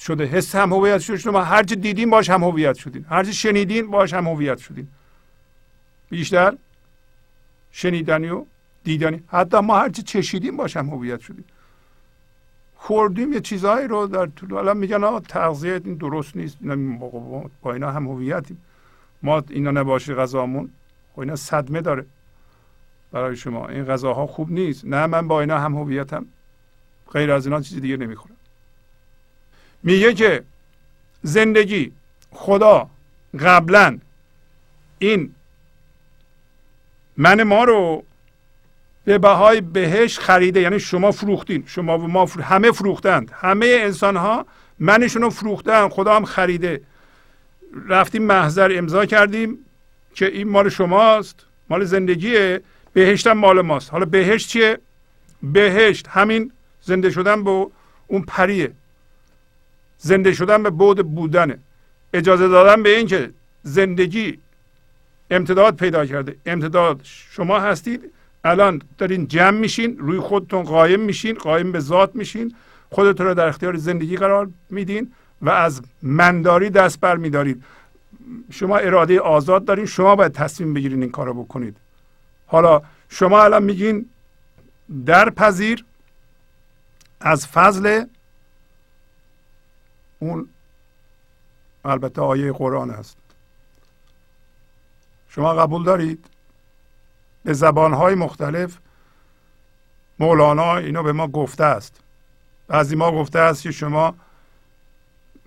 [0.00, 0.24] شده.
[0.24, 1.16] حس هم هویت شده.
[1.16, 3.06] شما هر چه دیدین باش هم هویت شدین.
[3.08, 4.88] هر چه شنیدین باش هم هویت شدین.
[6.10, 6.56] بیشتر
[7.72, 8.44] شنیدنی و
[8.84, 9.22] دیدنی.
[9.28, 11.44] حتی ما هر چه چشیدیم باش هم هویت شدیم
[12.76, 16.56] خوردیم یه چیزهایی رو در طول الان میگن آقا تغذیه این درست نیست.
[17.62, 18.62] با اینا هم هویتیم.
[19.22, 20.70] ما اینا نباشه غذامون.
[21.12, 22.06] خب اینا صدمه داره
[23.12, 23.68] برای شما.
[23.68, 24.84] این غذاها خوب نیست.
[24.84, 26.26] نه من با اینا هم هویتم.
[27.12, 28.36] غیر از اینا چیزی دیگه نمی‌خورم.
[29.82, 30.42] میگه که
[31.22, 31.92] زندگی
[32.32, 32.90] خدا
[33.40, 33.98] قبلا
[34.98, 35.34] این
[37.16, 38.04] من ما رو
[39.04, 40.60] به بهای بهش خریده.
[40.60, 41.64] یعنی شما فروختین.
[41.66, 43.30] شما و ما همه فروختند.
[43.34, 44.46] همه انسان ها
[44.78, 45.88] منشون رو فروختن.
[45.88, 46.80] خدا هم خریده.
[47.88, 49.58] رفتیم محضر امضا کردیم
[50.14, 51.46] که این مال شماست.
[51.70, 52.60] مال زندگیه.
[52.92, 53.92] بهشت هم مال ماست.
[53.92, 54.78] حالا بهشت چیه؟
[55.42, 56.08] بهشت.
[56.08, 56.52] همین
[56.82, 57.66] زنده شدن به
[58.06, 58.72] اون پریه.
[60.00, 61.58] زنده شدن به بود بودنه.
[62.14, 63.30] اجازه دادن به اینکه
[63.62, 64.38] زندگی
[65.30, 66.36] امتداد پیدا کرده.
[66.46, 68.12] امتداد شما هستید.
[68.44, 72.54] الان دارین جمع میشین روی خودتون قایم میشین قایم به ذات میشین.
[72.90, 75.12] خودتون رو در اختیار زندگی قرار میدین
[75.42, 77.62] و از منداری دست بر میدارید.
[78.50, 79.86] شما اراده آزاد دارین.
[79.86, 81.76] شما باید تصمیم بگیرین این کارو بکنید.
[82.46, 84.06] حالا شما الان میگین
[85.06, 85.84] در پذیر
[87.20, 88.04] از فضل
[90.20, 90.48] اون
[91.84, 93.16] البته آیه قرآن است.
[95.28, 96.26] شما قبول دارید؟
[97.44, 98.78] به زبانهای مختلف
[100.18, 102.00] مولانا اینو به ما گفته است.
[102.68, 104.14] بعضی ما گفته است که شما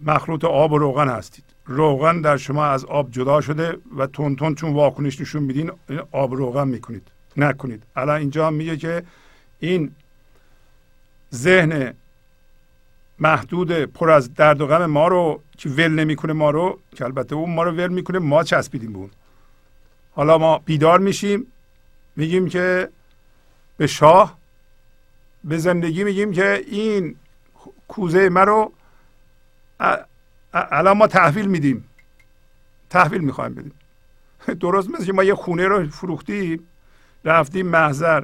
[0.02, 1.44] مخلوط آب و روغن هستید.
[1.66, 5.72] روغن در شما از آب جدا شده و تون تون چون واکنش نشون میدین
[6.12, 7.12] آب روغن می‌کنید.
[7.38, 7.84] نکنید.
[7.96, 9.04] الان اینجا میگه که
[9.60, 9.96] این
[11.34, 11.94] ذهن
[13.20, 17.36] محدود پر از درد و غم ما رو که ول نمی‌کنه ما رو که البته
[17.36, 19.10] اون ما رو ول می‌کنه ما چسبیدیم به
[20.16, 21.48] حالا ما بیدار میشیم
[22.16, 22.90] میگیم که
[23.78, 24.38] به شاه
[25.44, 27.16] به زندگی میگیم که این
[27.88, 28.72] کوزه ما رو
[30.54, 31.90] الان ما تحویل میدیم.
[32.90, 33.74] تحویل می‌خوایم بدیم.
[34.62, 36.68] درست مثل ما یه خونه رو فروختیم
[37.26, 38.24] رفتیم محضر.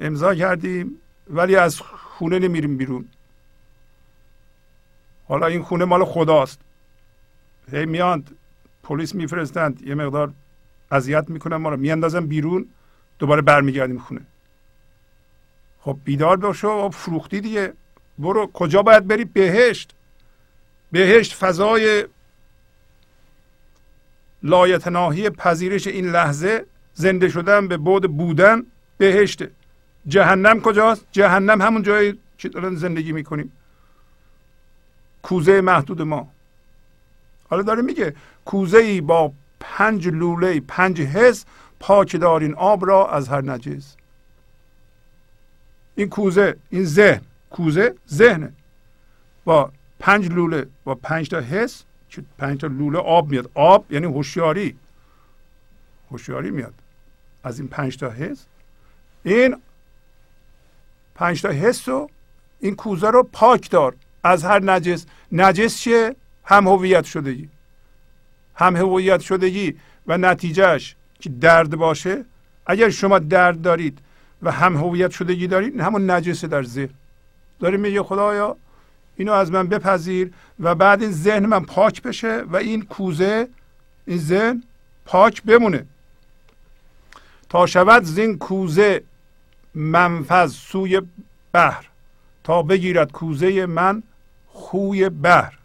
[0.00, 0.90] امضا کردیم
[1.30, 1.80] ولی از
[2.22, 3.08] خونه نمیریم بیرون.
[5.28, 6.60] حالا این خونه مال خداست.
[7.72, 8.36] هی میاند
[8.82, 9.82] پلیس میفرستند.
[9.82, 10.32] یه مقدار
[10.90, 11.76] اذیت می‌کنن ما رو.
[11.76, 12.68] میاندازن بیرون
[13.18, 14.20] دوباره برمیگردیم خونه.
[15.80, 17.72] خب بیدار بشو و فروختی دیگه.
[18.18, 18.46] برو.
[18.46, 19.94] کجا باید بری؟ بهشت.
[20.92, 22.06] بهشت فضای
[24.42, 26.66] لایتناهی پذیرش این لحظه.
[26.94, 28.66] زنده شدن به بود بودن.
[28.98, 29.50] بهشته.
[30.06, 33.52] جهنم کجاست؟ جهنم همون جایی که دارن زندگی می‌کنیم.
[35.22, 36.28] کوزه محدود ما.
[37.50, 38.14] حالا داره میگه
[38.44, 41.44] کوزه ای با پنج لوله پنج حس
[41.80, 43.96] پاک دارین آب را از هر نجس
[45.94, 47.20] این کوزه این ذهن
[47.50, 48.52] کوزه ذهنه.
[49.44, 53.50] با پنج لوله با پنج تا حس که پنج تا لوله آب میاد.
[53.54, 54.76] آب یعنی هوشیاری.
[56.10, 56.74] هوشیاری میاد.
[57.44, 58.46] از این پنج تا حس
[59.22, 59.56] این
[61.14, 62.10] پنج تا حس رو
[62.60, 63.94] این کوزه رو پاک دار.
[64.24, 65.06] از هر نجس.
[65.32, 67.48] نجس چیه؟ هم هویت شدگی.
[68.54, 69.76] هم هویت شدگی
[70.06, 72.24] و نتیجهش که درد باشه.
[72.66, 73.98] اگر شما درد دارید
[74.42, 76.90] و هم هویت شدگی دارید همون نجسه در ذهن.
[77.60, 78.56] داریم میگه خدایا
[79.16, 83.48] اینو از من بپذیر و بعد این ذهن من پاک بشه و این کوزه
[84.06, 84.62] این ذهن
[85.04, 85.86] پاک بمونه.
[87.48, 89.02] تا شود زین کوزه
[89.74, 91.02] منفذ سوی
[91.52, 91.88] بحر.
[92.44, 94.02] تا بگیرد کوزه من
[94.46, 95.58] خوی بحر.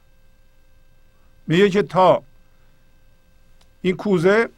[1.47, 2.23] میگه که تا
[3.81, 4.49] این کوزه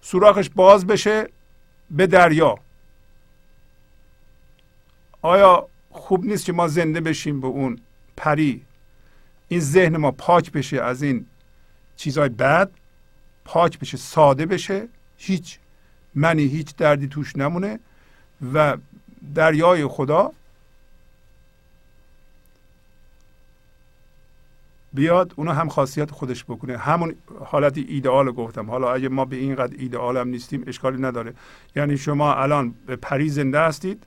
[0.00, 1.28] سوراخش باز بشه
[1.90, 2.58] به دریا.
[5.22, 7.78] آیا خوب نیست که ما زنده بشیم به اون
[8.16, 8.64] پری؟
[9.48, 11.26] این ذهن ما پاک بشه از این
[11.96, 12.70] چیزهای بد؟
[13.44, 15.58] پاک بشه ساده بشه؟ هیچ.
[16.14, 17.78] منی هیچ دردی توش نمونه
[18.54, 18.76] و
[19.34, 20.32] دریای خدا
[24.92, 26.78] بیاد اونو هم خاصیت خودش بکنه.
[26.78, 27.14] همون
[27.44, 28.70] حالت ایدئال گفتم.
[28.70, 31.34] حالا اگه ما به اینقدر ایدئال هم نیستیم اشکالی نداره.
[31.76, 34.02] یعنی شما الان به پری زنده هستید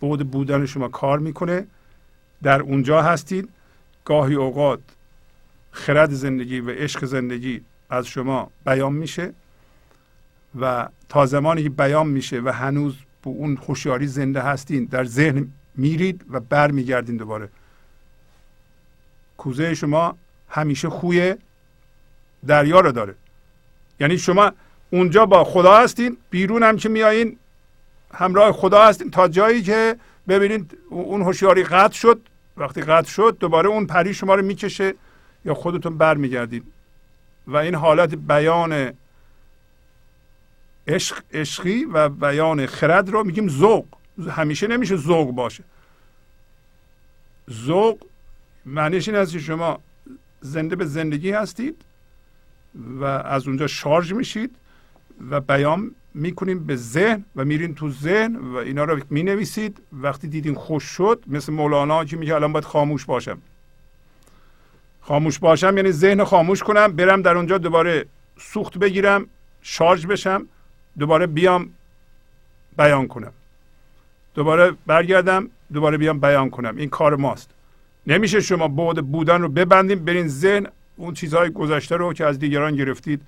[0.00, 1.66] بود بودن شما کار می‌کنه
[2.42, 3.48] در اونجا هستید.
[4.04, 4.80] گاهی اوقات
[5.70, 7.60] خرد زندگی و عشق زندگی
[7.90, 9.32] از شما بیان میشه.
[10.60, 15.48] و تا زمانی که بیان میشه و هنوز به اون خوشیاری زنده هستین در ذهن
[15.74, 17.48] میرید و بر میگردین دوباره.
[19.36, 20.16] کوزه شما
[20.48, 21.34] همیشه خوی
[22.46, 23.14] دریا رو داره.
[24.00, 24.52] یعنی شما
[24.90, 27.38] اونجا با خدا هستین بیرون هم که میایین
[28.14, 29.96] همراه خدا هستین تا جایی که
[30.28, 32.20] ببینید اون هوشیاری قطع شد.
[32.56, 34.94] وقتی قطع شد دوباره اون پری شما رو می‌کشه
[35.44, 36.64] یا خودتون برمیگردید
[37.46, 38.92] و این حالت بیان
[40.88, 43.86] عشق عشقی و بیان خرد رو میگیم ذوق.
[44.30, 45.64] همیشه نمیشه ذوق باشه.
[47.50, 47.98] ذوق
[48.66, 49.78] معنیش این است که شما
[50.40, 51.82] زنده به زندگی هستید
[53.00, 54.56] و از اونجا شارژ میشید
[55.30, 59.78] و بیان می‌کنیم به ذهن و میرین تو ذهن و اینا رو می‌نویسید.
[59.92, 63.38] وقتی دیدین خوش شد مثل مولانا که میگه الان باید خاموش باشم.
[65.00, 68.06] خاموش باشم یعنی ذهن خاموش کنم برم در اونجا دوباره
[68.38, 69.26] سوخت بگیرم
[69.62, 70.46] شارژ بشم.
[70.98, 71.70] دوباره بیام
[72.76, 73.32] بیان کنم.
[74.34, 76.76] دوباره برگردم دوباره بیام بیان کنم.
[76.76, 77.50] این کار ماست.
[78.06, 80.66] نمیشه شما بعد بودن رو ببندیم برین ذهن
[80.96, 83.22] اون چیزهای گذشته رو که از دیگران گرفتید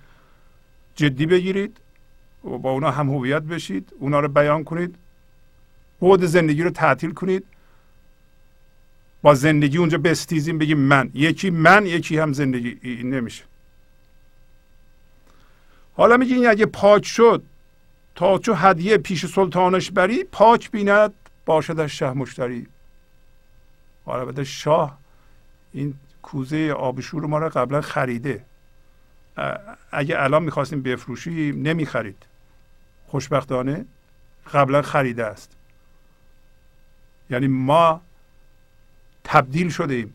[0.94, 1.76] جدی بگیرید
[2.44, 4.94] و با اونا هم هویت بشید اونا رو بیان کنید.
[6.02, 7.44] بعد زندگی رو تعطیل کنید.
[9.22, 11.10] با زندگی اونجا بستیزیم بگیم من.
[11.14, 12.78] یکی من یکی هم زندگی.
[12.82, 13.44] این نمیشه.
[15.96, 17.42] حالا میگین اگه پاک شد
[18.18, 21.12] تا چو هدیه پیش سلطانش بری پاک بیند
[21.46, 22.66] باشدش شه مشتری.
[24.06, 24.98] البته شاه
[25.72, 28.44] این کوزه آبشور ما رو قبلا خریده.
[29.90, 32.26] اگه الان می‌خواستیم بفروشیم نمی‌خرید.
[33.06, 33.84] خوشبختانه
[34.52, 35.56] قبلا خریده است.
[37.30, 38.00] یعنی ما
[39.24, 40.12] تبدیل شده ایم.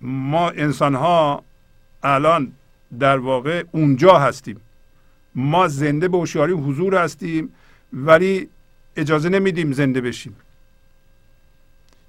[0.00, 1.44] ما انسان ها
[2.02, 2.52] الان
[2.98, 4.60] در واقع اونجا هستیم.
[5.38, 7.52] ما زنده به هوشیاری حضور هستیم
[7.92, 8.48] ولی
[8.96, 10.36] اجازه نمیدیم زنده بشیم.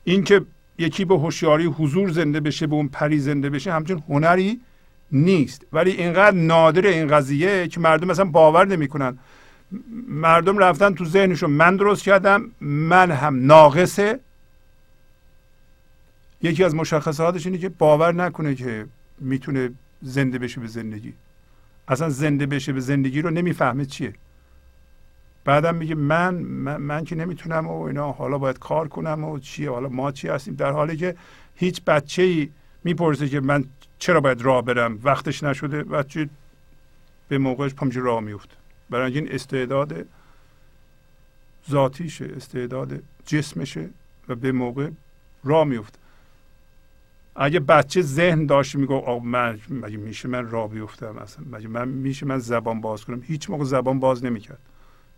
[0.04, 0.42] اینکه
[0.78, 4.60] یکی به هوشیاری حضور زنده بشه به اون پری زنده بشه همچون هنری
[5.12, 5.66] نیست.
[5.74, 9.18] ولی اینقدر نادر این قضیه که مردم مثلا باور نمی‌کنن.
[10.08, 14.20] مردم رفتن تو ذهنشون من درست کردم من هم ناقصه.
[16.42, 18.86] یکی از مشخصاتش اینه که باور نکنه که
[19.20, 21.14] می‌تونه زنده بشه به زندگی.
[21.90, 24.14] اصلا زنده بشه به زندگی رو نمی‌فهمه چیه.
[25.46, 29.70] بعدم میگه من, من من که نمی‌تونم و اینا حالا باید کار کنم و چیه
[29.70, 31.16] حالا ما چی هستیم؟ در حالی که
[31.56, 32.50] هیچ بچه ای
[32.84, 33.66] می‌پرسه که من
[34.00, 36.30] چرا باید راه برم؟ وقتش نشده بچه
[37.28, 38.56] به موقعش پامش راه میفته
[38.90, 40.06] برای این استعداد
[41.70, 43.90] ذاتیشه استعداد جسمشه
[44.28, 44.90] و به موقع
[45.44, 45.99] راه میفته
[47.36, 51.88] اگه بچه ذهن داشت میگو آقا من مگه میشه من راه بیفتم؟ اصلا مگه من
[51.88, 54.60] میشه من زبان باز کنم؟ هیچ موقع زبان باز نمی‌کرد.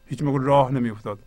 [0.08, 1.20] هیچ موقع راه نمیافتاد.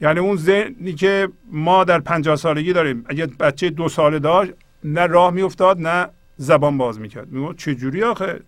[0.00, 4.52] یعنی اون ذهنی که ما در پنجاه سالگی داریم اگه بچه دو ساله داشت
[4.84, 7.28] نه راه میافتاد نه زبان باز می‌کرد.
[7.32, 8.40] میگو چجوری آخه؟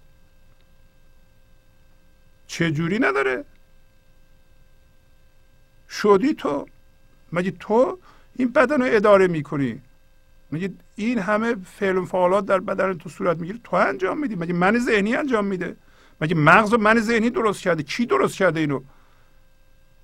[2.47, 3.45] چجوری نداره؟
[5.89, 6.66] شدی تو؟
[7.32, 7.99] مگه تو
[8.37, 9.81] این بدن رو اداره می‌کنی؟
[10.53, 10.70] مگه
[11.05, 14.35] این همه فعل و فعالات در بدن تو صورت می‌گیره تو انجام میدی.
[14.37, 15.77] مگه من ذهنی انجام میده؟
[16.21, 18.81] مگه مغز من ذهنی درست کرده؟ کی درست کرده اینو؟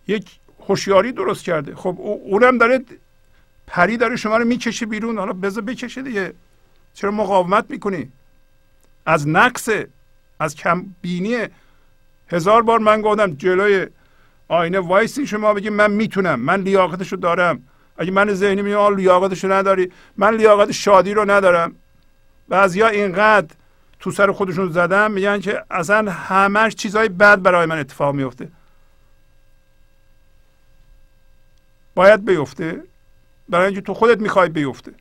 [0.06, 0.31] یک
[0.68, 1.74] هوشیاری درست کرده.
[1.74, 2.85] خب اونم داره
[3.66, 5.18] پری داره شما رو می‌کشه بیرون.
[5.18, 6.32] حالا بذار بکشه دیگه.
[6.94, 8.12] چرا مقاومت می‌کنی؟
[9.06, 9.68] از نقص
[10.40, 11.36] از کم بینی.
[12.28, 13.86] هزار بار من گفتم جلوی
[14.48, 17.62] آینه وایسی شما بگی من می‌تونم من لیاقتشو دارم.
[17.98, 19.93] اگه من ذهنی میگم لیاقتشو نداری.
[20.16, 21.77] من لیاقت شادی رو ندارم.
[22.48, 23.55] بعضیا اینقدر
[24.01, 28.48] تو سر خودشون زدن میگن که اصلا همش چیزهای بد برای من اتفاق میفته.
[31.94, 32.82] باید بیفته.
[33.48, 34.93] برای اینکه تو خودت می‌خوای بیفته.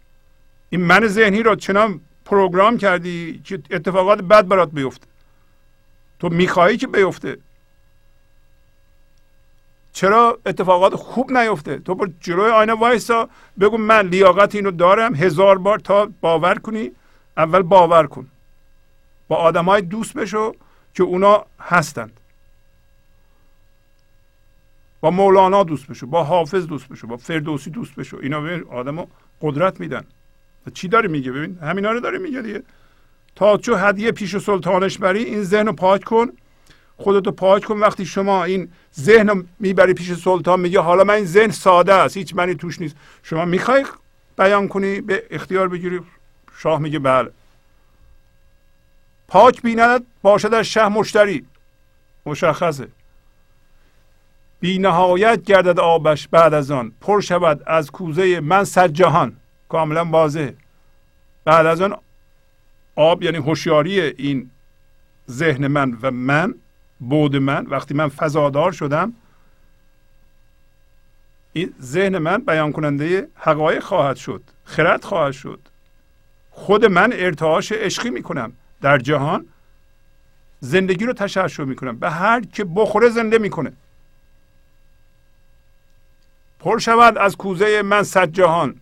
[0.70, 5.08] این من ذهنی رو چنان program کردی که اتفاقات بد برات بیفته.
[6.20, 7.38] تو میخوایی که بیفته.
[9.96, 15.16] چرا اتفاقات خوب نیفته؟ تو با جلوی آینه وایسا بگو من لیاقت اینو دارم.
[15.16, 16.92] هزار بار تا باور کنی.
[17.38, 18.28] اول باور کن.
[19.28, 20.56] با آدمای دوست بشو
[20.94, 22.20] که اونا هستند.
[25.02, 28.18] با مولانا دوست بشو با حافظ دوست بشو با فردوسی دوست بشو.
[28.22, 29.06] اینا به آدمو
[29.42, 30.04] قدرت میدن.
[30.74, 32.64] چی داره میگه ببین همینا رو داره میگه دیگه.
[33.36, 36.28] تا چو هدیه پیش سلطانش بری این ذهن پاک کن.
[36.98, 41.26] خودتو پاک کن وقتی شما این ذهن رو می‌بری پیش سلطان میگه حالا من این
[41.26, 42.96] ذهن ساده است هیچ منی توش نیست.
[43.24, 43.86] شما می‌خوای
[44.38, 46.02] بیان کنی به اختیار بگیری.
[46.58, 47.32] شاه میگه بله.
[49.28, 51.46] پاک بیند باشد در شه مشتری.
[52.26, 52.88] مشخصه.
[54.60, 56.92] بی نهایت گردد آبش بعد از آن.
[57.02, 59.36] پر شود از کوزه من صد جهان.
[59.70, 60.56] کاملا واضحه.
[61.46, 61.98] بعد از آن
[62.96, 64.52] آب یعنی هوشیاری این
[65.32, 66.56] ذهن من و من.
[67.00, 67.66] بود من.
[67.66, 69.14] وقتی من فضادار شدم
[71.54, 74.44] این ذهن من بیان کننده حقایق خواهد شد.
[74.64, 75.60] خرد خواهد شد.
[76.52, 78.54] خود من ارتعاش عشقی می‌کنم.
[78.82, 79.46] در جهان
[80.60, 81.98] زندگی رو تشعشع می‌کنم.
[81.98, 83.74] به هر که بخوره زنده می‌کنه.
[86.60, 88.76] پر شود از کوزه من صد جهان.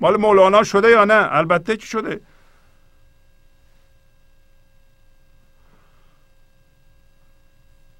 [0.00, 2.20] مال مولانا شده یا نه؟ البته که شده.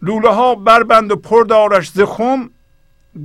[0.02, 2.50] لوله ها بربند و پر دارش زخم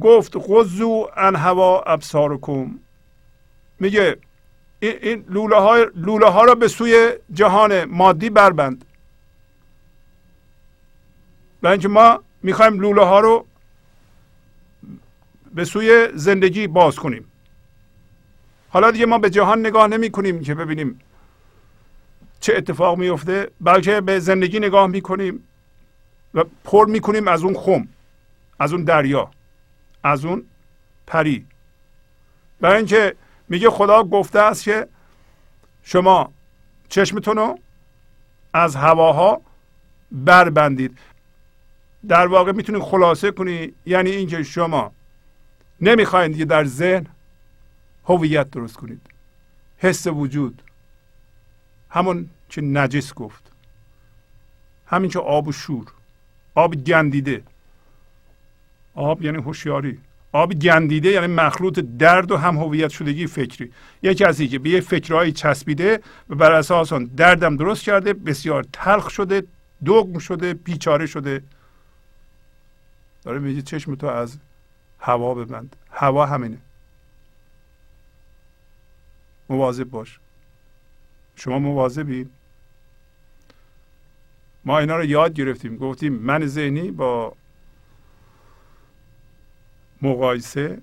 [0.01, 2.79] گفت غزو ان هوا ابصارکم.
[3.79, 4.17] میگه
[4.79, 8.85] این لوله ها, لوله ها را به سوی جهان مادی بربند
[11.63, 13.45] و اینکه ما می‌خوایم لوله ها رو
[15.53, 17.31] به سوی زندگی باز کنیم.
[18.69, 20.99] حالا دیگه ما به جهان نگاه نمی کنیم که ببینیم
[22.39, 25.46] چه اتفاق میفته بلکه به زندگی نگاه می‌کنیم.
[26.33, 27.87] و پر می‌کنیم از اون خم
[28.59, 29.31] از اون دریا
[30.03, 30.43] از اون
[31.07, 31.45] پری.
[32.61, 33.15] برای اینکه
[33.49, 34.87] میگه خدا گفته است که
[35.83, 36.33] شما
[36.89, 37.59] چشمتون رو
[38.53, 39.41] از هواها
[40.11, 40.97] بربندید.
[42.07, 44.91] در واقع می‌تونید خلاصه کنی یعنی اینکه شما
[45.81, 47.05] نمی‌خواین دیگه در ذهن
[48.05, 49.01] هویت درست کنید.
[49.77, 50.61] حس وجود.
[51.89, 53.51] همون که نجس گفت.
[54.87, 55.85] همین که آب و شور.
[56.57, 57.43] آب گندیده.
[58.95, 59.99] آب یعنی هوشیاری.
[60.31, 63.71] آب گندیده یعنی مخلوط درد و هم هویت شدگی فکری.
[64.03, 68.65] یک کسی که به یه فکرهایی چسبیده و بر اساس آن دردم درست کرده بسیار
[68.73, 69.43] تلخ شده
[69.85, 71.43] دگم شده بیچاره شده.
[73.23, 74.37] داره میگه چشم تو از
[74.99, 75.75] هوا ببند.
[75.91, 76.57] هوا همینه.
[79.49, 80.19] مواظب باش.
[81.35, 82.29] شما مواظبی؟
[84.67, 85.77] ما اینا رو یاد گرفتیم.
[85.77, 87.35] گفتیم من ذهنی با
[90.01, 90.81] مقایسه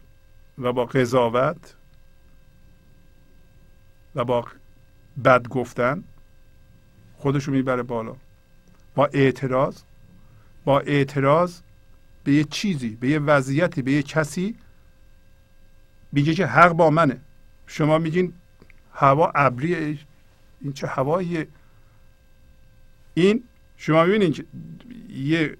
[0.58, 1.74] و با قضاوت
[4.14, 4.46] و با
[5.24, 6.04] بد گفتن
[7.16, 8.16] خودشو می‌بره بالا.
[8.94, 9.82] با اعتراض
[10.64, 11.60] با اعتراض
[12.24, 14.56] به یه چیزی به یه وضعیتی به یه کسی
[16.12, 17.20] میگه که حق با منه.
[17.66, 18.32] شما میگین
[18.92, 19.98] هوا ابری
[20.60, 21.48] این چه هواییه؟
[23.14, 23.44] این
[23.86, 24.46] شما ببینید
[25.08, 25.56] یه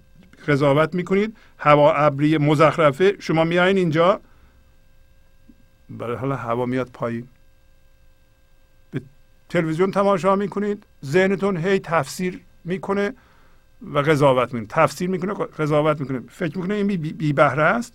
[0.49, 4.21] قضاوت می‌کنید هوا ابری مزخرفه شما میایین اینجا
[5.91, 7.29] برای حالا هوا میاد پایین.
[8.91, 9.01] به
[9.49, 13.15] تلویزیون تماشا می‌کنید ذهنتون هی تفسیر می‌کنه
[13.93, 14.69] و قضاوت می‌کنه.
[14.69, 16.23] تفسیر می‌کنه قضاوت می‌کنه.
[16.31, 17.93] فکر می‌کنه این بی, بی بهره است.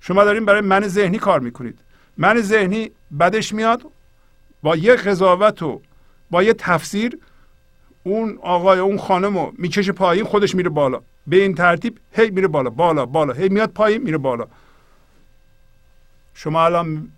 [0.00, 1.78] شما دارین برای من ذهنی کار می‌کنید.
[2.16, 2.90] من ذهنی
[3.20, 3.82] بدش میاد
[4.62, 5.82] با یه قضاوت و
[6.30, 7.18] با یه تفسیر
[8.02, 11.02] اون آقای اون خانم رو می‌کشه پایین خودش میره بالا.
[11.26, 13.32] به این ترتیب هی میره بالا بالا بالا.
[13.32, 14.48] هی میاد پایین میره بالا.
[16.34, 17.12] شما الان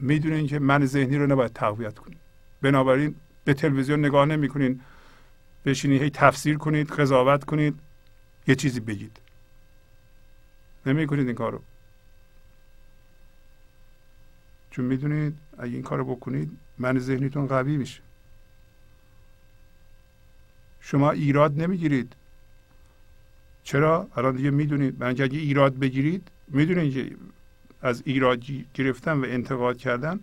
[0.00, 2.18] می‌دونین که من ذهنی رو نباید تقویت کنید
[2.62, 4.80] بنابراین به تلویزیون نگاه نمی‌کنین.
[5.64, 7.78] بشینید هی تفسیر کنید قضاوت کنید.
[8.46, 9.20] یه چیزی بگید.
[10.86, 11.60] نمی کنید این کارو.
[14.70, 18.00] چون می‌دونید اگه این کارو بکنید من ذهنیتون قوی میشه.
[20.86, 22.12] شما ایراد نمی‌گیرید.
[23.62, 24.94] چرا؟ الان دیگه می‌دونید.
[24.98, 27.16] من اگه ایراد بگیرید می‌دونید که
[27.82, 28.42] از ایراد
[28.74, 30.20] گرفتن و انتقاد کردن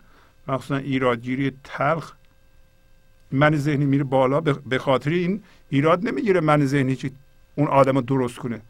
[0.48, 2.14] مخصوصا ایرادگیری تلخ
[3.32, 4.42] من ذهنی میره بالا.
[4.42, 7.12] به خاطر این ایراد نمی‌گیره من ذهنی که
[7.56, 8.62] اون آدم رو درست کنه.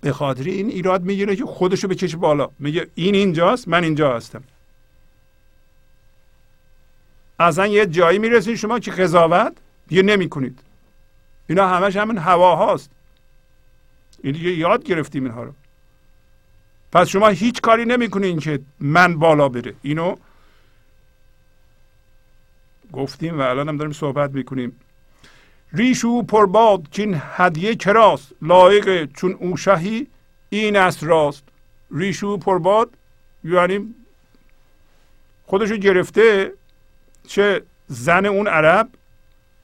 [0.00, 2.50] به خاطر این ایراد می‌گیره که خودشو بکشه بالا.
[2.58, 4.42] میگه این اینجاست من اینجا هستم.
[7.42, 9.52] اصلا یه جایی می‌رسید شما که قضاوت؟
[9.86, 10.60] دیگه نمی کنید
[11.48, 12.90] اینا همش همین هوا هاست
[14.22, 15.52] این دیگه یاد گرفتیم اینها رو.
[16.92, 19.74] پس شما هیچ کاری نمی‌کنین که من بالا بره.
[19.82, 20.16] اینو
[22.92, 24.80] گفتیم و الان هم داریم صحبت می‌کنیم.
[25.72, 28.32] ریشو پرباد این هدیه کراست.
[28.42, 30.06] لایق چون او شهی
[30.50, 31.44] این است راست.
[31.90, 32.90] ریشو پرباد
[33.44, 33.94] یعنی
[35.46, 36.52] خودشو گرفته.
[37.26, 38.88] چه زن اون عرب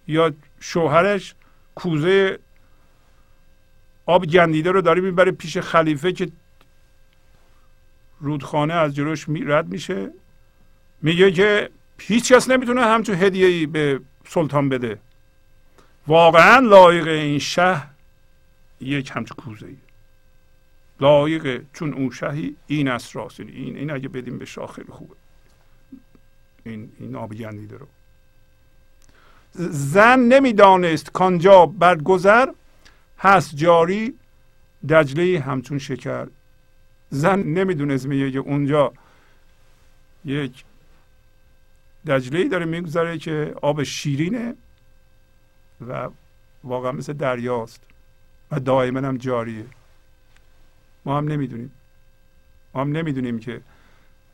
[0.06, 1.34] یا شوهرش
[1.74, 2.38] کوزه
[4.06, 6.28] آب گندیده رو داره می‌بره پیش خلیفه که
[8.20, 10.10] رودخانه از جلوش رد میشه.
[11.02, 11.70] میگه که
[12.00, 14.98] هیچ کس نمی‌تونه همچون هدیه ای به سلطان بده.
[16.06, 17.82] واقعا لایق این شه
[18.80, 19.76] یک همچون کوزه ای
[21.00, 25.14] لایق چون اون شهی این است راست این این اگه بدیم به شاه خیلی خوبه.
[26.64, 27.86] این این آب گندیده رو.
[29.70, 32.48] زن نمی‌دانست کانجا برگذر
[33.18, 34.14] هست جاری
[34.88, 36.26] دجله همچون شکر.
[37.10, 38.92] زن نمی‌دونست میگه اونجا
[40.24, 40.64] یک
[42.06, 44.54] دجله داره میگذره که آب شیرینه
[45.88, 46.08] و
[46.64, 47.80] واقعا مثل دریاست
[48.50, 49.64] و دائما هم جاریه.
[51.04, 51.72] ما هم نمی‌دونیم.
[52.74, 53.60] ما هم نمی‌دونیم که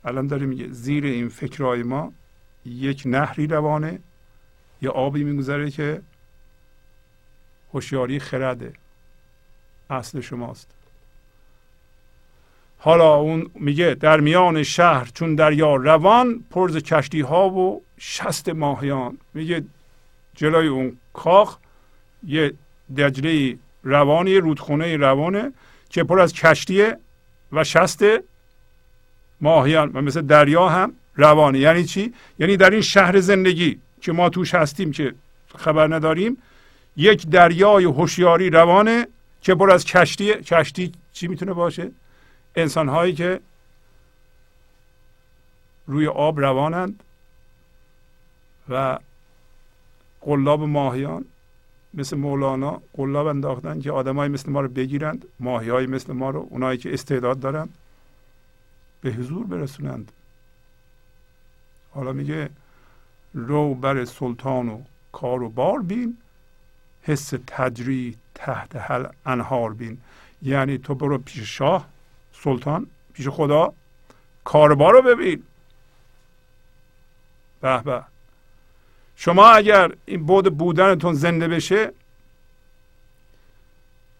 [0.05, 2.13] الان داره میگه زیر این فکرهای ما
[2.67, 3.99] یک نهری روانه
[4.83, 6.03] یا آبی میگذره که
[7.75, 8.73] هوشیاری خرده
[9.91, 10.71] اصل شماست.
[12.79, 19.19] حالا اون میگه در میان شهر چون دریا روان پرز کشتی ها و شست ماهیان.
[19.35, 19.65] میگه
[20.35, 21.59] جلوی اون کاخ
[22.27, 22.53] یه
[22.97, 25.53] دجله روانی رودخونه روانه
[25.91, 26.99] که پر از کشتیه
[27.53, 28.05] و شست
[29.45, 31.59] ماهیان و مثل دریا هم روانه.
[31.59, 35.15] یعنی چی؟ یعنی در این شهر زندگی که ما توش هستیم که
[35.57, 36.37] خبر نداریم
[36.97, 39.07] یک دریای هوشیاری روانه
[39.41, 41.91] که پر از کشتی کشتی چی می‌تونه باشه؟
[42.57, 43.41] انسان هایی که
[45.87, 47.03] روی آب روانند
[48.69, 48.99] و
[50.21, 51.25] قلاب ماهیان
[51.95, 56.79] مثل مولانا قلاب انداختن که آدمایی مثل ما رو بگیرند ماهی مثل ما رو اونایی
[56.79, 57.69] که استعداد دارند.
[59.05, 60.13] به حضور برسونند.
[61.91, 62.51] حالا میگه
[63.35, 64.83] رو بر سلطان و
[65.13, 66.19] کار و بار بین
[67.03, 70.01] حس تجری تحت حل انهار بین.
[70.43, 71.89] یعنی تو برو پیش شاه
[72.33, 73.73] سلطان پیش خدا
[74.45, 75.43] کاربار رو ببین.
[77.61, 78.05] به به.
[79.17, 81.93] شما اگر این بود بودنتون زنده بشه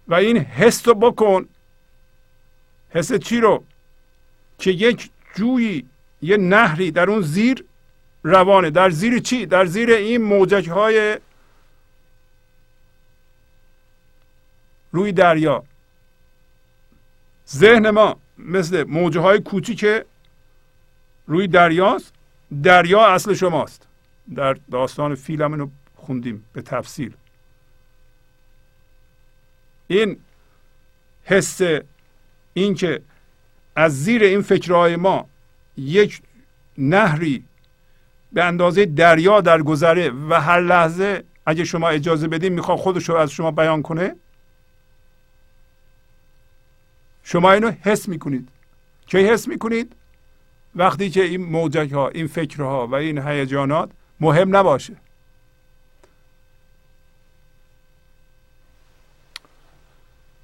[0.09, 1.49] و این حس رو بکن.
[2.91, 3.65] حس چی رو؟
[4.65, 5.87] که یک جویی
[6.23, 7.65] یه نهری در اون زیر
[8.23, 8.71] روانه.
[8.71, 11.19] در زیر چی؟ در زیر این موجک های
[14.93, 15.65] روی دریا.
[17.49, 19.87] ذهن ما مثل موجه های کوچیک
[21.27, 22.13] روی دریاست.
[22.63, 23.87] دریا اصل شماست.
[24.35, 27.13] در داستان فیلم اینو خوندیم به تفصیل.
[29.87, 30.17] این
[31.25, 31.61] حس
[32.55, 33.03] اینکه
[33.77, 35.29] از زیر این فکرهای ما
[35.77, 36.23] یک
[36.79, 37.45] نهری
[38.33, 43.15] به اندازه دریا در گذره و هر لحظه اگه شما اجازه بدین می‌خواد خودش رو
[43.15, 44.17] از شما بیان کنه
[47.23, 48.49] شما اینو حس می‌کنید.
[49.07, 49.97] که حس می‌کنید؟
[50.75, 53.91] وقتی که این موجک ها این فکرها و این هیجانات
[54.21, 54.97] مهم نباشه.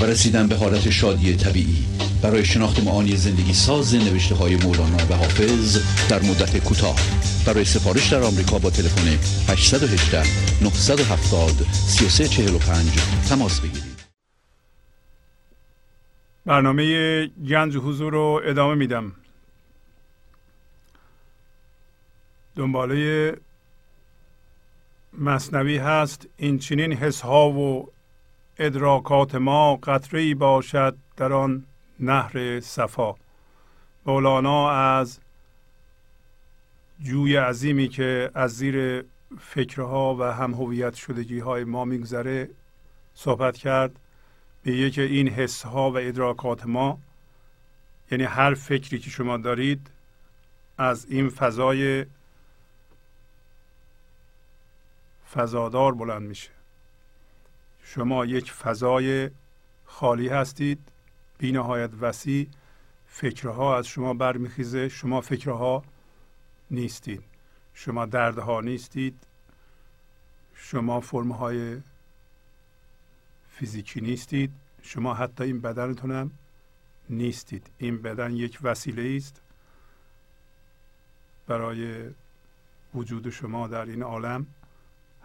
[0.00, 1.84] و رسیدن به حالت شادی طبیعی.
[2.22, 5.78] برای شناخت معانی زندگی ساز نوشته های مولانا و حافظ
[6.08, 6.96] در مدت کوتاه.
[7.46, 9.08] برای سفارش در آمریکا با تلفن
[9.52, 10.22] 818
[10.62, 12.90] 970 3345
[13.28, 13.92] تماس بگیرید.
[16.46, 19.12] برنامه گنج حضور رو ادامه میدم.
[22.56, 23.36] دنباله
[25.18, 27.91] مصنوی هست این چنین حس ها و
[28.66, 31.64] ادراکات ما قطره باشد در آن
[32.00, 33.14] نهر صفا.
[34.06, 35.20] مولانا از
[37.00, 39.04] جوی عظیمی که از زیر
[39.40, 42.50] فکرها و هم هویت شدگی های ما میگذره
[43.14, 43.98] صحبت کرد
[44.62, 46.98] به که این حس ها و ادراکات ما
[48.10, 49.90] یعنی هر فکری که شما دارید
[50.78, 52.06] از این فضای
[55.34, 56.50] فضادار بلند میشه.
[57.82, 59.30] شما یک فضای
[59.84, 60.78] خالی هستید.
[61.38, 62.48] بی نهایت وسیع.
[63.06, 64.88] فکرها از شما برمیخیزه.
[64.88, 65.82] شما فکرها
[66.70, 67.22] نیستید.
[67.74, 69.26] شما دردها نیستید.
[70.54, 71.80] شما فرمهای
[73.50, 74.52] فیزیکی نیستید.
[74.82, 76.30] شما حتی این بدنتون هم
[77.10, 77.70] نیستید.
[77.78, 79.40] این بدن یک وسیله است.
[81.46, 82.10] برای
[82.94, 84.46] وجود شما در این عالم.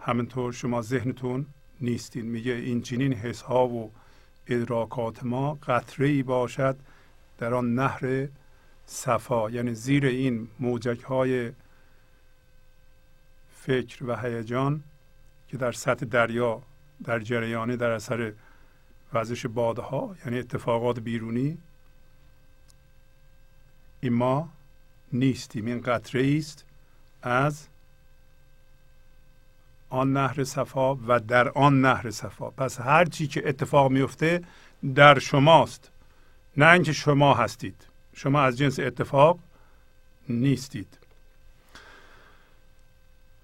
[0.00, 1.46] همینطور شما ذهنتون
[1.80, 2.26] نیستین.
[2.26, 3.92] میگه این چنین حس ها و
[4.46, 6.76] ادراکات ما قطره ای باشد
[7.38, 8.28] در آن نهر
[8.86, 9.50] صفا.
[9.50, 11.52] یعنی زیر این موجک های
[13.54, 14.82] فکر و هیجان
[15.48, 16.62] که در سطح دریا
[17.04, 18.32] در جریانه در اثر
[19.12, 21.58] وزش بادها یعنی اتفاقات بیرونی
[24.00, 24.48] این ما
[25.12, 25.66] نیستیم.
[25.66, 26.64] این قطره است
[27.22, 27.66] از
[29.90, 32.50] آن نهر صفا و در آن نهر صفا.
[32.50, 34.42] پس هر چی که اتفاق میفته
[34.94, 35.90] در شماست
[36.56, 37.86] نه اینکه شما هستید.
[38.14, 39.38] شما از جنس اتفاق
[40.28, 40.98] نیستید.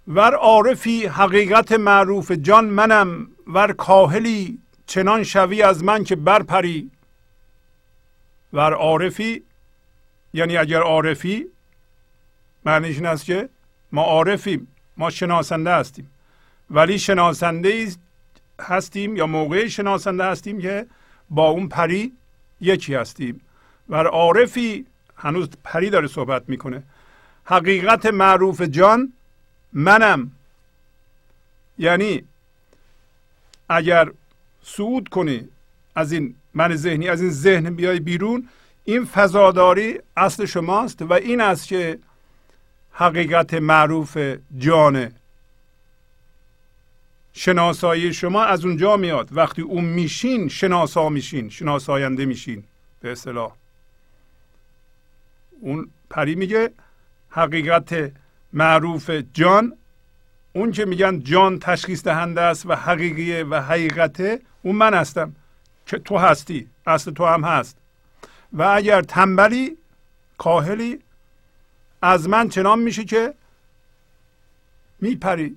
[0.09, 6.91] ور عارفی حقیقت معروف جان منم ور کاهلی چنان شوی از من که برپری.
[8.53, 9.43] ور عارفی
[10.33, 11.47] یعنی اگر عارفی
[12.65, 13.49] معنیش این است که
[13.93, 16.11] ما عارفیم ما شناسنده هستیم.
[16.71, 17.89] ولی شناسنده
[18.61, 20.87] هستیم یا موقع شناسنده هستیم که
[21.31, 22.13] با اون پری
[22.61, 23.41] یکی هستیم.
[23.89, 24.87] و عارفی
[25.17, 26.83] هنوز پری داره صحبت می‌کنه.
[27.45, 29.13] حقیقت معروف جان
[29.73, 30.31] منم.
[31.79, 32.23] یعنی
[33.69, 34.11] اگر
[34.63, 35.49] صعود کنی
[35.95, 38.49] از این من ذهنی از این ذهن بیای بیرون
[38.85, 41.99] این فضاداری اصل شماست و این است که
[42.93, 44.19] حقیقت معروف
[44.59, 45.13] جانه.
[47.35, 49.29] شناسایی شما از اونجا میاد.
[49.33, 52.65] وقتی اون میشین شناسا میشین شناساینده میشین.
[53.01, 53.53] به اصطلاح.
[55.61, 56.71] اون پری میگه
[57.31, 58.13] حقیقت
[58.53, 59.77] معروف جان.
[60.53, 65.35] اون که میگن جان تشخیص دهنده است و حقیقیه و حقیقته اون من هستم.
[65.87, 66.69] که تو هستی.
[66.87, 67.77] اصل تو هم هست.
[68.53, 69.77] و اگر تنبلی
[70.39, 70.99] کاهلی
[72.03, 73.35] از من چنان میشه که
[75.01, 75.57] میپری.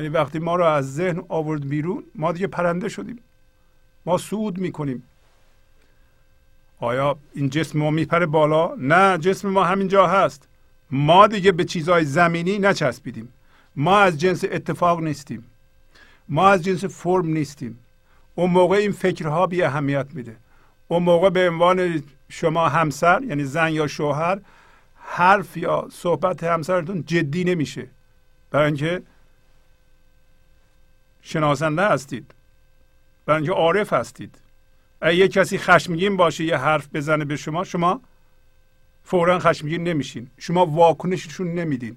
[0.00, 3.18] یعنی وقتی ما رو از ذهن آورد بیرون ما دیگه پرنده شدیم.
[4.06, 5.02] ما صعود می‌کنیم.
[6.78, 10.48] آیا این جسم ما میپره بالا؟ نه جسم ما همینجا هست.
[10.90, 13.32] ما دیگه به چیزهای زمینی نچسبیدیم.
[13.76, 15.44] ما از جنس اتفاق نیستیم.
[16.28, 17.78] ما از جنس فرم نیستیم.
[18.34, 20.36] اون موقع این فکرها بی اهمیت میده.
[20.88, 24.40] اون موقع به عنوان شما همسر یعنی زن یا شوهر
[24.94, 27.86] حرف یا صحبت همسرتون جدی نمیشه.
[28.50, 29.02] برای اینکه
[31.22, 32.30] شناسنده هستید.
[33.26, 34.34] برای اینکه عارف هستید.
[35.00, 38.00] اگه یه کسی خشمگین باشه یه حرف بزنه به شما شما
[39.04, 40.30] فورا خشمگین نمیشین.
[40.38, 41.96] شما واکنششون نمیدین.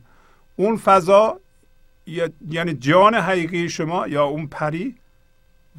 [0.55, 1.39] اون فضا
[2.49, 4.95] یعنی جان حقیقی شما یا اون پری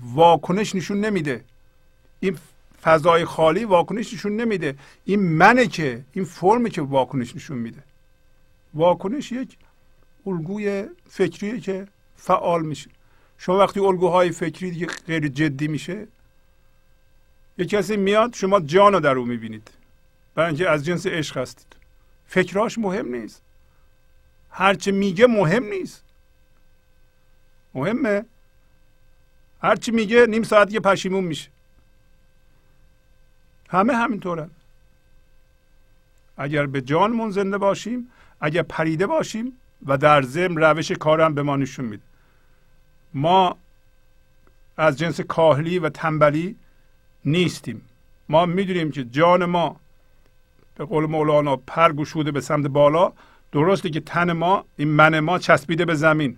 [0.03, 1.45] واکنش نشون نمیده.
[2.21, 2.39] این
[2.83, 4.77] فضای خالی واکنش نشون نمیده.
[5.05, 7.83] این منه که این فرمه که واکنش نشون میده.
[8.75, 9.57] واکنش یک
[10.27, 12.91] الگوی فکریه که فعال میشه.
[13.45, 16.07] شما وقتی الگوهای فکری دیگه غیر جدی میشه
[17.59, 19.71] یه کسی میاد شما جان رو در او می‌بینید.
[20.35, 21.77] برای اینکه از جنس عشق هستید.
[22.27, 23.43] فکراش مهم نیست.
[24.51, 26.05] هرچه میگه مهم نیست.
[27.75, 28.25] مهمه.
[29.63, 31.51] هرچی میگه نیم ساعت یه پشیمون میشه.
[33.69, 34.51] همه همینطورن.
[36.37, 38.11] اگر به جانمون زنده باشیم
[38.41, 39.53] اگر پریده باشیم
[39.87, 42.14] و در ضمن روش کارم به ما نشون میده.
[43.15, 43.57] ما
[44.77, 46.57] از جنس کاهلی و تنبلی
[47.25, 47.83] نیستیم.
[48.29, 49.77] ما می‌دونیم که جان ما
[50.75, 53.13] به قول مولانا پر گشوده به سمت بالا.
[53.53, 56.37] درسته که تن ما این من ما چسبیده به زمین.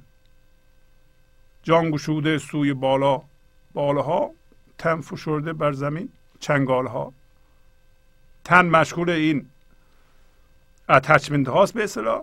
[1.63, 3.23] جان گشوده سوی بالا
[3.73, 4.31] بالاها
[4.79, 6.09] تن فشرده بر زمین
[6.41, 7.13] چنگالها.
[8.45, 9.47] تن مشغول این
[10.89, 12.23] اتچمنت هاست به اصطلاح.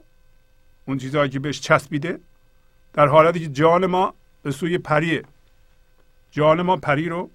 [0.86, 2.20] اون چیزهایی که بهش چسبیده.
[2.94, 4.14] در حالتی که جان ما
[4.44, 5.24] به سوی پریه
[6.32, 7.30] جان ما پری رو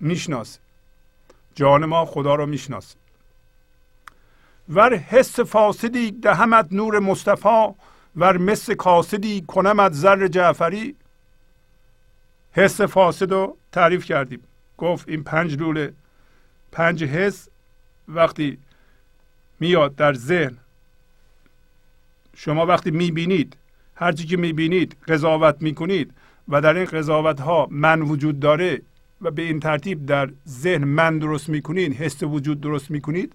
[0.00, 0.60] می‌شناسه
[1.54, 2.96] جان ما خدا رو می‌شناسه
[4.68, 7.74] ور حس فاسدی دهمت نور مصطفی
[8.16, 10.96] ور مس کاسدی کنمت زر جعفری.
[12.52, 14.40] حس فاسد رو تعریف کردیم.
[14.78, 15.92] گفت این پنج لوله
[16.72, 17.48] پنج حس
[18.08, 18.58] وقتی
[19.60, 20.58] میاد در ذهن.
[22.36, 23.56] شما وقتی می‌بینید
[23.94, 26.14] هرچی که می‌بینید قضاوت می‌کنید.
[26.48, 28.82] و در این قضاوت ها من وجود داره
[29.20, 33.32] و به این ترتیب در ذهن من درست می‌کنید حس وجود درست می‌کنید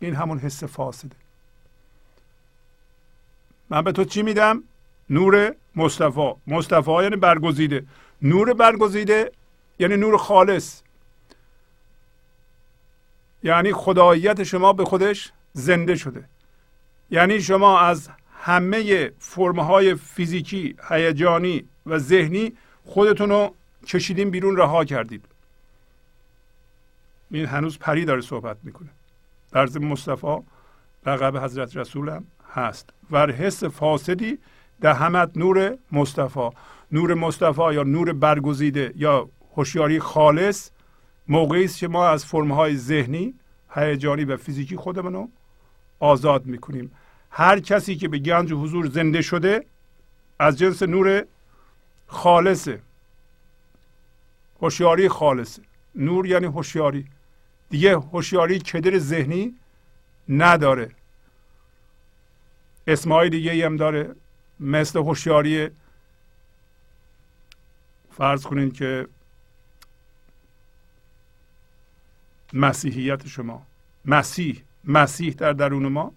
[0.00, 1.16] این همون حس فاسده.
[3.70, 4.62] من به تو چی میدم؟
[5.10, 6.32] نور مصطفی.
[6.46, 7.84] مصطفی یعنی برگزیده.
[8.22, 9.32] نور برگزیده
[9.78, 10.82] یعنی نور خالص.
[13.42, 16.24] یعنی خداییت شما به خودش زنده شده.
[17.10, 18.10] یعنی شما از
[18.40, 22.52] همه فرمهای فیزیکی هیجانی و ذهنی
[22.84, 23.54] خودتون رو
[23.86, 25.24] کشیدین بیرون رها کردید.
[27.30, 28.88] این هنوز پری داره صحبت می‌کنه.
[29.52, 30.36] در ضمن مصطفی
[31.06, 32.24] لقب حضرت رسول هم
[32.54, 32.90] هست.
[33.10, 34.38] و حس فاسدی
[34.84, 36.50] همت نور مصطفی.
[36.92, 40.70] نور مصطفی یا نور برگزیده یا هوشیاری خالص
[41.28, 43.34] موقعی است که ما از فرمهای ذهنی
[43.70, 45.28] هیجانی و فیزیکی خودمون رو
[46.00, 46.90] آزاد می‌کنیم.
[47.30, 49.66] هر کسی که به گنج و حضور زنده شده
[50.38, 51.24] از جنس نور
[52.14, 52.80] خالصه.
[54.62, 55.62] هوشیاری خالصه.
[55.94, 57.08] نور یعنی هوشیاری.
[57.70, 59.54] دیگه هوشیاری کدر ذهنی
[60.28, 60.90] نداره.
[62.86, 64.14] اسمهای دیگه هم داره.
[64.60, 65.70] مثل هوشیاری
[68.10, 69.08] فرض کنید که
[72.52, 73.66] مسیحیت شما.
[74.04, 74.62] مسیح.
[74.84, 76.12] مسیح در درون ما.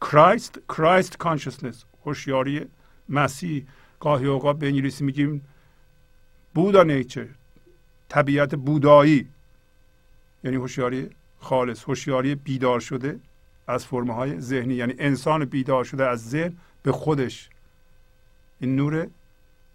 [0.00, 2.66] کرایست کرایست کانشسنس هوشیاری
[3.08, 3.66] مسیح.
[4.00, 5.44] گاهی اوقات به انگلیسی میگیم
[6.54, 7.28] بودا نیچر
[8.08, 9.28] طبیعت بودایی.
[10.44, 11.10] یعنی هوشیاری
[11.40, 13.20] خالص هوشیاری بیدار شده
[13.66, 14.74] از فرمه های ذهنی.
[14.74, 17.50] یعنی انسان بیدار شده از ذهن به خودش.
[18.60, 19.08] این نور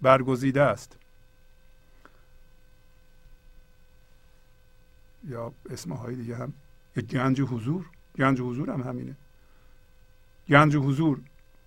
[0.01, 0.97] برگزیده است.
[5.27, 6.53] یا اسمهای دیگه هم.
[6.95, 7.85] یک گنج حضور.
[8.17, 9.15] گنج حضور هم همینه.
[10.49, 11.21] گنج حضور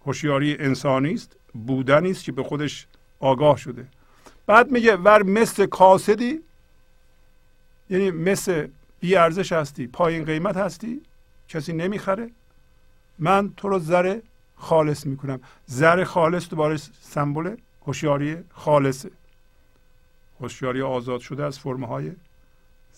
[0.07, 1.37] هوشیاری انسانی است.
[1.55, 2.87] بودنی است که به خودش
[3.21, 3.87] آگاه شده.
[4.47, 6.41] بعد میگه ور مثل کاسدی
[7.91, 8.69] یعنی مثل
[9.01, 11.01] بی ارزش هستی پایین قیمت هستی
[11.49, 12.31] کسی نمی‌خره
[13.19, 14.21] من تو رو زر
[14.57, 15.41] خالص می‌کنم.
[15.67, 17.57] زر خالص دوباره سمبل
[17.87, 19.11] هوشیاری خالصه.
[20.41, 22.13] هوشیاری آزاد شده از فرمه های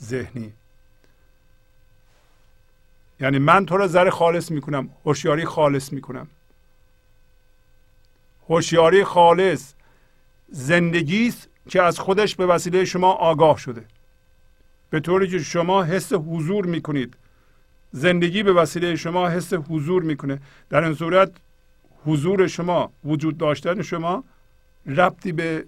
[0.03, 0.53] ذهنی.
[3.21, 6.27] یعنی من تو را زر خالص می‌کنم هوشیاری خالص می‌کنم.
[8.49, 9.73] هوشیاری خالص
[10.49, 13.85] زندگی است که از خودش به وسیله شما آگاه شده.
[14.91, 17.17] به طوری که شما حس حضور می‌کنید.
[17.93, 20.41] زندگی به وسیله شما حس حضور می‌کنه.
[20.71, 21.33] در این صورت
[22.05, 24.25] حضور شما وجود داشتن شما
[24.87, 25.65] ربطی به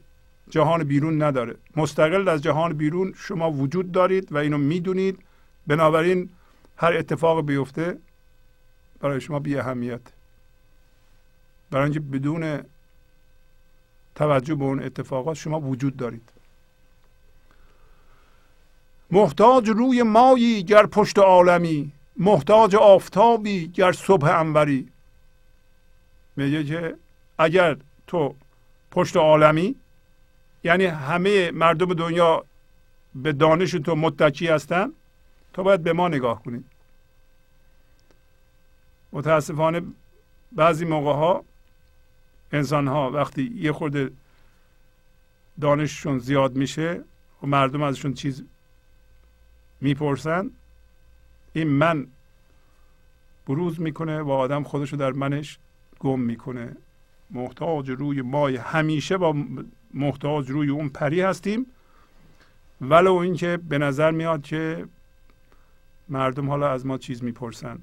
[0.51, 1.55] جهان بیرون نداره.
[1.77, 5.19] مستقل از جهان بیرون شما وجود دارید و اینو می‌دونید.
[5.67, 6.31] بنابراین
[6.77, 7.99] هر اتفاق بیفته
[9.01, 10.01] برای شما بی اهمیت.
[11.70, 12.62] برای اینکه بدون
[14.15, 16.28] توجه به اون اتفاقات شما وجود دارید.
[19.11, 24.89] محتاج روی مایی گر پشت عالمی محتاج آفتابی گر صبح انوری.
[26.36, 26.97] میگه که
[27.39, 27.77] اگر
[28.07, 28.35] تو
[28.90, 29.74] پشت عالمی
[30.65, 32.45] یعنی همه مردم دنیا
[33.15, 34.93] به دانش تو متکی هستن
[35.53, 36.65] تو باید به ما نگاه کنی.
[39.12, 39.82] متاسفانه
[40.53, 41.45] بعضی موقع ها
[42.53, 44.11] انسان ها وقتی یه خورده
[45.61, 47.05] دانششون زیاد میشه
[47.43, 48.45] و مردم ازشون چیز
[49.81, 50.51] می‌پرسن
[51.53, 52.07] این من
[53.47, 55.59] بروز می‌کنه و آدم خودشو در منش
[55.99, 56.77] گم می‌کنه.
[57.31, 59.37] محتاج روی مای همیشه با
[59.95, 61.66] محتاج روی اون پری هستیم.
[62.81, 64.87] ولو اینکه به نظر میاد که
[66.09, 67.79] مردم حالا از ما چیز می‌پرسن.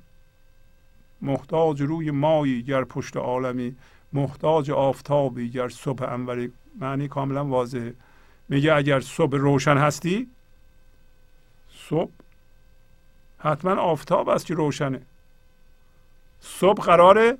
[1.22, 3.76] محتاج روی مایی گر پشت عالمی.
[4.16, 7.94] محتاج آفتابی گر صبح انوری معنی کاملا واضحه.
[8.50, 10.28] میگه اگر صبح روشن هستی
[11.90, 12.12] صبح
[13.40, 15.02] حتما آفتاب است که روشنه.
[16.40, 17.38] صبح قراره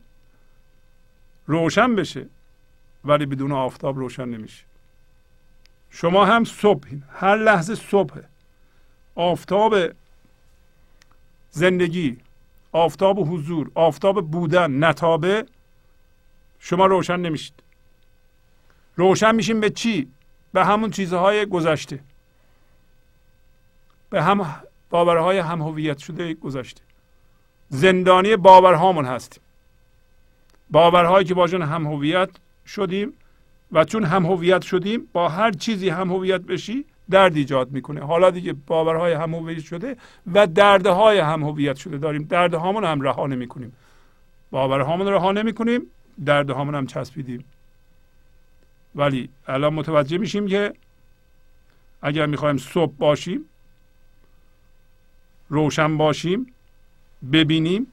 [1.48, 2.26] روشن بشه
[3.06, 4.64] ولی بدون آفتاب روشن نمیشه.
[5.90, 8.20] شما هم صبح هر لحظه صبح
[9.16, 9.76] آفتاب
[11.52, 12.18] زندگی
[12.72, 15.46] آفتاب حضور آفتاب بودن نتابه
[16.66, 17.54] شما روشن نمیشید.
[18.96, 20.08] روشن میشیم به چی؟
[20.54, 22.00] به همون چیزهای گذشته.
[24.10, 26.82] به هم باورهای هم هویت شده گذشته.
[27.70, 29.44] زندانی باورهامون هستیم.
[30.70, 32.30] باورهایی که باشون هم هویت
[32.66, 33.14] شدیم
[33.72, 38.06] و چون هم هویت شدیم با هر چیزی هم هویت بشی درد ایجاد می‌کنه.
[38.06, 39.98] حالا دیگه باورهای هم هویت شده
[40.34, 42.24] و دردهای هم هویت شده داریم.
[42.24, 43.74] دردهامون هم رها نمی‌کنیم.
[44.52, 45.82] باورهامون رها نمی‌کنیم.
[46.26, 47.46] دردهامون هم چسبیدیم.
[48.96, 50.74] ولی الان متوجه میشیم که
[52.02, 53.46] اگر می‌خوایم صبح باشیم
[55.50, 56.54] روشن باشیم
[57.32, 57.88] ببینیم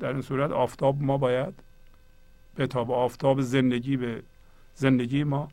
[0.00, 1.54] در این صورت آفتاب ما باید
[2.56, 2.94] بتابه.
[2.94, 4.22] آفتاب زندگی به
[4.74, 5.48] زندگی ما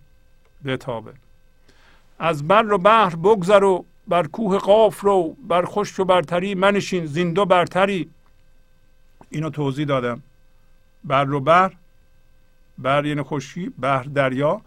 [0.65, 1.13] بتابه.
[2.19, 7.05] از بر و بحر بگذر و بر کوه قاف رو بر خوش و برتری منشین
[7.05, 8.09] زیندو برتری.
[9.29, 10.23] اینو توضیح دادم.
[11.03, 11.73] بر و بر
[12.77, 14.61] بر یعنی خوشی بر دریا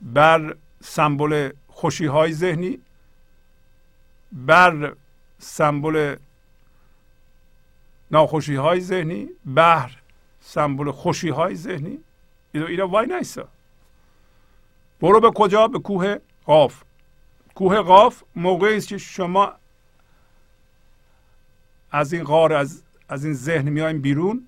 [0.00, 2.78] بر سمبل خوشی های ذهنی
[4.32, 4.96] بر
[5.38, 6.16] سمبل
[8.10, 9.90] ناخوشی های ذهنی بحر
[10.40, 11.98] سمبل خوشی های ذهنی.
[12.52, 13.48] اینا وای نیستا
[15.00, 16.82] برو به کجا؟ به کوه قاف.
[17.54, 19.52] کوه قاف موقعی است که شما
[21.90, 24.47] از این غار از, از این ذهن میایم بیرون.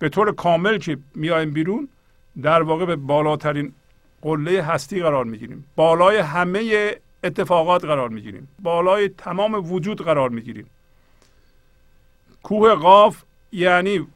[0.00, 1.88] به طور کامل که میایم بیرون
[2.42, 3.72] در واقع به بالاترین
[4.22, 5.64] قله هستی قرار می‌گیریم.
[5.76, 8.48] بالای همه اتفاقات قرار می‌گیریم.
[8.62, 10.66] بالای تمام وجود قرار می‌گیریم.
[12.42, 13.22] کوه قاف
[13.52, 14.06] یعنی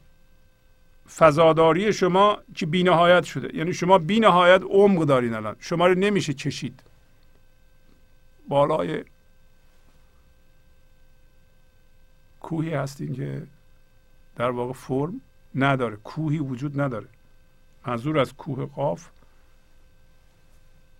[1.17, 3.57] فضاداری شما که بینهایت شده.
[3.57, 5.55] یعنی شما بینهایت عمق دارین الان.
[5.59, 6.79] شما رو نمیشه چشید.
[8.47, 9.03] بالای
[12.41, 13.43] کوهی هستین که
[14.35, 15.21] در واقع فرم
[15.55, 15.95] نداره.
[15.95, 17.07] کوهی وجود نداره.
[17.87, 19.07] منظور از کوه قاف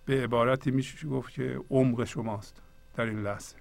[0.06, 2.62] به عبارتی میشه گفت که عمق شماست
[2.96, 3.56] در این لحظه.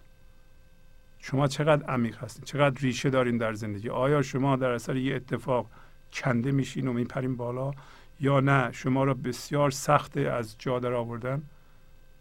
[1.20, 3.90] شما چقدر عمیق هستین چقدر ریشه دارین در زندگی.
[3.90, 5.68] آیا شما در اثر یه اتفاق
[6.14, 7.72] کنده میشین و میپرین بالا
[8.20, 11.44] یا نه؟ شما را بسیار سخته از جا در آوردن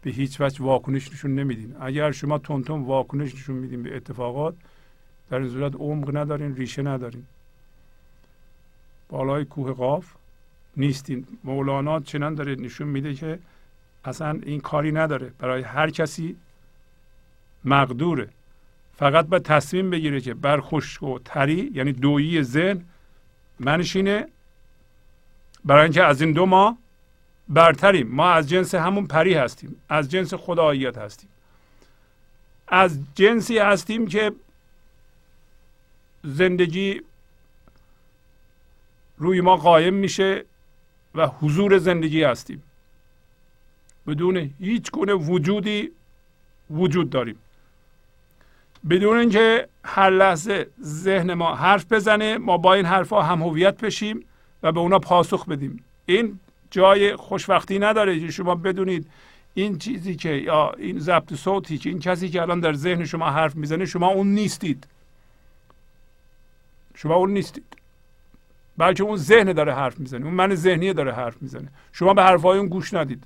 [0.01, 1.75] به هیچ وجه واکنش نشون نمیدین.
[1.79, 4.55] اگر شما تون واکنش نشون میدین به اتفاقات
[5.29, 7.25] در این صورت عمق ندارین ریشه ندارین.
[9.09, 10.05] بالای کوه قاف
[10.77, 13.39] نیستین مولانا چنان داره نشون میده که
[14.05, 15.31] اصلا این کاری نداره.
[15.39, 16.35] برای هر کسی
[17.65, 18.29] مقدوره.
[18.97, 22.85] فقط به تصمیم بگیره که بر خشک و تری یعنی دویی ذهن
[23.59, 24.27] منشینه
[25.65, 26.77] برای اینکه از این دو ما
[27.47, 28.07] برتریم.
[28.07, 29.75] ما از جنس همون پری هستیم.
[29.89, 31.29] از جنس خداییت هستیم.
[32.67, 34.31] از جنسی هستیم که
[36.23, 37.01] زندگی
[39.17, 40.45] روی ما قایم میشه
[41.15, 42.63] و حضور زندگی هستیم.
[44.07, 45.91] بدون هیچ گونه وجودی
[46.69, 47.37] وجود داریم.
[48.89, 54.25] بدون اینکه هر لحظه ذهن ما حرف بزنه ما با این حرفها هم هویت بشیم
[54.63, 55.83] و به اونا پاسخ بدیم.
[56.05, 56.39] این
[56.71, 59.07] جای خوشبختی نداره که شما بدونید
[59.53, 63.31] این چیزی که یا این ضبط صوتی که این کسی که الان در ذهن شما
[63.31, 64.87] حرف می‌زنه شما اون نیستید.
[66.95, 67.74] شما اون نیستید.
[68.77, 71.67] بلکه اون ذهن داره حرف می‌زنه اون من ذهنی داره حرف می‌زنه.
[71.93, 73.23] شما به حرفهای اون گوش ندید.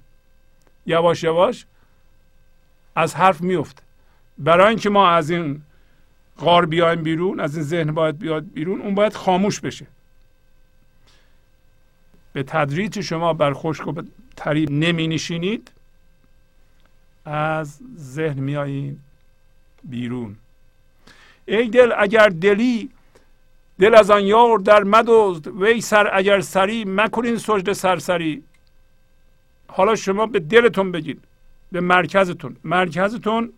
[0.85, 1.65] یواش یواش
[2.95, 3.83] از حرف میفته.
[4.37, 5.61] برای اینکه ما از این
[6.37, 9.87] غار بیایم بیرون از این ذهن باید بیاد بیرون اون باید خاموش بشه.
[12.33, 14.01] به تدریج شما بر خشک و
[14.35, 15.71] تری نمی نشینید
[17.25, 18.99] از ذهن میایین
[19.83, 20.35] بیرون.
[21.45, 22.89] ای دل اگر دلی
[23.79, 28.43] دل از آن یار در مدزد وی سر اگر سری مکنین سجد سرسری.
[29.67, 31.23] حالا شما به دلتون بگید
[31.71, 32.57] به مرکزتون.
[32.63, 33.53] مرکزتون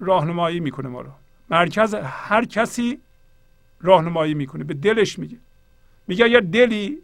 [0.00, 1.10] راهنمایی می‌کنه ما رو.
[1.50, 3.00] مرکز هر کسی
[3.80, 5.36] راهنمایی می‌کنه به دلش میگه.
[6.06, 6.98] میگه اگر دلی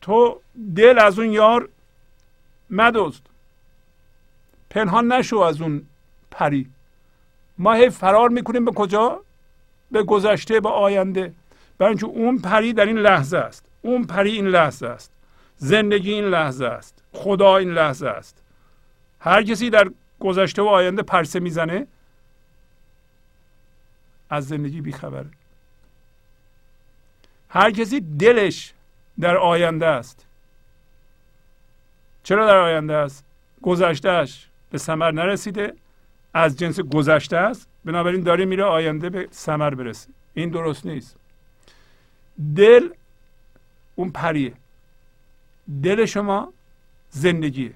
[0.00, 0.40] تو
[0.76, 1.68] دل از اون یار
[2.70, 3.22] مدوزد
[4.70, 5.86] پنهان نشو از اون
[6.30, 6.70] پری.
[7.60, 9.20] ما هی فرار می‌کنیم به کجا؟
[9.90, 11.32] به گذشته به آینده.
[11.78, 13.64] برای اینکه اون پری در این لحظه است.
[13.82, 15.12] اون پری این لحظه است.
[15.56, 17.02] زندگی این لحظه است.
[17.12, 18.42] خدا این لحظه است.
[19.20, 21.86] هر کسی در گذشته و آینده پرسه می‌زنه
[24.30, 25.30] از زندگی بیخبره
[27.48, 28.72] هر کسی دلش
[29.20, 30.26] در آینده است.
[32.22, 33.24] چرا در آینده است؟
[33.62, 35.74] گذشتهش به ثمر نرسیده.
[36.34, 37.68] از جنس گذشته است.
[37.84, 40.08] بنابراین داره میره آینده به ثمر برسه.
[40.34, 41.16] این درست نیست.
[42.56, 42.88] دل
[43.94, 44.52] اون پریه.
[45.82, 46.52] دل شما
[47.10, 47.72] زندگیه.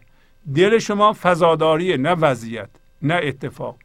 [0.54, 2.68] دل شما فضاداریه نه وضعیت
[3.02, 3.76] نه اتفاق.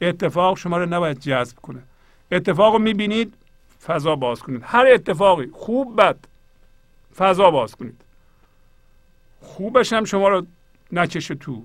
[0.00, 1.82] اتفاق شما رو نباید جذب کنه.
[2.32, 3.34] اتفاق رو می‌بینید
[3.86, 4.62] فضا باز کنید.
[4.64, 6.16] هر اتفاقی خوب بد
[7.16, 8.00] فضا باز کنید.
[9.40, 10.46] خوبش هم شما رو
[10.92, 11.64] نکشه تو.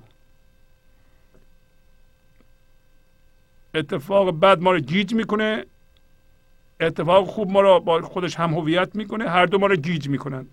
[3.77, 5.65] اتفاق بد ما رو گیج می‌کنه.
[6.79, 9.29] اتفاق خوب ما رو با خودش هم هویت می‌کنه.
[9.29, 10.45] هر دو ما رو گیج می‌کنن.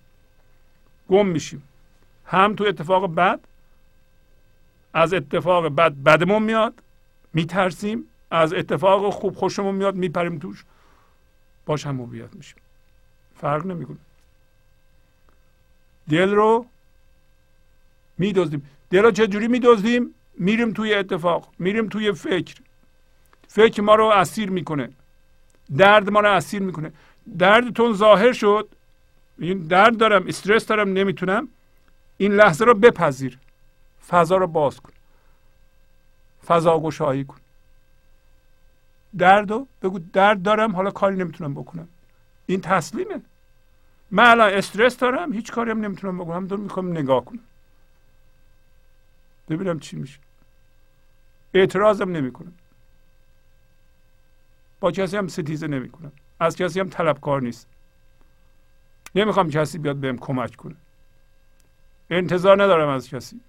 [1.09, 1.63] گم میشیم.
[2.27, 3.41] هم تو اتفاق بد
[4.95, 6.83] از اتفاق بد بدمون میاد
[7.33, 8.05] میترسیم.
[8.31, 10.65] از اتفاق خوب خوشمون میاد میپریم توش.
[11.67, 12.57] باش هم هویت میشیم.
[13.37, 13.97] فرق نمی‌کنه.
[16.11, 16.67] دل رو
[18.19, 18.71] میدزدیم.
[18.91, 22.55] دل رو چجوری میدزدیم؟ میریم توی اتفاق میریم توی فکر.
[23.55, 24.91] فکر ما رو اسیر می‌کنه.
[25.77, 26.93] درد ما رو اسیر می‌کنه.
[27.39, 28.69] دردتون ظاهر شد.
[29.39, 31.49] این درد دارم استرس دارم نمی‌تونم.
[32.17, 33.39] این لحظه رو بپذیر.
[34.09, 34.93] فضا رو باز کن.
[36.47, 37.37] فضا گشایی کن.
[39.19, 41.89] درد رو بگو درد دارم حالا کاری نمی‌تونم بکنم.
[42.47, 43.21] این تسلیمه.
[44.11, 46.47] من الان استرس دارم هیچ کاری هم نمی‌تونم بکنم.
[46.47, 47.41] دارم می‌خوام نگاه کنم.
[49.49, 50.19] ببینم چی میشه.
[51.55, 52.53] اعتراضم نمی‌کنم.
[54.85, 57.69] با کسی هم ستیزه نمی‌کنم از کسی هم طلبکار نیست.
[59.15, 60.75] نمی‌خوام کسی بیاد بهم کمک کنه.
[62.11, 63.41] انتظار ندارم از کسی.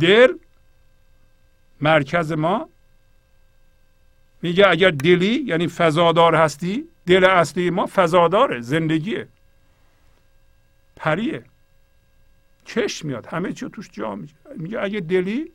[0.00, 0.32] دل
[1.80, 2.68] مرکز ما
[4.42, 9.28] میگه اگر دلی یعنی فضادار هستی دل اصلی ما فضاداره زندگیه.
[10.96, 11.44] پریه.
[12.64, 13.26] چشم میاد.
[13.26, 14.18] همه چی توش جا
[14.56, 15.52] میگه اگه دلی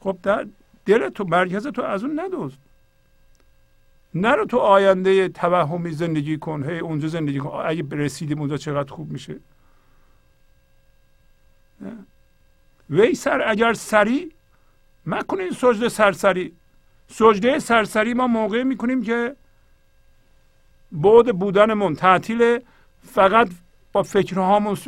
[0.00, 0.46] خب در
[0.86, 2.58] دل تو مرکز تو از اون ندوست
[4.14, 7.48] نرو تو آینده توهمی زندگی کن هی اونجا زندگی کن.
[7.66, 9.36] اگه رسیدیم اونجا چقدر خوب میشه؟
[12.90, 14.32] وی سر اگر سری
[15.06, 16.52] مکنین سجده سرسری.
[17.08, 19.36] سجده سرسری ما موقع می‌کنیم که
[20.90, 22.58] بود بودنمون تعطیل
[23.02, 23.48] فقط
[23.92, 24.78] با فکرهامون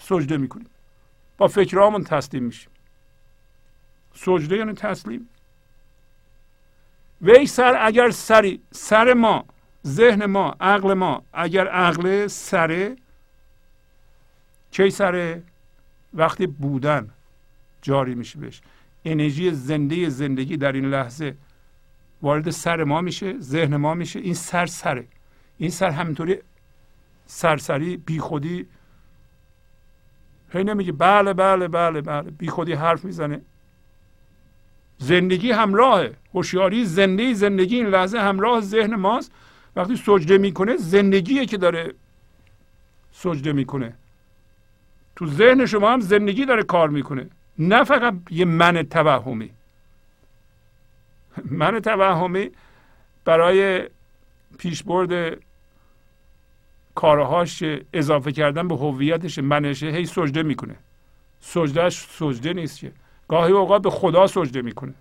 [0.00, 0.70] سجده می‌کنیم.
[1.38, 2.70] با فکرهامون تسلیم میشیم.
[4.24, 5.28] سجده یعنی تسلیم.
[7.22, 9.44] وی سر اگر سری سر ما
[9.86, 12.96] ذهن ما عقل ما اگر عقل سره
[14.70, 15.42] کی سره؟
[16.14, 17.10] وقتی بودن
[17.82, 18.60] جاری میشه بهش.
[19.04, 21.36] انرژی زنده زندگی در این لحظه
[22.22, 24.18] وارد سر ما میشه ذهن ما میشه.
[24.18, 25.06] این سر سره.
[25.58, 26.36] این سر همینطوری
[27.26, 28.66] سرسری بیخودی.
[30.52, 32.30] هی نمیگه بله بله بله بله.
[32.30, 33.40] بیخودی حرف می‌زنه.
[34.98, 39.32] زندگی همراهه هوشیاری زنده زندگی این لحظه همراه ذهن ماست.
[39.76, 41.94] وقتی سجده می‌کنه زندگیه که داره
[43.12, 43.94] سجده می‌کنه.
[45.16, 47.30] تو ذهن شما هم زندگی داره کار می‌کنه.
[47.58, 49.50] نه فقط یه من توهمی.
[51.60, 52.50] من توهمی
[53.24, 53.88] برای
[54.58, 55.38] پیشبرد
[56.94, 60.76] کارهاش اضافه کردن به هویتش منشه هی سجده می‌کنه.
[61.40, 62.92] سجدهش سجده نیست که.
[63.28, 64.94] گاهی اوقات به خدا سجده می‌کنه.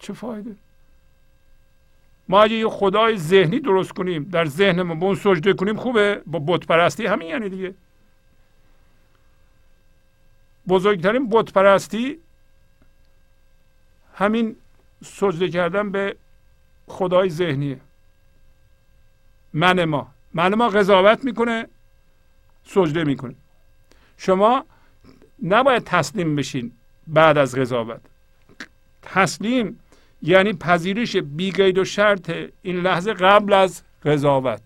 [0.00, 0.56] چه فایده؟
[2.28, 6.38] ما اگه یه خدای ذهنی درست کنیم در ذهنمون به اون سجده کنیم خوبه؟ با
[6.38, 7.74] بت پرستی همین یعنی دیگه.
[10.68, 12.18] بزرگترین بت پرستی
[14.14, 14.56] همین
[15.04, 16.16] سجده کردن به
[16.86, 17.80] خدای ذهنیه.
[19.52, 20.10] من ما.
[20.34, 21.68] من ما قضاوت می‌کنه
[22.64, 23.34] سجده می‌کنه.
[24.16, 24.64] شما
[25.42, 26.72] نباید تسلیم بشین
[27.06, 28.00] بعد از قضاوت.
[29.02, 29.78] تسلیم
[30.22, 32.32] یعنی پذیرش بیگید و شرط
[32.62, 34.60] این لحظه قبل از قضاوت.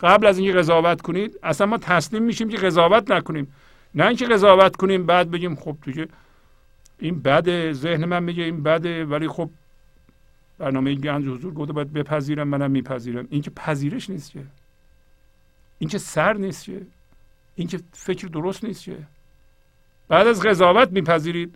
[0.00, 3.54] قبل از اینکه قضاوت کنید اصلا ما تسلیم میشیم که قضاوت نکنیم.
[3.94, 6.06] نه اینکه قضاوت کنیم بعد بگیم خب تو
[6.98, 9.50] این بده ذهن من میگه این بده ولی خب
[10.58, 13.26] برنامه گنج حضور گفته باید بپذیرم منم میپذیرم.
[13.30, 14.40] این که پذیرش نیست که
[15.78, 16.82] این که سر نیست که
[17.54, 18.96] این که فکر درست نیست که
[20.12, 21.54] بعد از قضاوت میپذیرید.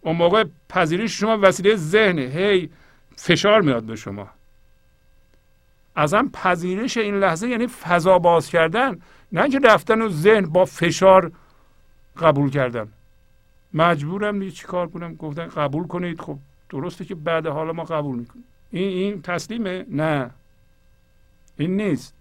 [0.00, 2.22] اون موقع پذیرش شما وسیله ذهنه.
[2.22, 2.70] هی
[3.16, 4.28] فشار میاد به شما.
[5.96, 8.98] ازم پذیرش این لحظه یعنی فضا باز کردن
[9.32, 11.32] نه اینکه رفتن و ذهن با فشار
[12.20, 12.88] قبول کردن.
[13.74, 15.14] مجبورم دیگه چیکار کنم.
[15.14, 16.20] گفتن قبول کنید.
[16.20, 16.38] خب
[16.70, 18.44] درسته که بعد حالا ما قبول می‌کنیم.
[18.70, 20.30] این این تسلیمه؟ نه.
[21.56, 22.14] این نیست.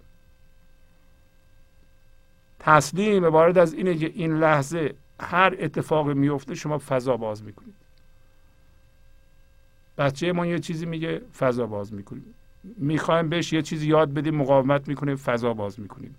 [2.67, 7.75] تسلیم وارد از اینه که این لحظه هر اتفاقی میفته شما فضا باز می‌کنید.
[9.97, 12.33] بچه ما یه چیزی میگه فضا باز می‌کنیم
[12.77, 16.15] می‌خوایم بهش یه چیزی یاد بدیم مقاومت می‌کنه فضا باز می‌کنیم.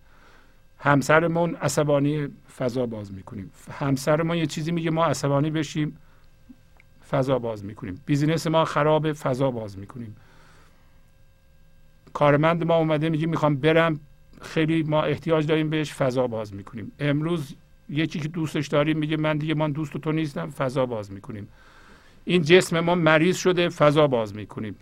[0.78, 3.52] همسرمون عصبانی فضا باز می‌کنیم.
[3.70, 5.98] همسر ما یه چیزی میگه ما عصبانی بشیم
[7.10, 8.00] فضا باز می‌کنیم.
[8.06, 10.16] بیزینس ما خراب فضا باز می‌کنیم.
[12.12, 14.00] کارمند ما اومده میگه می‌خوام برم
[14.42, 16.92] خیلی ما احتیاج داریم بهش فضا باز می‌کنیم.
[16.98, 17.54] امروز
[17.88, 21.48] یکی که دوستش داریم میگه من دیگه من دوست تو نیستم فضا باز می‌کنیم.
[22.24, 24.76] این جسم ما مریض شده فضا باز می‌کنیم.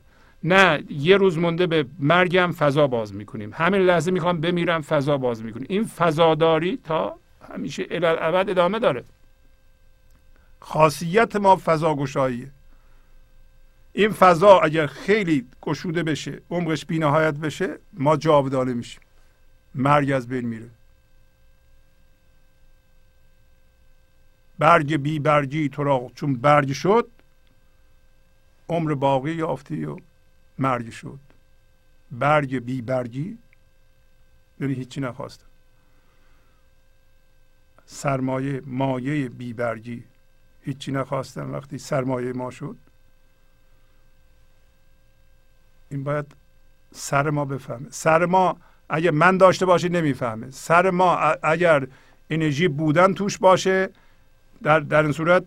[0.45, 3.51] نه یه روز مونده به مرگم فضا باز می‌کنیم.
[3.55, 5.67] همین لحظه می‌خوام بمیرم فضا باز می‌کنیم.
[5.69, 7.19] این فضاداری تا
[7.53, 9.05] همیشه الالعبد ادامه داره.
[10.61, 12.51] خاصیت ما فضا گشاییه
[13.93, 19.01] این فضا اگر خیلی گشوده بشه عمقش بینهایت بشه ما جاودانه میشیم.
[19.77, 20.71] مرگ از بین میره.
[24.59, 27.11] برگ بی برگی تو را چون برگ شد
[28.69, 29.97] عمر باقی یافتی و
[30.59, 31.19] مرگ شد.
[32.13, 33.39] برگ بی برگی
[34.61, 35.47] یعنی هیچی نخواستم
[37.87, 40.05] سرمایه مایه بی برگی
[40.63, 42.77] هیچی نخواستم وقتی سرمایه ما شد.
[45.91, 46.37] این باید
[46.93, 47.91] سر ما بفهمه.
[47.91, 48.57] سر ما
[48.89, 50.51] اگر من داشته باشه نمی‌فهمه.
[50.51, 51.87] سر ما اگر
[52.31, 53.91] انرژی بودن توش باشه
[54.63, 55.45] در, در این صورت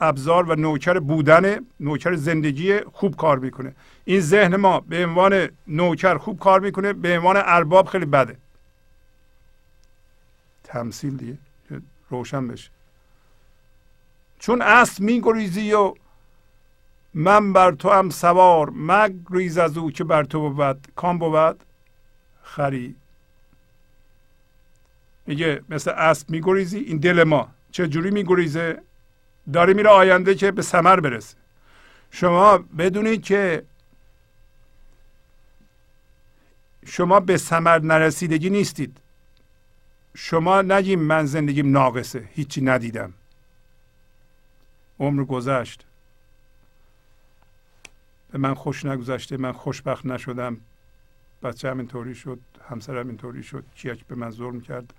[0.00, 3.74] ابزار و نوکر بودن نوکر زندگی خوب کار می‌کنه.
[4.04, 8.36] این ذهن ما به عنوان نوکر خوب کار می‌کنه به عنوان ارباب خیلی بده.
[10.64, 11.38] تمثیل دیگه.
[12.10, 12.70] روشن بشه.
[14.38, 15.94] چون اصل میگریزی و
[17.14, 21.64] من بر تو هم سوار مگریز از او که بر تو بود کام بود.
[22.56, 22.94] خری.
[25.26, 27.48] میگه مثل اسب میگریزی این دل ما.
[27.70, 28.82] چه جوری میگریزه؟
[29.52, 31.36] داره میره آینده که به ثمر برسه.
[32.10, 33.62] شما بدونید که
[36.86, 38.96] شما به ثمر نرسیدگی نیستید.
[40.14, 42.28] شما نگیم من زندگیم ناقصه.
[42.32, 43.12] هیچی ندیدم.
[45.00, 45.84] عمر گذشت.
[48.32, 49.36] به من خوش نگذشته.
[49.36, 50.60] من خوشبخت نشدم.
[51.42, 52.38] بچه هم اینطوری شد
[52.68, 54.94] همسرم اینطوری شد کیک به من ظلم کرد.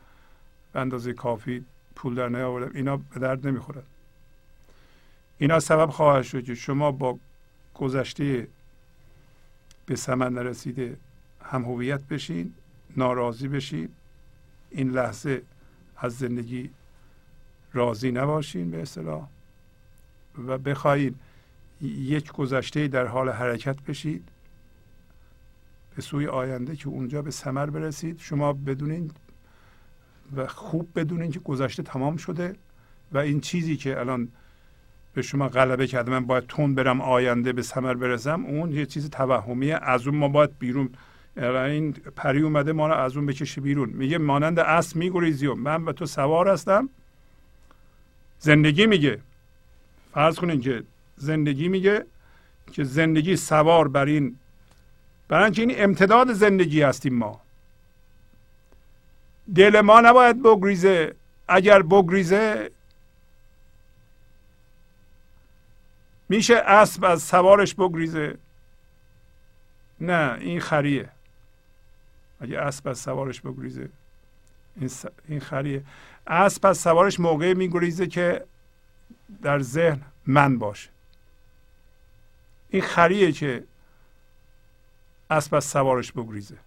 [0.74, 1.66] به اندازه کافی
[1.96, 2.72] پول در نیاوردم.
[2.76, 3.84] اینا به درد نمی‌خورد
[5.38, 7.20] اینا سبب خواهد شد که شما با
[7.76, 8.48] گذشته
[9.86, 10.98] به ثمر نرسیده
[11.42, 12.54] هم هویت بشین
[12.98, 13.90] ناراضی بشین
[14.70, 15.42] این لحظه
[15.98, 16.70] از زندگی
[17.74, 19.28] راضی نباشین به اصطلاح
[20.48, 21.16] و بخواهید
[21.82, 24.30] یک گذشته در حال حرکت بشید.
[25.96, 28.20] به سوی آینده که اونجا به ثمر برسید.
[28.20, 29.12] شما بدونین
[30.36, 32.56] و خوب بدونین که گذشته تمام شده
[33.12, 34.28] و این چیزی که الان
[35.14, 39.10] به شما غلبه کرده من باید تون برم آینده به ثمر برسم اون یه چیز
[39.10, 39.80] توهمیه.
[39.82, 40.90] از اون ما باید بیرون.
[41.38, 43.90] این پری اومده ما رو از اون بکشه بیرون.
[43.90, 46.90] میگه مانند اسب میگریزی و من به تو سوار هستم.
[48.40, 49.20] زندگی میگه.
[50.14, 50.84] فرض کنین که
[51.16, 52.06] زندگی میگه
[52.72, 54.36] که زندگی سوار بر این
[55.34, 57.42] برای اینکه این امتداد زندگی هستیم ما.
[59.56, 61.16] دل ما نباید بگریزه.
[61.48, 62.72] اگر بگریزه
[66.30, 68.38] میشه اسب از سوارش بگریزه.
[70.02, 71.10] نه این خریه.
[72.42, 73.90] اگه اسب از سوارش بگریزه
[74.76, 74.90] این,
[75.28, 75.84] این خریه.
[76.28, 78.46] اسب از سوارش موقع میگریزه که
[79.42, 80.90] در ذهن من باشه.
[82.70, 83.64] این خریه که
[85.30, 86.58] اسب از سوارش بگریزه.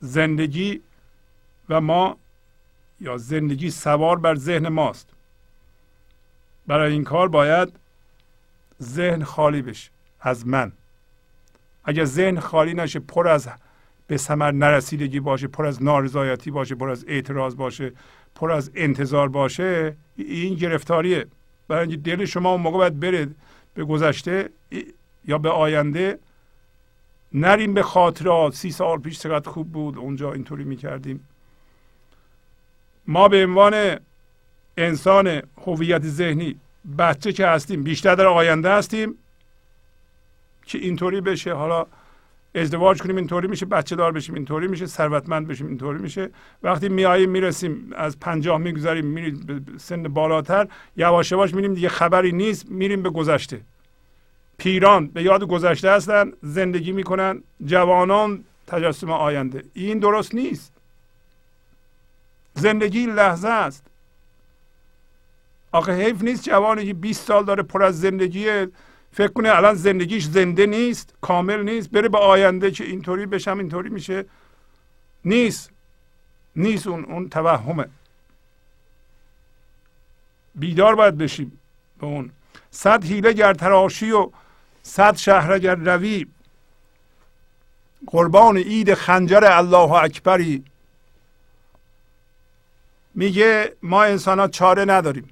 [0.00, 0.80] زندگی
[1.68, 2.16] و ما
[3.00, 5.08] یا زندگی سوار بر ذهن ماست.
[6.66, 7.72] برای این کار باید
[8.82, 9.90] ذهن خالی بشه
[10.20, 10.72] از من.
[11.84, 13.48] اگر ذهن خالی نشه پر از
[14.06, 17.92] به ثمر نرسیدگی باشه پر از نارضایتی باشه پر از اعتراض باشه
[18.34, 21.26] پر از انتظار باشه این گرفتاریه.
[21.68, 23.28] برای اینکه دل شما اون موقع باید بره
[23.74, 24.50] به گذشته
[25.24, 26.18] یا به آینده
[27.34, 28.54] نریم به خاطرات.
[28.54, 29.98] سی سال پیش چقدر خوب بود.
[29.98, 31.28] اونجا اینطوری می‌کردیم.
[33.06, 33.96] ما به عنوان
[34.76, 36.56] انسان هویت ذهنی
[36.98, 39.14] بچه که هستیم بیشتر در آینده هستیم
[40.66, 41.52] که اینطوری بشه.
[41.52, 41.86] حالا
[42.54, 43.66] ازدواج کنیم اینطوری میشه.
[43.66, 44.86] بچه دار بشیم اینطوری میشه.
[44.86, 46.30] ثروتمند بشیم اینطوری میشه.
[46.62, 51.74] وقتی میاییم می‌رسیم از پنجاه می‌گذاریم میریم به سن بالاتر یواش یواش میریم.
[51.74, 52.70] دیگه خبری نیست.
[52.70, 53.60] میریم به گذشته.
[54.62, 59.64] پیران به یاد گذشته هستن زندگی می‌کنن جوانان تجسم آینده.
[59.74, 60.72] این درست نیست.
[62.54, 63.84] زندگی لحظه است.
[65.72, 68.66] آخه حیف نیست جوانی که 20 سال داره پر از زندگی
[69.12, 71.90] فکر کنه الان زندگیش زنده نیست کامل نیست.
[71.90, 74.24] بره به آینده که اینطوری بشم اینطوری میشه.
[75.24, 75.70] نیست.
[76.56, 77.86] نیست اون اون توهمه.
[80.54, 81.58] بیدار باید بشیم
[82.00, 82.30] به اون.
[82.70, 84.30] صد حیله گر تراشی و
[84.82, 86.26] صد شهر گر روی
[88.06, 90.64] قربان عید خنجر الله اکبری.
[93.14, 95.28] میگه ما انسان ها چاره نداریم.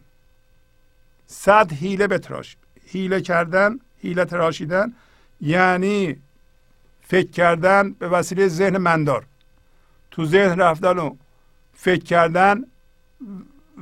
[1.26, 4.92] صد حیله بتراشیم حیله کردن حیله تراشیدن
[5.40, 6.16] یعنی
[7.02, 9.26] فکر کردن به وسیله ذهن مندار.
[10.10, 11.16] تو ذهن رفتن و
[11.74, 12.64] فکر کردن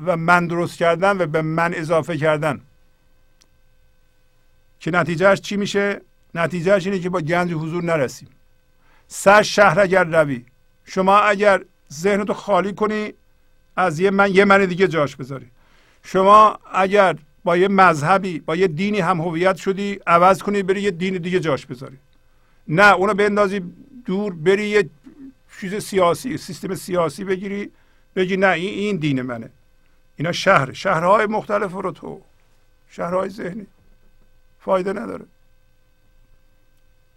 [0.06, 2.60] و من درست کردن و به من اضافه کردن.
[4.90, 6.00] که نتیجهش چی میشه؟
[6.34, 8.28] نتیجهش اینه که با گنج حضور نرسیم.
[9.08, 10.44] سر شهر اگر روی
[10.84, 13.12] شما اگر ذهنتو خالی کنی
[13.76, 15.46] از یه من یه من دیگه جاش بذاری.
[16.02, 20.90] شما اگر با یه مذهبی با یه دینی هم هویت شدی عوض کنی بری یه
[20.90, 21.98] دین دیگه جاش بذاری.
[22.68, 23.60] نه اونو بندازی
[24.06, 24.90] دور بری یه
[25.60, 27.70] چیز سیاسی سیستم سیاسی بگیری
[28.16, 29.50] بگی نه این این دین منه.
[30.16, 32.20] اینا شهر شهرهای مختلف رو تو.
[32.90, 33.66] شهرهای ذهنی.
[34.60, 35.26] فایده نداره.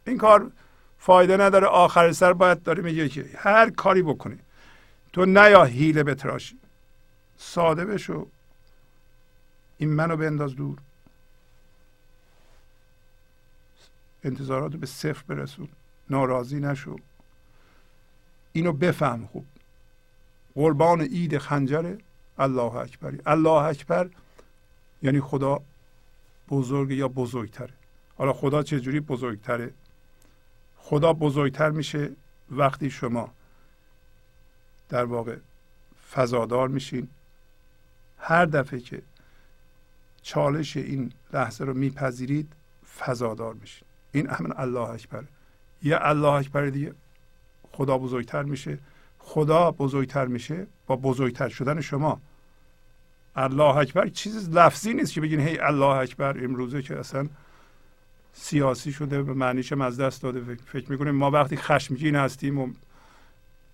[0.08, 0.52] این کار
[1.00, 4.40] فایده نداره آخر سر باید داره میگه که هر کاری بکنی
[5.14, 6.58] تو نیا هیله بتراشی.
[7.38, 8.28] ساده بشو.
[9.78, 10.78] این منو بنداز دور.
[14.24, 15.68] انتظارات به صفر برسون.
[16.10, 16.96] ناراضی نشو.
[18.54, 19.46] اینو بفهم خوب.
[20.56, 21.98] قربان عید خنجره.
[22.38, 24.10] الله اکبری الله اکبر
[25.02, 25.62] یعنی خدا
[26.52, 27.74] بزرگ یا بزرگتره.
[28.18, 29.74] حالا خدا چه جوری بزرگتره؟
[30.78, 32.12] خدا بزرگتر میشه
[32.52, 33.32] وقتی شما
[34.90, 35.38] در واقع
[36.12, 37.08] فضادار میشین.
[38.18, 39.02] هر دفعه که
[40.22, 42.54] چالش این لحظه رو میپذیرید
[43.00, 43.88] فضادار میشین.
[44.12, 45.24] این همین الله اکبر.
[45.84, 46.94] یه الله اکبر دیگه
[47.72, 48.80] خدا بزرگتر میشه.
[49.20, 52.22] خدا بزرگتر میشه با بزرگتر شدن شما.
[53.36, 57.30] الله اکبر چیز لفظی نیست که بگین هی الله اکبر امروزه که اصلا
[58.34, 60.56] سیاسی شده به معنیش از دست داده.
[60.56, 62.68] فکر می‌کنیم ما وقتی خشمگین هستیم و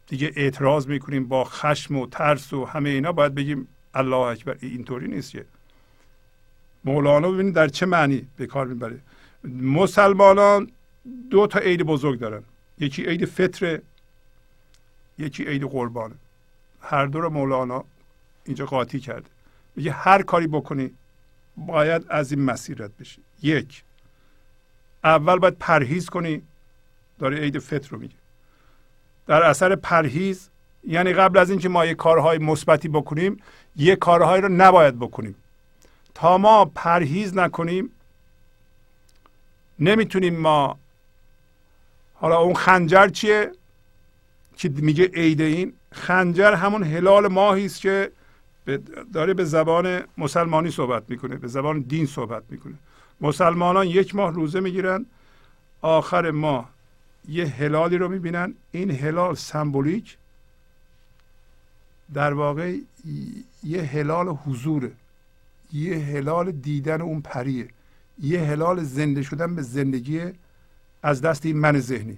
[0.07, 4.57] دیگه اعتراض می‌کنیم با خشم و ترس و همه اینا باید بگیم الله اکبر.
[4.61, 5.45] اینطوری نیست که.
[6.85, 8.99] مولانا ببینید در چه معنی به کار می‌بره.
[9.43, 10.71] مسلمانان
[11.29, 12.43] دو تا عید بزرگ دارن.
[12.79, 13.81] یکی عید فطر
[15.17, 16.15] یکی عید قربانه
[16.81, 17.83] هر دو رو مولانا
[18.45, 19.29] اینجا قاطی کرده.
[19.77, 20.91] میگه هر کاری بکنی
[21.57, 23.21] باید از این مسیر رد بشی.
[23.41, 23.83] یک
[25.03, 26.41] اول باید پرهیز کنی.
[27.19, 28.15] داره عید فطر رو میگه.
[29.27, 30.49] در اثر پرهیز
[30.83, 33.37] یعنی قبل از اینکه ما یه کارهای مثبتی بکنیم
[33.75, 35.35] یه کارهایی رو نباید بکنیم.
[36.13, 37.89] تا ما پرهیز نکنیم
[39.79, 40.79] نمی‌تونیم ما
[42.13, 43.51] حالا اون خنجر چیه؟
[44.57, 48.11] که میگه عید این؟ خنجر همون هلال ماهی است که
[49.13, 52.73] داره به زبان مسلمانی صحبت می‌کنه به زبان دین صحبت می‌کنه.
[53.21, 55.05] مسلمانان یک ماه روزه می‌گیرن
[55.81, 56.69] آخر ماه
[57.29, 58.53] یه هلالی رو می‌بینن.
[58.71, 60.17] این هلال سمبولیک
[62.13, 62.77] در واقع
[63.63, 64.91] یه هلال حضوره.
[65.73, 67.67] یه هلال دیدن اون پریه.
[68.21, 70.21] یه هلال زنده شدن به زندگی
[71.03, 72.17] از دست این من ذهنی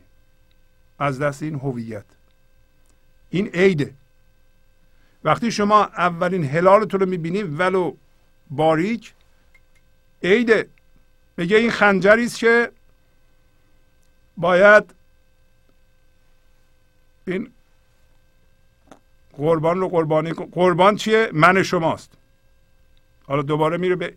[1.00, 2.06] از دست این هویت.
[3.30, 3.94] این عیده.
[5.24, 7.94] وقتی شما اولین هلالتون رو می‌بینید ولو
[8.50, 9.14] باریک
[10.24, 10.70] عیده
[11.38, 12.72] میگه این خنجری است که
[14.38, 14.96] باید
[17.28, 17.52] این
[19.34, 22.14] قربان رو قربانی قربان چیه؟ من شماست.
[23.28, 24.14] حالا دوباره میره به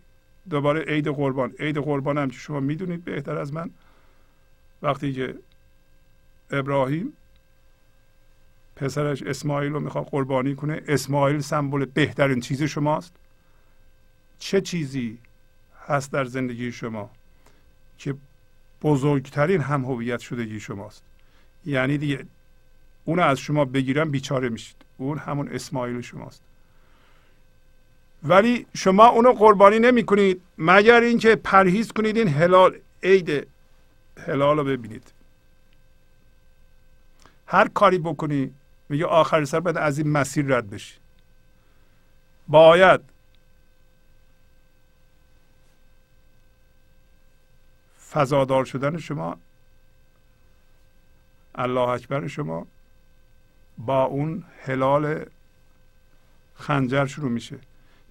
[0.50, 1.54] دوباره عید قربان.
[1.58, 3.70] عید قربان هم که شما می‌دونید بهتر از من.
[4.82, 5.34] وقتی که
[6.50, 7.12] ابراهیم
[8.82, 10.82] پسرش اسماعیل رو می‌خواد قربانی کنه.
[10.88, 13.12] اسماعیل سمبل بهترین چیز شماست.
[14.38, 15.18] چه چیزی
[15.86, 17.10] هست در زندگی شما
[17.98, 18.14] که
[18.82, 21.02] بزرگترین هم هویت شدگی شماست؟
[21.66, 22.26] یعنی دیگه
[23.04, 24.76] اون از شما بگیرن بیچاره میشید.
[24.96, 26.42] اون همون اسماعیل شماست.
[28.22, 32.78] ولی شما اونو قربانی نمی کنید مگر اینکه پرهیز کنید این هلال.
[33.02, 33.46] عید
[34.26, 35.12] هلال رو ببینید.
[37.46, 38.54] هر کاری بکنی
[38.88, 40.94] میگه آخر سر باید از این مسیر رد بشی.
[42.48, 43.00] باید
[48.12, 49.36] فضادار شدن شما
[51.54, 52.66] الله اکبر شما
[53.78, 55.24] با اون هلال
[56.54, 57.58] خنجر شروع میشه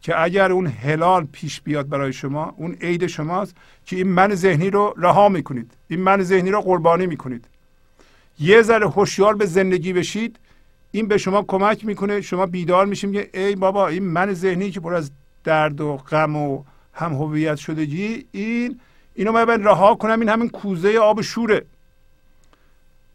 [0.01, 4.69] که اگر اون هلال پیش بیاد برای شما اون عید شماست که این من ذهنی
[4.69, 7.45] رو رها می‌کنید این من ذهنی رو قربانی می‌کنید.
[8.39, 10.39] یه ذره هوشیار به زندگی بشید
[10.91, 12.21] این به شما کمک می‌کنه.
[12.21, 15.11] شما بیدار میشیم که ای بابا این من ذهنی که پر از
[15.43, 16.63] درد و غم و
[16.93, 18.79] هم هویت شدگی این
[19.15, 20.19] اینو من رها کنم.
[20.19, 21.65] این همین کوزه آب شوره.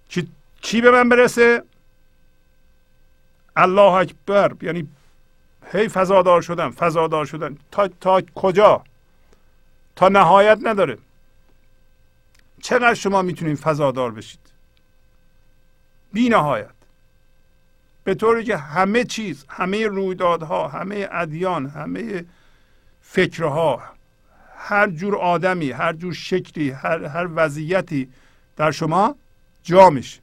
[0.09, 0.29] چی,
[0.61, 1.63] چی به من برسه؟
[3.57, 4.53] الله اکبر.
[4.63, 4.89] یعنی
[5.73, 8.85] هی فضادار شدن فضادار شدن تا, تا کجا؟
[9.97, 10.99] تا نهایت نداره.
[12.63, 14.41] چقدر شما می‌تونید فضادار بشید؟
[16.13, 16.76] بی نهایت.
[18.07, 22.25] به طوری که همه چیز همه رویدادها همه ادیان همه
[23.03, 23.83] فکرها
[24.57, 28.09] هر جور آدمی هر جور شکلی هر, هر وضعیتی
[28.57, 29.17] در شما
[29.63, 30.21] جا میشه.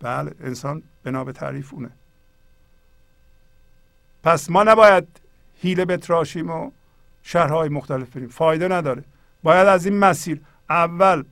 [0.00, 1.90] بله انسان بنا به تعریف اونه.
[4.24, 5.08] پس ما نباید
[5.62, 6.70] هیله بتراشیم و
[7.22, 8.28] شهرهای مختلف بریم.
[8.28, 9.04] فایده نداره.
[9.42, 10.40] باید از این مسیر
[10.70, 11.24] اول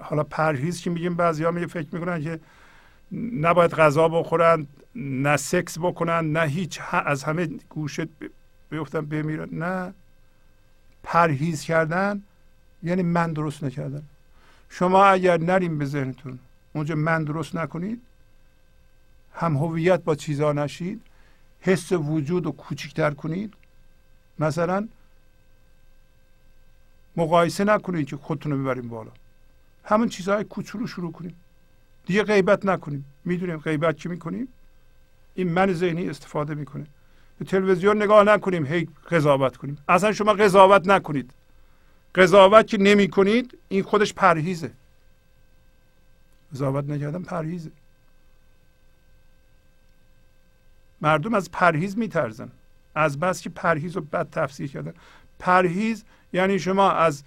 [0.00, 2.40] حالا پرهیز که میگیم بعضی ها میگه فکر می‌کنن که
[3.12, 8.08] نباید غذا بخورن نه سکس بکنن نه هیچ از همه گوشه
[8.70, 9.48] بیفتن بمیرن.
[9.52, 9.94] نه.
[11.02, 12.22] پرهیز کردن
[12.82, 14.02] یعنی من درست نکردن
[14.68, 16.38] شما اگر نریم به ذهنتون
[16.72, 18.00] اونجا من درست نکنید
[19.34, 21.02] هم هویت با چیزا نشید
[21.60, 23.54] حس وجود رو کوچکتر کنید.
[24.38, 24.88] مثلا
[27.16, 29.10] مقایسه نکنید که خودتون رو ببریم بالا.
[29.84, 31.36] همون چیزهای کوچولو شروع کنیم
[32.08, 33.04] دیگه غیبت نکنیم.
[33.24, 34.48] می‌دونیم غیبت چی می‌کنیم؟
[35.34, 36.86] این من ذهنی استفاده می‌کنه.
[37.38, 39.78] به تلویزیون نگاه نکنیم هی قضاوت کنیم.
[39.88, 41.30] اصلا شما قضاوت نکنید.
[42.14, 44.70] قضاوت که نمی کنید این خودش پرهیزه.
[46.52, 47.70] قضاوت نکردن پرهیزه.
[51.00, 52.50] مردم از پرهیز میترزن
[52.94, 54.94] از بس که پرهیز رو بد تفسیر کردن.
[55.38, 57.22] پرهیز یعنی شما از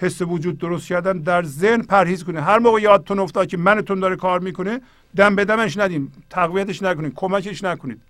[0.00, 4.16] حس وجود درست کردن در ذهن پرهیز کنید هر موقع یادتون افتاد که منتون داره
[4.16, 4.80] کار می‌کنه
[5.16, 8.00] دم به دمش ندیم تقویتش نکنید کمکش نکنید.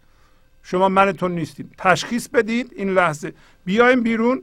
[0.63, 3.33] شما منتون نیستید تشخیص بدید این لحظه.
[3.65, 4.43] بیایم بیرون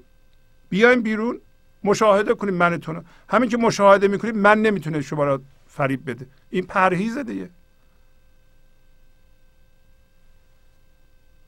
[0.70, 1.40] بیایم بیرون
[1.84, 6.26] مشاهده کنید منتون همین که مشاهده می‌کنید من نمی‌تونه شما را فریب بده.
[6.50, 7.50] این پرهیزه دیگه.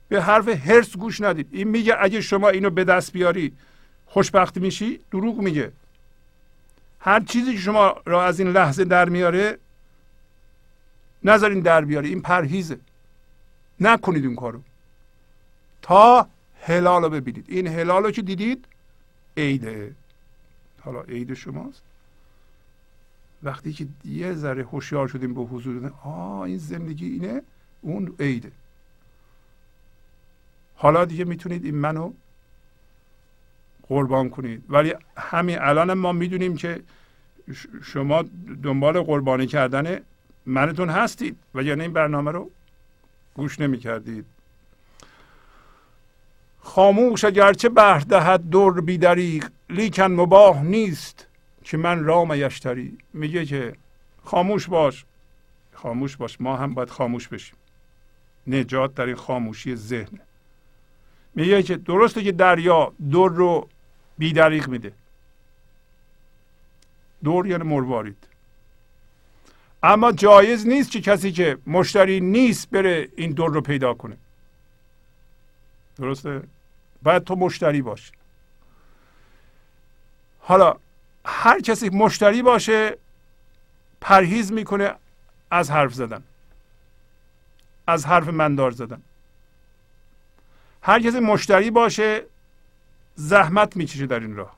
[0.08, 1.48] به حرف هرس گوش ندید.
[1.52, 3.52] این میگه اگه شما اینو به دست بیاری
[4.06, 5.72] خوشبخت میشی دروغ میگه.
[7.00, 9.58] هر چیزی که شما را از این لحظه در میاره
[11.24, 12.78] نذارین در بیاره این پرهیزه.
[13.80, 14.60] نکنید این کارو.
[15.82, 16.28] تا
[16.62, 17.44] هلال رو ببینید.
[17.48, 18.64] این هلال رو که دیدید؟
[19.36, 19.94] عیده.
[20.80, 21.82] حالا عید شماست.
[23.42, 27.42] وقتی که یه ذره هوشیار شدیم به حضور آه این زندگی اینه؟
[27.82, 28.52] اون عیده.
[30.76, 32.12] حالا دیگه می‌تونید این منو
[33.88, 34.62] قربان کنید.
[34.68, 36.80] ولی همین الان ما می‌دونیم که
[37.82, 38.24] شما
[38.62, 40.00] دنبال قربانی کردن
[40.46, 42.50] منتون هستید و یعنی این برنامه رو
[43.34, 44.24] گوش نمی کردید
[46.60, 51.26] خاموش اگرچه بهر دهد دور بیدریق لیکن مباه نیست
[51.64, 52.98] که من رام یشتری.
[53.12, 53.72] میگه که
[54.24, 55.04] خاموش باش.
[55.72, 56.40] خاموش باش.
[56.40, 57.56] ما هم باید خاموش بشیم.
[58.46, 60.18] نجات در این خاموشی ذهن.
[61.34, 63.68] میگه که درسته که دریا دور رو
[64.18, 64.92] بیدریق میده.
[67.24, 68.24] دور یعنی مروارید.
[69.82, 74.16] اما جایز نیست که کسی که مشتری نیست بره این دور رو پیدا کنه.
[75.96, 76.42] درسته؟
[77.02, 78.12] باید تو مشتری باشی.
[80.40, 80.76] حالا
[81.24, 82.98] هر کسی مشتری باشه
[84.00, 84.94] پرهیز می‌کنه
[85.50, 86.22] از حرف زدن.
[87.86, 89.02] از حرف مندار زدن.
[90.82, 92.22] هر کسی مشتری باشه
[93.20, 94.56] زحمت می‌کشه در این راه.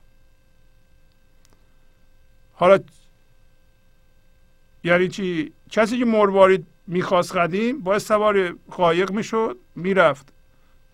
[2.53, 2.79] حالا
[4.83, 10.33] یعنی چی؟ کسی که مروارید می‌خواست قدیم باید سوار قایق می‌شد می‌رفت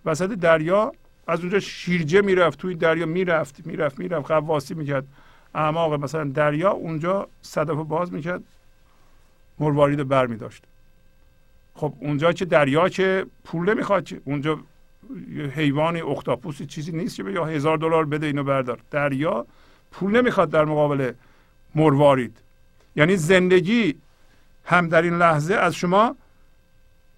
[0.05, 0.91] وسط دریا
[1.27, 5.07] از اونجا شیرجه می‌رفت توی دریا می‌رفت می‌رفت می‌رفت قواسی می‌کرد.
[5.55, 8.43] اعماق مثلا دریا اونجا صدف باز می‌کرد
[9.59, 10.63] مروارید بر میداشت
[11.75, 14.59] خب اونجا که دریا که پول نمی‌خواد که اونجا
[15.55, 18.79] حیوانی اختاپوسی چیزی نیست که یا هزار دلار بده اینو بردار.
[18.91, 19.45] دریا
[19.91, 21.11] پول نمی‌خواد در مقابل
[21.75, 22.37] مروارید.
[22.95, 23.95] یعنی زندگی
[24.65, 26.15] هم در این لحظه از شما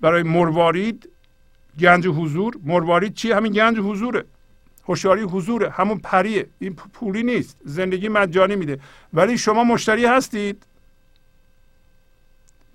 [0.01, 1.09] برای مروارید
[1.79, 2.55] گنج حضور.
[2.63, 4.25] مروارید چی؟ همین گنج حضوره.
[4.87, 5.69] هوشیاری حضوره.
[5.69, 6.47] همون پریه.
[6.59, 7.57] این پولی نیست.
[7.65, 8.79] زندگی مجانی میده.
[9.13, 10.63] ولی شما مشتری هستید.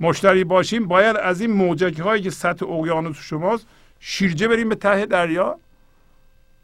[0.00, 0.86] مشتری باشیم.
[0.88, 3.66] باید از این موجک هایی که سطح اقیانوس شماست
[4.00, 5.58] شیرجه بریم به ته دریا؟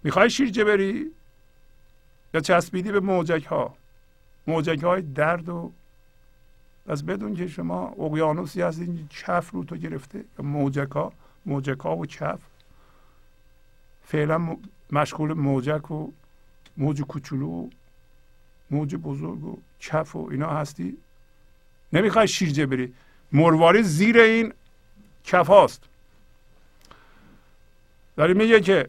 [0.03, 1.11] می‌خوای شیرجه بری؟
[2.35, 3.75] یا چسبیدی به موجک ها
[4.47, 5.73] موجک های درد و
[6.87, 11.13] پس بدون که شما اقیانوسی هستین چف رو تو گرفته یا موجک ها
[11.47, 12.41] موجک ها و چف.
[14.05, 14.57] فعلا
[14.93, 16.13] مشغول موجک و
[16.77, 17.69] موج کوچولو و
[18.71, 20.97] موج بزرگ و چف و اینا هستی.
[21.93, 22.95] نمی‌خوای شیرجه بری.
[23.33, 24.53] مرواری زیر این
[25.25, 25.90] کف هاست.
[28.21, 28.89] داری میگه که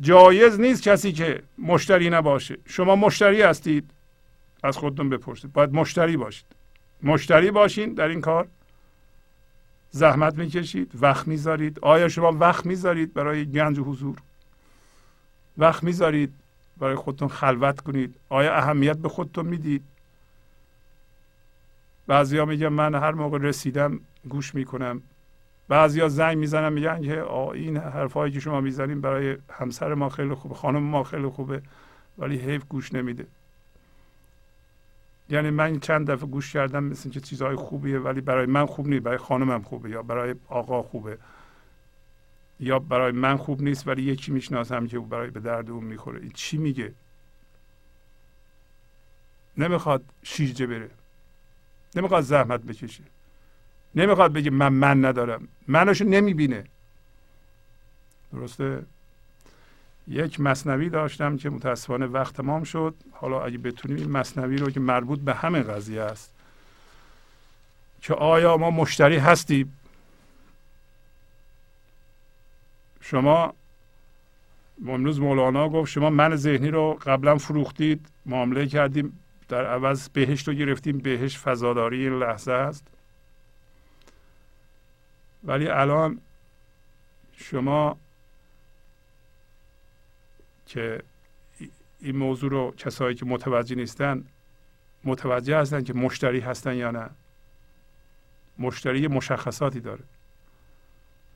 [0.00, 2.58] جایز نیست کسی که مشتری نباشه.
[2.66, 3.90] شما مشتری هستید.
[4.62, 5.52] از خودتون بپرسید.
[5.52, 6.44] باید مشتری باشید.
[7.02, 8.48] مشتری باشین در این کار.
[9.90, 10.92] زحمت می‌کشید.
[11.00, 11.78] وقت می‌ذارید.
[11.78, 14.16] آیا شما وقت می‌ذارید برای گنج و حضور؟
[15.58, 16.32] وقت می‌ذارید
[16.78, 18.14] برای خودتون خلوت کنید.
[18.28, 19.82] آیا اهمیت به خودتون می‌دید؟
[22.06, 25.02] بعضیا میگن من هر موقع رسیدم گوش می‌کنم.
[25.70, 30.54] بعضیا زنگ می‌زنم میگن که این حرفایی که شما می‌زنیم برای همسر ما خیلی خوبه
[30.54, 31.62] خانم ما خیلی خوبه
[32.18, 33.26] ولی حیف گوش نمیده.
[35.28, 39.02] یعنی من چند دفعه گوش کردم مثل که چیزهای خوبیه ولی برای من خوب نیست
[39.02, 41.18] برای خانمم خوبه یا برای آقا خوبه.
[42.60, 46.20] یا برای من خوب نیست ولی یکی می‌شناسم که برای به درد اون می‌خوره.
[46.20, 46.92] این چی میگه؟
[49.58, 50.90] نمی‌خواد شیرجه بره.
[51.96, 53.04] نمی‌خواد زحمت بکشه.
[53.94, 55.48] نمی‌خواد بگه من من ندارم.
[55.68, 56.64] منشو نمی‌بینه.
[58.32, 58.82] درسته؟
[60.08, 62.94] یک مصنوی داشتم که متاسفانه وقت تمام شد.
[63.12, 66.34] حالا اگه بتونیم این مصنوی رو که مربوط به همه قضیه است
[68.02, 69.76] که آیا ما مشتری هستیم؟
[73.00, 73.54] شما
[74.88, 80.54] امروز مولانا گفت شما من ذهنی رو قبلا فروختید معامله کردیم در عوض بهشت رو
[80.54, 82.86] گرفتیم بهشت فضاداری این لحظه است.
[85.44, 86.20] ولی الان
[87.36, 87.96] شما
[90.66, 91.02] که
[92.00, 94.24] این موضوع رو کسایی که متوجه نیستن
[95.04, 97.10] متوجه هستن که مشتری هستن یا نه.
[98.58, 100.04] مشتری مشخصاتی داره.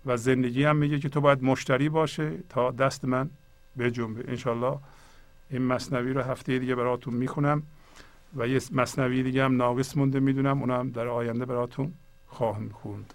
[0.06, 3.30] و زندگی هم میگه که تو باید مشتری باشه تا دست من
[3.76, 4.78] به جنبه انشالله
[5.50, 7.62] این مصنوی رو هفته دیگه براتون می‌خونم
[8.36, 10.60] و یه مصنوی دیگه هم ناقص مونده می‌دونم.
[10.60, 11.94] اونم در آینده براتون
[12.26, 13.14] خواهم خوند.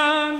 [0.00, 0.39] Amen.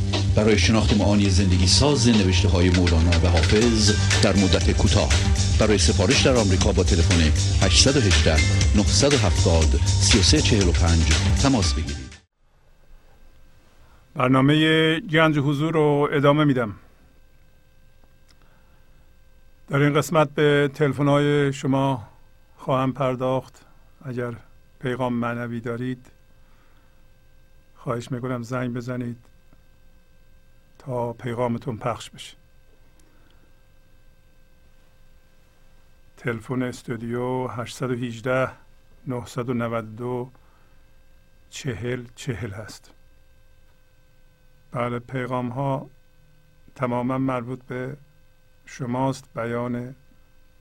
[0.35, 3.91] برای شناخت معانی زندگی ساز نوشته های مولانا و حافظ
[4.23, 5.09] در مدت کوتاه.
[5.59, 7.21] برای سفارش در آمریکا با تلفن
[7.65, 8.35] 818
[8.75, 12.11] 970 3345 تماس بگیرید.
[14.15, 16.75] برنامه گنج حضور رو ادامه میدم.
[19.69, 22.07] در این قسمت به تلفن های شما
[22.57, 23.61] خواهم پرداخت.
[24.05, 24.33] اگر
[24.79, 26.05] پیغام معنوی دارید
[27.75, 29.30] خواهش می‌کنم زنگ بزنید.
[30.81, 32.37] تا پیغامتون پخش بشه.
[36.17, 38.51] تلفن استودیو 818
[39.07, 40.31] 992
[41.49, 42.93] چهل چهل هست.
[44.71, 45.89] بله پیغام ها
[46.75, 47.97] تماما مربوط به
[48.65, 49.95] شماست بیان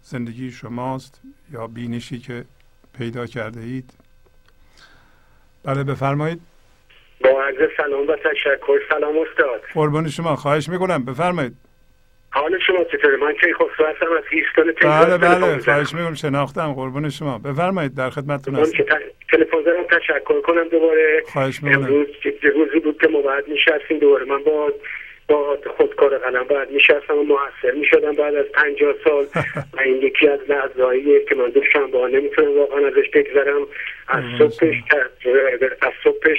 [0.03, 2.45] زندگی شماست یا بینشی که
[2.93, 3.93] پیدا کرده اید.
[5.63, 6.50] بله بفرمایید.
[7.21, 8.79] با عرض سلام و تشکر.
[8.91, 9.63] سلام استاد.
[9.75, 10.37] قربان شما.
[10.37, 11.05] خواهش می‌کنم.
[11.05, 11.53] بفرمایید.
[12.33, 15.59] حال شما چطوره؟ من کی خسرو هستم از تگزاس بله بله.
[15.59, 16.15] خواهش می‌کنم.
[16.15, 16.73] شناختم.
[16.73, 17.39] قربان شما.
[17.39, 17.97] بفرمایید.
[17.97, 18.77] در خدمتتون هستم.
[18.77, 18.85] که
[19.33, 19.99] تلفن زدم.
[19.99, 21.23] تشکر کنم دوباره.
[21.33, 21.83] خواهش می‌کنم.
[21.85, 22.07] امروز
[22.55, 24.25] روزی بود که ما باید میشستیم دوباره.
[24.25, 24.73] من با
[25.29, 28.13] با خودکار قلم باید میشستم و موثر می‌شدم.
[28.13, 29.25] بعد از پنجاه سال
[29.75, 33.67] و این یکی از لحظه‌ایه که من دوشنبه ها نمی‌تونم واقعا ازش بگذرم.
[34.09, 36.39] از صبحش تا- از صبحش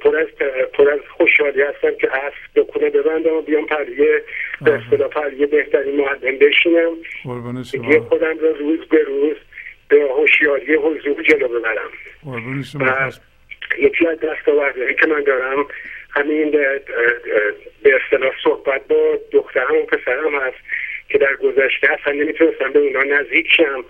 [0.00, 0.26] پر از
[0.72, 4.22] پر از خوشحالی هستم که اسب دکونه ببندم و بیام پریه
[4.62, 6.96] به اصطلاح پریه بهترین معلم بشینم.
[7.72, 9.36] دیگه خودم رو روز به روز
[9.88, 11.90] به هوشیاری حضور جلو ببرم.
[12.80, 13.12] و
[13.78, 15.66] یکی از دستاوردهایی که من دارم
[16.10, 16.50] همین
[17.82, 20.58] به اصطلاح صحبت با دخترم و پسرم هست
[21.08, 23.84] که در گذشته اصلا نمی‌تونستم به اونا نزدیک شم.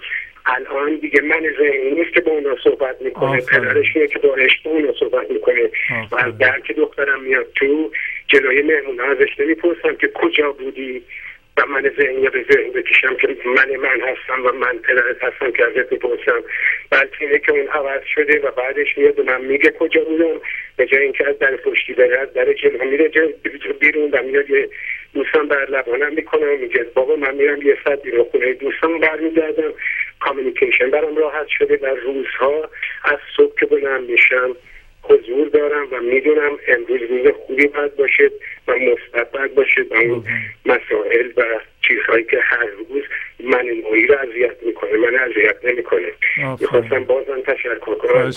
[0.46, 3.40] الان دیگه من ذهنی نیست که با اونا صحبت می‌کنه.
[3.40, 5.70] پدرش میاد که با عشق اونا صحبت می‌کنه.
[6.12, 6.16] و.
[6.16, 7.90] از درک دخترم میاد تو
[8.28, 11.02] جلوی مهمون ازش نمی‌پرسم که کجا بودی
[11.56, 15.64] و من ذهنی به ذهن بکشم که من من هستم و من پدرت هستم که
[15.64, 16.42] ازت می‌پرسم.
[16.90, 20.40] بلکه اینه که اون عوض شده و بعدش میاد به من میگه کجا بودم.
[20.76, 23.10] به جای اینکه از در پشتی بره از در جلو میره
[23.80, 24.68] بیرون و میاد یه
[25.14, 29.72] دوستم بر لبانم می‌کنه و میگه بابا من میرم یه ساعت بیرون خونه دوستم برمیگردم.
[30.24, 32.70] کامیونیکیشن برام راحت شده و روزها
[33.04, 34.56] از صبح که بلند میشم
[35.02, 38.30] حضور دارم و می‌دونم امروز روز خوبی باید باشه
[38.68, 40.24] و مثبت باید باشه و اون
[40.66, 41.44] مسائل و
[41.88, 43.02] چیزهایی که هر روز
[43.40, 46.12] من نوعی رو اذیت می‌کنه من اذیت نمی‌کنه.
[46.60, 48.32] می‌خواستم بازم تشکر کنم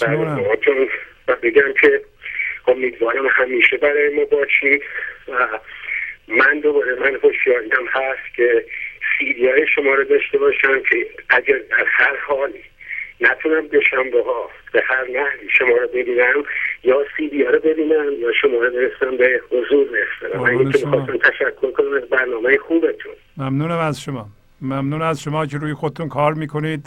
[1.27, 2.01] و بگم که
[2.67, 4.83] امیدوارم همیشه برای ما باشید
[5.27, 5.47] و
[6.27, 8.65] من دوباره من هوشیاریم هست که
[9.19, 12.63] سیدی های شما رو داشته باشم که اگر در هر حالی
[13.21, 16.43] نتونم دوشنبه ها به هر نحوی شما رو ببینم
[16.83, 20.39] یا سیدی ها رو ببینم یا شما رو برسم به حضور برسم.
[20.39, 20.85] من اینکه.
[20.85, 23.13] می‌خواستم تشکر کنم از برنامه خوبتون.
[23.37, 24.27] ممنونم از شما.
[24.61, 26.85] ممنون از شما که روی خودتون کار می‌کنید.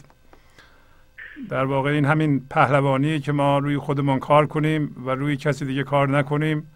[1.51, 5.83] در واقع این همین پهلوانی که ما روی خودمان کار کنیم و روی کسی دیگه
[5.83, 6.71] کار نکنیم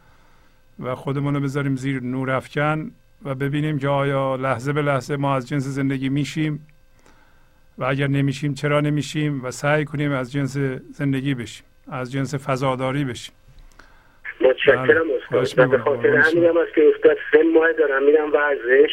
[0.80, 2.90] و خودمون رو بذاریم زیر نور افکن
[3.24, 6.66] و ببینیم که آیا لحظه به لحظه ما از جنس زندگی میشیم
[7.78, 10.56] و اگر نمیشیم چرا نمیشیم و سعی کنیم از جنس
[10.92, 13.34] زندگی بشیم از جنس فضاداری بشیم
[14.40, 15.40] متشکرم بله.
[15.40, 15.78] استاد به.
[15.78, 18.90] خاطر همینم است که استاد سه ماه دارم میرم ورزش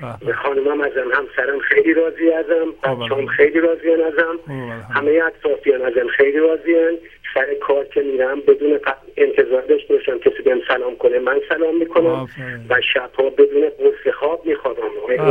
[0.00, 0.32] به به.
[0.32, 3.26] خانمم ازم همسرم خیلی راضی ازم خب، بچه‌ام.
[3.26, 4.86] خیلی راضی ازم الحمد.
[4.90, 6.92] همه اطرافیان ازم خیلی راضیان
[7.38, 8.80] سر کار که میرم بدون
[9.16, 12.28] انتظار داشته باشم کسی بهم سلام کنه من سلام می‌کنم.
[12.70, 14.82] و شبها بدون قرص خواب میخوابم.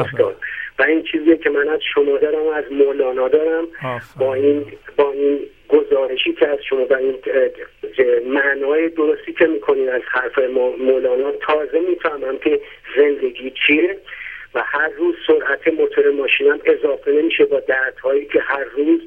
[0.05, 0.35] استاد
[0.79, 3.67] و این چیزیه که من از شما دارم و از مولانا دارم
[4.19, 4.33] با.
[4.33, 4.65] این
[4.97, 7.15] با این گزارشی که از شما و این
[8.25, 12.59] معنای درستی که می‌کنین از حرف مو- مولانا تازه می‌فهمم که
[12.97, 13.97] زندگی چیه
[14.55, 18.99] و هر روز سرعت موتور ماشینم اضافه نمیشه با دردهایی که هر روز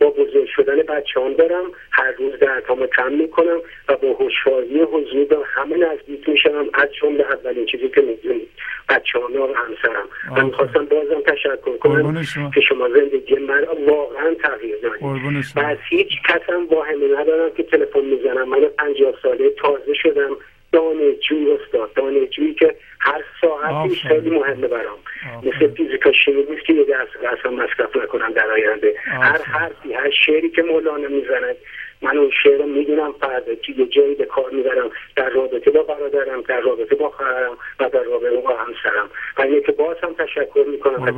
[0.00, 5.24] با بزرگ شدن بچه هم دارم هر روز دردهامو کم می‌کنم و با هوشیاری حضور
[5.24, 8.48] به همه نزدیک میشم از جمله اولین چیزی که می‌دونید
[8.88, 10.44] بچه و همسرم و.
[10.44, 12.50] می‌خواستم بازم تشکر کنم شما.
[12.54, 15.02] که شما زندگی من را واقعا تغییر دادید
[15.56, 15.60] و.
[15.60, 20.36] از هیچ کسم واهمه ندارم که تلفن می‌زنم من پنجاه ساله تازه شدم
[20.72, 23.94] دانشجوی استاد دانشجویی که هر ساعتی آفرین.
[23.94, 24.98] خیلی مهمه برام.
[25.42, 29.42] مثل فیزیکا شیمی نیست که یه درس اصلا مصرف نکنم در آینده هر.
[29.42, 31.56] حرفی هر شعری که مولانا می‌زند
[32.02, 36.40] من اون شعر رو می‌دونم فردا یه جایی به کار می‌برم در رابطه با برادرم
[36.42, 39.10] در رابطه با خواهرم و در رابطه با همسرم.
[39.38, 41.16] و اینه که باز هم تشکر می‌کنم.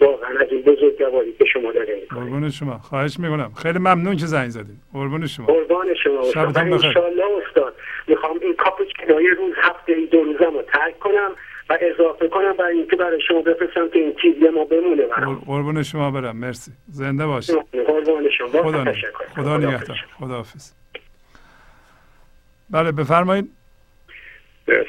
[0.00, 1.94] واقعا از این بزرگواری که شما دارین.
[1.94, 2.78] می‌کنید قربون شما.
[2.78, 3.52] خواهش می‌کنم.
[3.62, 5.46] خیلی ممنون که زنگ زدید قربون شما.
[5.46, 6.22] قربان شما.
[6.22, 6.86] شبتون بخیر.
[6.86, 7.74] انشالله استاد
[8.06, 11.30] می‌خوام این کاپوچینوی روز هفته ای دو روزم رو ترک کنم.
[11.70, 15.34] و اضافه کنم برای اینکه برای شما بفرستم که این تیوی ما بمونه برام.
[15.34, 16.72] قربون شما برم مرسی.
[16.88, 18.62] زنده باشید قربان شما.
[18.62, 19.56] خدا تشکر خدا.
[19.56, 20.04] نگهدار.
[20.18, 20.72] خداحافظ
[22.70, 23.50] بله بفرمایید.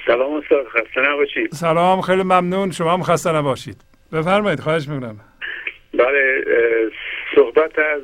[0.07, 1.51] سلام استاد خسته نباشید.
[1.51, 2.71] سلام خیلی ممنون.
[2.71, 3.81] شما هم خسته نباشید.
[4.13, 5.19] بفرمایید خواهش می‌کنم.
[5.93, 6.45] بله
[7.35, 8.01] صحبت از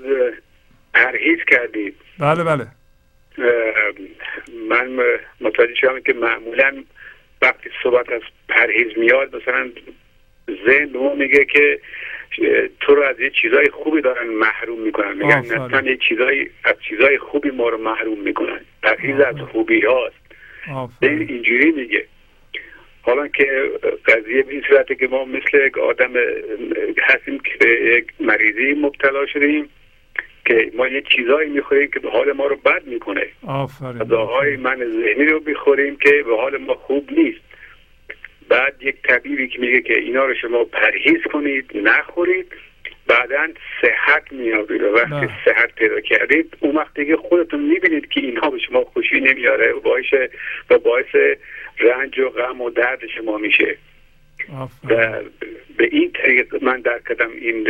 [0.94, 1.96] پرهیز کردید.
[2.20, 2.68] بله بله.
[4.70, 5.00] من
[5.42, 6.84] متوجه شدم که معمولا
[7.42, 9.70] وقتی صحبت از پرهیز میاد مثلا
[10.66, 11.80] ذهن به میگه که
[12.80, 15.14] تو رو از یه چیزای خوبی دارن محروم می‌کنن.
[15.14, 15.40] میگن.
[15.40, 18.60] مثلا یه چیزای از چیزای خوبی ما رو محروم می‌کنن.
[18.84, 19.36] پرهیز از.
[19.36, 20.16] خوبی هاست
[21.02, 22.06] اینجوری میگه.
[23.02, 23.72] حالا که
[24.06, 26.14] قضیه به این صورته که ما مثل یک آدم
[26.98, 29.70] هستیم که به یک مریضی مبتلا شدیم
[30.50, 33.28] که ما یه چیزایی می‌خوریم که به حال ما رو بد می‌کنه.
[33.48, 34.00] آفرین.
[34.00, 37.40] غذاهای من ذهنی رو می‌خوریم که به حال ما خوب نیست.
[38.50, 42.54] بعد یک طبیبی که میگه که اینا رو شما پرهیز کنید نخورید
[43.08, 43.48] بعدا
[43.82, 45.30] صحت میابید و وقتی بله.
[45.46, 49.80] صحت پیدا کردید اون وقت دیگه خودتون می‌بینید که اینها به شما خوشی نمیاره و
[49.80, 50.14] باعث
[50.70, 51.16] و باعث
[51.80, 53.78] رنج و غم و درد شما میشه.
[54.90, 55.22] و
[55.78, 57.68] به این طریق من درک کردم این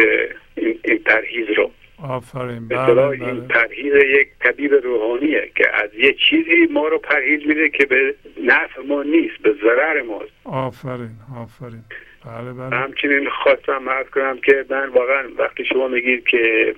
[0.56, 1.72] این, این پرهیز رو
[2.04, 2.68] آفرین.
[2.68, 3.48] بله این بله.
[3.48, 8.82] پرهیز یک طبیب روحانیه که از یه چیزی ما رو پرهیز میده که به نفع
[8.82, 10.32] ما نیست به ضرر ماست.
[10.44, 11.84] آفرین آفرین.
[12.26, 12.76] بله بله.
[12.76, 16.76] همچنین خواستم عرض کنم که من واقعا وقتی شما میگید که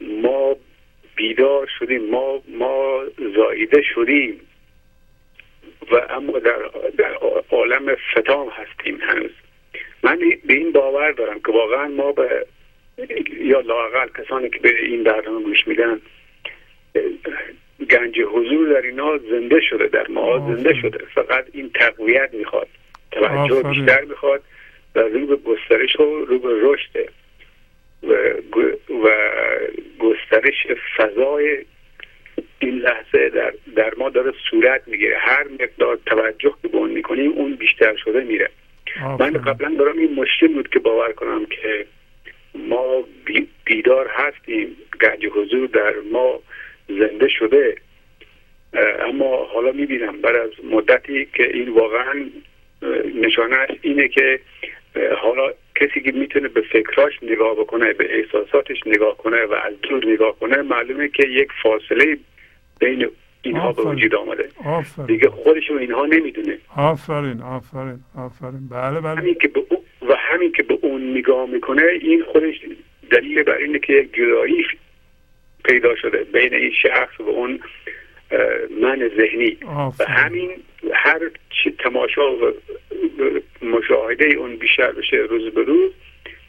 [0.00, 0.56] ما
[1.16, 3.02] بیدار شدیم ما ما
[3.36, 4.40] زایده شدیم
[5.92, 6.58] و اما در,
[6.98, 7.14] در
[7.50, 9.30] عالم فتام هستیم هنوز.
[10.02, 12.46] من به این باور دارم که واقعا ما به
[13.40, 16.00] یا لاقل کسانی که به این برنامه گوش میدن
[17.90, 20.54] گنج حضور در اینا زنده شده در ما.
[20.54, 22.68] زنده شده فقط این تقویت می‌خواد
[23.12, 23.62] توجه.
[23.62, 24.42] بیشتر می‌خواد
[24.94, 27.10] و رو به گسترش و رو به رشد
[28.02, 28.12] و,
[29.06, 29.10] و
[29.98, 31.64] گسترش فضای
[32.58, 37.32] این لحظه در, در ما داره صورت می‌گیره هر مقدار توجه که به اون می‌کنیم
[37.32, 38.50] اون بیشتر شده میره
[39.20, 41.86] من قبلا دارم این مشکل بود که باور کنم که
[42.54, 44.76] ما بی- بیدار هستیم.
[45.00, 46.40] گنج حضور در ما
[46.88, 47.76] زنده شده.
[49.00, 52.30] اما حالا می‌بینم بعد از مدتی که این واقعا
[53.14, 54.40] نشانهش اینه که
[55.18, 60.06] حالا کسی که می‌تونه به فکراش نگاه بکنه به احساساتش نگاه کنه و از دور
[60.06, 62.18] نگاه کنه معلومه که یک فاصله
[62.80, 63.08] بین
[63.48, 63.82] اینها به.
[63.82, 64.48] وجود آمده.
[64.64, 65.06] آفرین.
[65.06, 66.58] دیگه خودشون اینها نمی‌دونه.
[66.76, 68.68] آفرین آفرین آفرین.
[68.70, 69.20] بله بله.
[69.20, 72.54] همین که به او- و همین که به اون نگاه می‌کنه این خودش
[73.10, 74.64] دلیل بر اینه که یک جدایی
[75.64, 77.60] پیدا شده بین این شخص و اون
[78.82, 79.58] من ذهنی.
[79.98, 80.50] و همین
[80.92, 81.20] هر
[81.78, 85.92] تماشا و و مشاهده اون بیشتر بشه روز به روز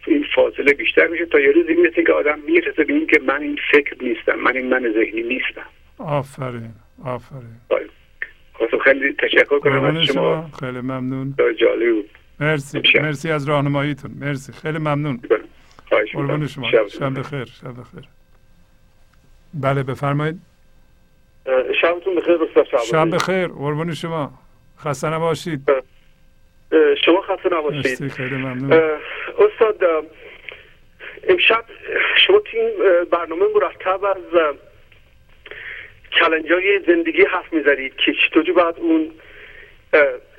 [0.07, 3.41] این فاصله بیشتر میشه تا یه روزی می‌رسه که آدم می‌رسه به این که من
[3.41, 5.65] این فکر نیستم من این من ذهنی نیستم.
[5.97, 6.71] آفرین.
[7.05, 7.59] آفرین.
[8.53, 10.49] خواستم خیلی تشکر کنم از شما.
[10.59, 11.35] خیلی ممنون.
[11.59, 12.09] جالب بود.
[12.39, 12.81] مرسی.
[12.83, 13.01] شب.
[13.01, 14.11] مرسی از راهنماییتون.
[14.19, 14.51] مرسی.
[14.51, 15.21] خیلی ممنون.
[16.13, 16.47] قربون.
[16.47, 16.71] شما.
[16.71, 17.45] شب بخیر.
[17.45, 18.03] شب بخیر.
[19.53, 20.41] بله بفرمایید.
[21.81, 23.09] شبتون بخیر استاد شب.
[23.09, 23.47] بخیر.
[23.47, 24.31] قربون شما.
[24.79, 25.71] خسته نباشید.
[27.05, 28.11] شما خسته نباشید.
[28.11, 28.73] خیلی ممنون.
[28.73, 29.83] استاد
[31.27, 31.65] امشب
[32.27, 34.17] شما اه، برنامه مرتب از
[36.19, 39.11] چلنج های زندگی حرف می‌زنید که چطوری باید اون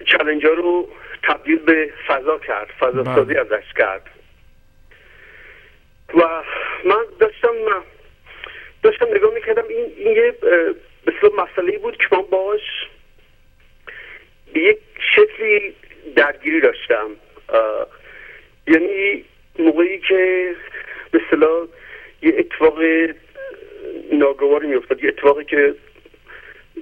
[0.07, 0.89] چلنج ها رو
[1.23, 3.15] تبدیل به فضا کرد فضا بله.
[3.15, 4.11] سازی ازش کرد
[6.15, 6.43] و
[6.85, 7.55] من داشتم
[8.83, 10.35] داشتم نگاه می‌کردم این, این یه
[11.07, 12.61] اصطلاح مسئله بود که من باش
[14.53, 14.79] به یک
[15.17, 15.75] شکلی
[16.17, 17.11] درگیری داشتم
[18.67, 19.25] یعنی
[19.59, 20.55] موقعی که
[21.11, 21.21] به
[22.23, 22.79] یه اتفاق
[24.13, 25.05] ناگواری میافتاد.
[25.05, 25.75] یه اتفاقی که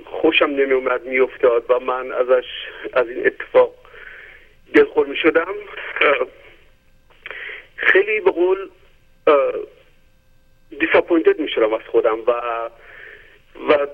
[0.04, 2.44] خوشم نمیومد میافتاد و من ازش
[2.92, 3.74] از این اتفاق
[4.74, 5.54] دلخور می‌شدم.
[7.76, 8.68] خیلی به قول
[10.80, 12.32] دیساپوینتد می‌شدم از خودم و
[13.68, 13.86] و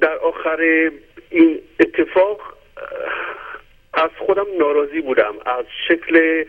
[0.00, 0.90] در آخر
[1.30, 2.56] این اتفاق
[3.92, 5.34] از خودم ناراضی بودم.
[5.46, 6.44] از شکل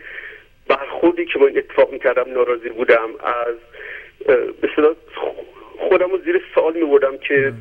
[0.68, 3.10] برخوردی که با این اتفاق می‌کردم ناراضی بودم.
[3.20, 3.56] از
[4.26, 4.68] به
[5.78, 7.52] خودم رو زیر سوال میبردم که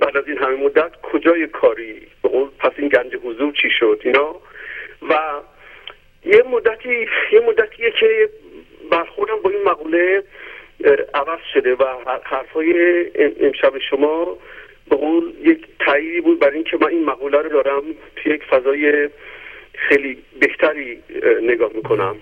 [0.00, 2.06] بعد از این همه مدت کجای کاری؟
[2.58, 4.36] پس این گنج حضور چی شد؟ اینا؟
[5.08, 5.14] و
[6.24, 8.28] یه مدتی یه مدتیه که
[8.90, 10.22] برخوردم با این مقوله
[11.14, 11.84] عوض شده و
[12.24, 12.72] حرفای
[13.14, 14.38] ام- امشب شما
[14.90, 17.82] به قول یک تاییدی بود برای اینکه من این مقوله رو دارم
[18.16, 19.08] توی یک فضای
[19.74, 22.16] خیلی بهتری اه، نگاه می‌کنم.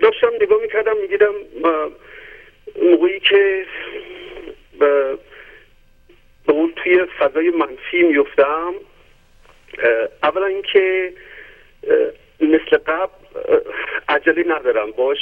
[0.00, 1.34] داشتم نگاه می‌کردم می‌دیدم
[2.82, 3.66] موقعی که
[4.78, 5.18] به
[6.52, 8.74] اون توی فضای منفی میفتم
[10.22, 11.12] اولا اینکه
[12.40, 13.12] مثل قبل
[14.08, 14.90] عجله ندارم.
[14.90, 15.18] باش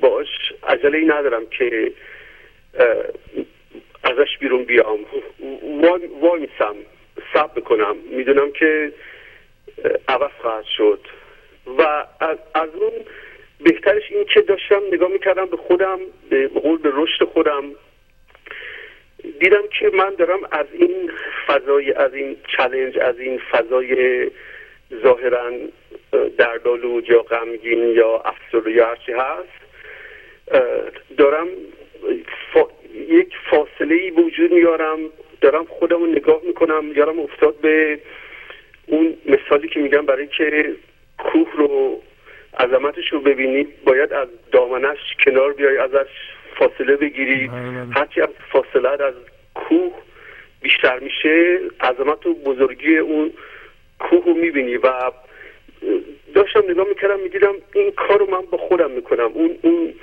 [0.00, 1.92] باش عجله ندارم که
[4.04, 4.98] ازش بیرون بیام.
[6.20, 6.76] وای, میسم.
[7.34, 8.92] سب بکنم می‌دونم که
[10.08, 11.00] عوض خواهد شد.
[11.78, 12.92] و از, از اون
[13.60, 15.98] بهترش این که داشتم نگاه می‌کردم به خودم
[16.30, 17.64] به قول به رشد خودم.
[19.40, 21.10] دیدم که من دارم از این
[21.46, 24.30] فضای از این چلنج از این فضای
[25.02, 25.50] ظاهرا
[26.38, 29.60] دردالود یا غمگین یا افسرده یا هرچی هست
[31.16, 31.48] دارم
[32.52, 32.68] فا...
[33.08, 34.98] یک فاصله ای وجود میارم
[35.40, 37.98] دارم خودم رو نگاه می‌کنم یارم افتاد به
[38.86, 40.74] اون مثالی که میگم برای که
[41.24, 42.02] کوه رو
[42.58, 46.10] عظمتش رو ببینی باید از دامنش کنار بیای ازش
[46.56, 47.48] فاصله بگیری.
[47.48, 47.94] بله، بله.
[47.94, 49.14] هرچی از فاصله از
[49.54, 49.92] کوه
[50.62, 53.32] بیشتر میشه عظمت و بزرگی اون
[53.98, 54.76] کوه رو می‌بینی.
[54.76, 54.92] و
[56.34, 59.30] داشتم نگاه می‌کردم می‌دیدم این کار رو من با خودم می‌کنم.
[59.34, 59.94] اون اون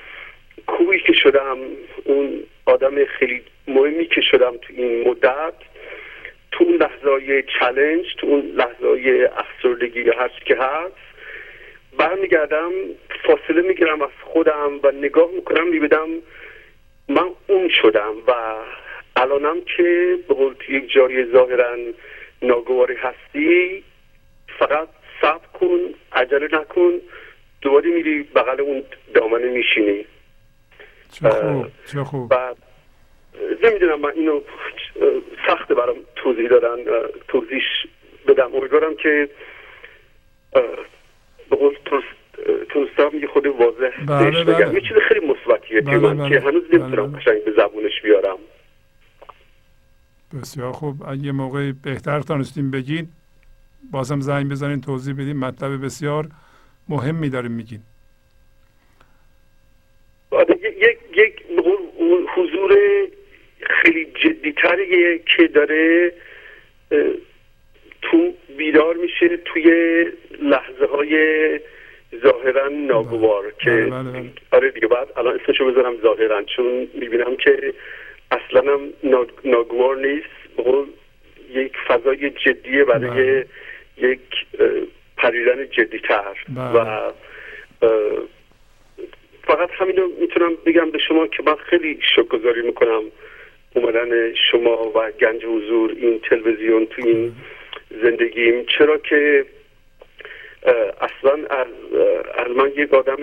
[0.67, 1.57] کوهی که شدم
[2.03, 5.53] اون آدم خیلی مهمی که شدم تو این مدت
[6.51, 11.06] تو اون لحظه های چلنج تو اون لحظه های افسردگی یا هر چی که هست
[11.97, 12.71] برمیگردم
[13.25, 16.07] فاصله می‌گیرم از خودم و نگاه می‌کنم می‌بینم
[17.09, 18.33] من اون شدم و
[19.15, 21.75] الانم که به قول یک جای ظاهرا
[22.41, 23.83] ناگواری هستی
[24.59, 24.87] فقط
[25.21, 25.79] صبر کن
[26.11, 26.91] عجله نکن
[27.61, 30.05] دوباره میری بغل اون دامنه میشینی.
[31.11, 32.55] چه خوب چه خوب؟ و
[33.63, 34.41] نمی‌دونم من اینو اه،
[35.47, 36.77] سخته برام توضیح دادن
[37.27, 37.61] توضیح
[38.27, 38.55] بدم.
[38.55, 39.29] امیدوارم که
[41.49, 41.75] به قول
[42.69, 44.55] تونستم یه خود واضح بله، بهش بله.
[44.55, 46.29] بگم یه چیز خیلی مثبتیه بله، که من بله.
[46.29, 47.21] که هنوز بله، نمی‌تونم بله.
[47.21, 48.37] قشنگ به زبونش بیارم
[50.41, 53.07] بسیار خوب اگه موقعی بهتر تانستیم بگید
[53.91, 56.27] بازم زنگ بزنین توضیح بدین مطلب بسیار
[56.89, 57.79] مهمی داریم میگین
[60.31, 61.43] آره، یک یک
[62.35, 62.77] حضور
[63.61, 66.13] خیلی جدیتریه که داره
[68.11, 69.71] تو بیدار میشه توی
[70.41, 71.15] لحظه های
[72.23, 74.23] ظاهرا ناگوار که بله، بله، بله.
[74.51, 77.73] آره دیگه بعد الان اسمشو بذارم ظاهرا چون می‌بینم که
[78.31, 80.37] اصلا هم نا- ناگوار نیست
[81.49, 83.47] یک فضای جدیه برای بله.
[83.97, 84.19] یک
[85.17, 86.71] پریدن جدیتر بله.
[86.71, 87.11] و
[89.43, 93.01] فقط همینو می‌تونم بگم به شما که من خیلی شکرگزاری می‌کنم
[93.75, 97.35] اومدن شما و گنج حضور این تلویزیون تو این
[98.03, 99.45] زندگیم چرا که
[101.01, 101.67] اصلا از,
[102.37, 103.17] از من یک آدم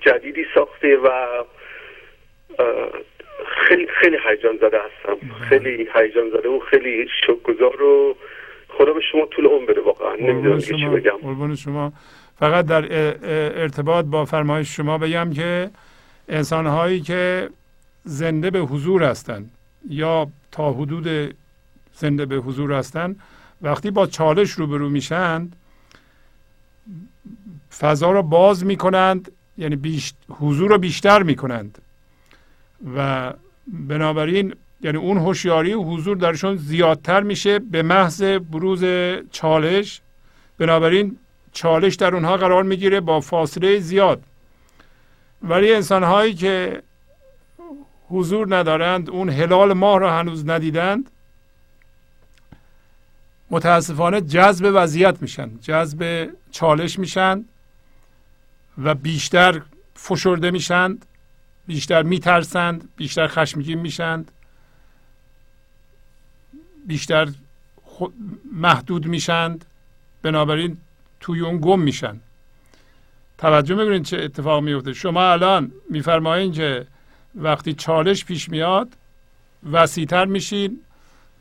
[0.00, 1.08] جدیدی ساخته و
[3.68, 5.34] خیلی خیلی هیجان زده هستم.
[5.48, 8.16] خیلی هیجان زده و خیلی شکرگزار و
[8.68, 10.14] خدا به شما طول عمر بده واقعا.
[10.14, 11.16] نمی‌دونم چی شما بگم.
[11.22, 11.92] قربون شما.
[12.38, 12.84] فقط در
[13.62, 15.70] ارتباط با فرمایش شما بگم که
[16.28, 17.48] انسان هایی که
[18.04, 19.50] زنده به حضور هستند
[19.90, 21.34] یا تا حدود
[21.92, 23.20] زنده به حضور هستند
[23.62, 25.56] وقتی با چالش روبرو میشند
[27.78, 31.78] فضا را باز می‌کنند یعنی بیش حضور رو بیشتر می‌کنند.
[32.96, 33.32] و
[33.66, 38.84] بنابراین یعنی اون هوشیاری و حضور درشون زیادتر میشه به محض بروز
[39.30, 40.00] چالش.
[40.58, 41.16] بنابراین
[41.52, 44.22] چالش در اونها قرار می‌گیره با فاصله زیاد.
[45.42, 46.82] ولی انسان هایی که
[48.08, 51.10] حضور ندارند اون هلال ماه را هنوز ندیدند
[53.50, 57.44] متاسفانه جذب وضعیت میشن جذب چالش میشن
[58.78, 59.62] و بیشتر
[59.94, 61.06] فشرده میشند
[61.66, 64.30] بیشتر میترسند بیشتر خشمگین میشند
[66.86, 67.28] بیشتر
[68.52, 69.64] محدود میشند
[70.22, 70.76] بنابراین
[71.20, 72.20] توی اون گم میشن.
[73.38, 76.86] توجه می‌کنید چه اتفاق میفته شما الان میفرمایید که
[77.34, 78.88] وقتی چالش پیش میاد
[79.72, 80.80] وسیعتر میشین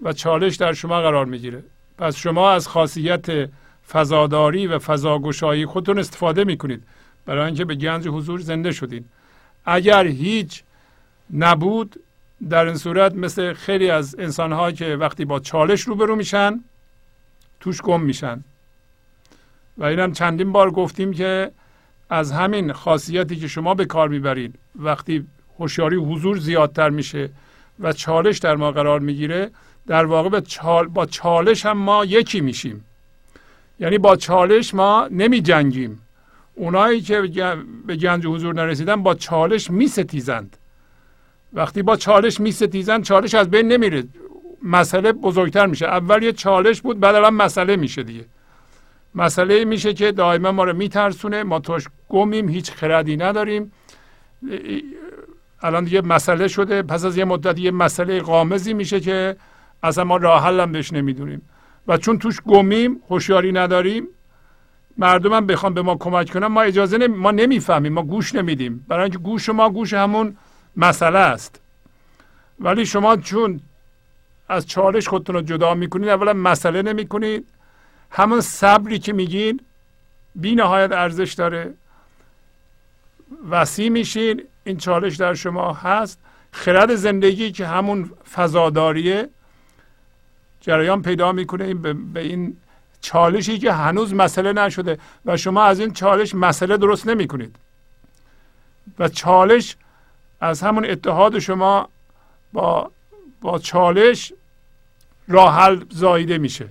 [0.01, 1.63] و چالش در شما قرار می‌گیره.
[1.99, 3.49] پس شما از خاصیت
[3.91, 6.83] فضاداری و فضاگشایی خودتون استفاده می‌کنید.
[7.25, 9.05] برای اینکه به گنج حضور زنده شدین.
[9.65, 10.63] اگر هیچ
[11.33, 11.99] نبود
[12.49, 16.59] در این صورت مثل خیلی از انسانهایی که وقتی با چالش روبرو میشن
[17.59, 18.43] توش گم میشن.
[19.77, 21.51] و اینم چندین بار گفتیم که
[22.09, 25.27] از همین خاصیتی که شما به کار می‌برید وقتی
[25.59, 27.29] هوشیاری حضور زیادتر میشه
[27.79, 29.51] و چالش در ما قرار می‌گیره
[29.87, 32.85] در واقع به چال با چالش هم ما یکی میشیم.
[33.79, 36.01] یعنی با چالش ما نمی جنگیم
[36.55, 37.21] اونایی که
[37.85, 40.57] به گنج حضور نرسیدن با چالش میستیزند.
[41.53, 44.03] وقتی با چالش میستیزند چالش از بین نمیره.
[44.63, 45.85] مسئله بزرگتر میشه.
[45.85, 48.25] اول یه چالش بود بعد الان مسئله میشه دیگه.
[49.15, 51.43] مسئله میشه که دائما ما رو میترسونه.
[51.43, 53.71] ما توش گمیم هیچ خردی نداریم.
[55.61, 56.81] الان دیگه مسئله شده.
[56.81, 59.35] پس از یه مدت یه مسئله قامزی میشه که
[59.83, 61.41] اصلا ما راه حل هم بهش نمی‌دونیم.
[61.87, 64.07] و چون توش گمیم هوشیاری نداریم
[64.97, 67.15] مردم هم بخوام به ما کمک کنن ما اجازه نمی...
[67.15, 68.85] ما نمی‌فهمیم ما گوش نمیدیم.
[68.87, 70.37] برای اینکه گوش ما گوش همون
[70.77, 71.61] مسئله است.
[72.59, 73.59] ولی شما چون
[74.49, 77.47] از چالش خودتون رو جدا می‌کنید اولا مسئله نمی‌کنید.
[78.11, 79.61] همون صبری که میگین
[80.35, 81.73] بی نهایت ارزش داره.
[83.49, 86.19] وسیع میشین این چالش در شما هست.
[86.51, 89.29] خرد زندگی که همون فضاداریه.
[90.61, 91.65] جریان پیدا می‌کنه.
[91.65, 92.57] این به, به این
[93.01, 97.55] چالشی که هنوز مسئله نشده و شما از این چالش مسئله درست نمی کنید
[98.99, 99.75] و چالش
[100.41, 101.89] از همون اتحاد شما
[102.53, 102.91] با
[103.41, 104.33] با چالش
[105.27, 106.69] راه حل زاییده میشه.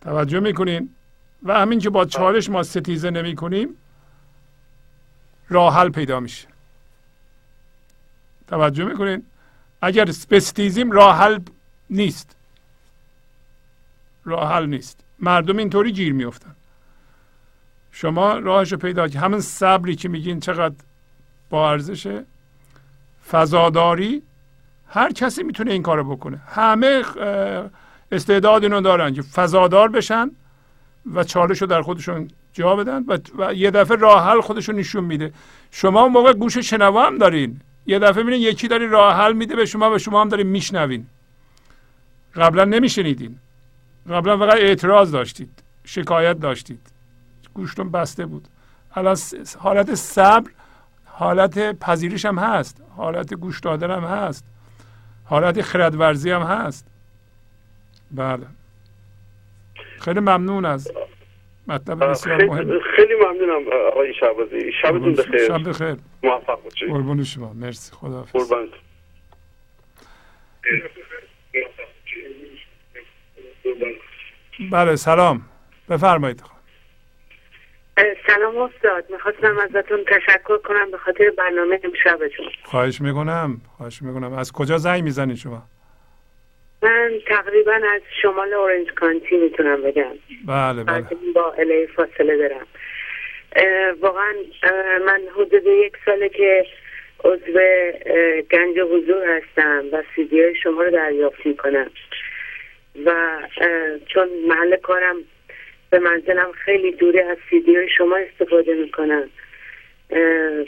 [0.00, 0.90] توجه می‌کنین؟
[1.42, 3.68] و همین که با چالش ما ستیزه نمی کنیم
[5.48, 6.48] راه حل پیدا میشه.
[8.48, 9.26] توجه می‌کنین؟
[9.82, 11.38] اگر بستیزیم راه حل
[11.90, 12.35] نیست.
[14.26, 15.04] راه حل نیست.
[15.18, 16.56] مردم اینطوری گیر میفتن
[17.92, 20.74] شما راهش رو پیدا کنید همین صبری که میگین چقدر
[21.50, 22.24] با ارزشه.
[23.30, 24.22] فضاداری.
[24.88, 26.36] هر کسی می‌تونه این کارو بکنه.
[26.36, 27.02] همه
[28.12, 30.30] استعداد اینو دارن که فضادار بشن
[31.14, 35.04] و چالش رو در خودشون جا بدن و, و یه دفعه راه حل خودشون نشون
[35.04, 35.32] میده.
[35.70, 37.60] شما موقع گوش شنوا هم دارین.
[37.86, 41.06] یه دفعه می‌بینین یکی داری راه حل میده به شما و شما هم دارین میشنوین.
[42.34, 43.38] قبلا نمیشنیدین.
[44.10, 46.80] قبلا فقط اعتراض داشتید شکایت داشتید.
[47.54, 48.48] گوشتون بسته بود.
[48.94, 49.16] الان
[49.58, 50.50] حالت صبر
[51.04, 52.82] حالت پذیرش هم هست.
[52.96, 54.44] حالت گوش دادن هم هست.
[55.24, 56.86] حالت خردورزی هم هست.
[58.10, 58.46] بله.
[60.00, 60.92] خیلی ممنون از
[61.68, 62.80] مطلب بسیار خیلی, مهم.
[62.96, 63.62] خیلی ممنونم
[63.92, 65.46] آقای شعبازی شبتون بخیر.
[65.48, 65.96] شب بخیر.
[66.22, 66.88] موفق باشید.
[66.88, 67.52] قربون شما.
[67.52, 67.92] مرسی.
[67.92, 68.68] خدا قربان
[74.72, 75.42] بله سلام.
[75.90, 76.42] بفرمایید.
[78.26, 79.04] سلام استاد.
[79.10, 83.60] می‌خواستم ازتون تشکر کنم به خاطر برنامه امشبتون خواهش می‌کنم.
[83.76, 84.32] خواهش می‌کنم.
[84.32, 85.62] از کجا زنگ می‌زنید شما؟
[86.82, 90.12] من تقریبا از شمال اورنج کانتی می‌تونم بگم.
[90.46, 91.06] بله بله.
[91.34, 92.66] با الی فاصله دارم
[94.00, 94.32] واقعا
[95.06, 96.66] من حدود یک ساله که
[97.24, 97.60] عضو
[98.50, 101.90] گنج حضور هستم و سیدی های شما رو دریافت می‌کنم.
[103.04, 103.38] و
[104.06, 105.16] چون محل کارم
[105.90, 109.28] به منزلم خیلی دوره از سیدی های شما استفاده می‌کنم.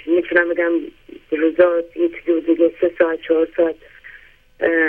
[0.07, 0.73] می‌تونم بگم
[1.31, 3.74] روزا یک دو دیگه سه ساعت چهار ساعت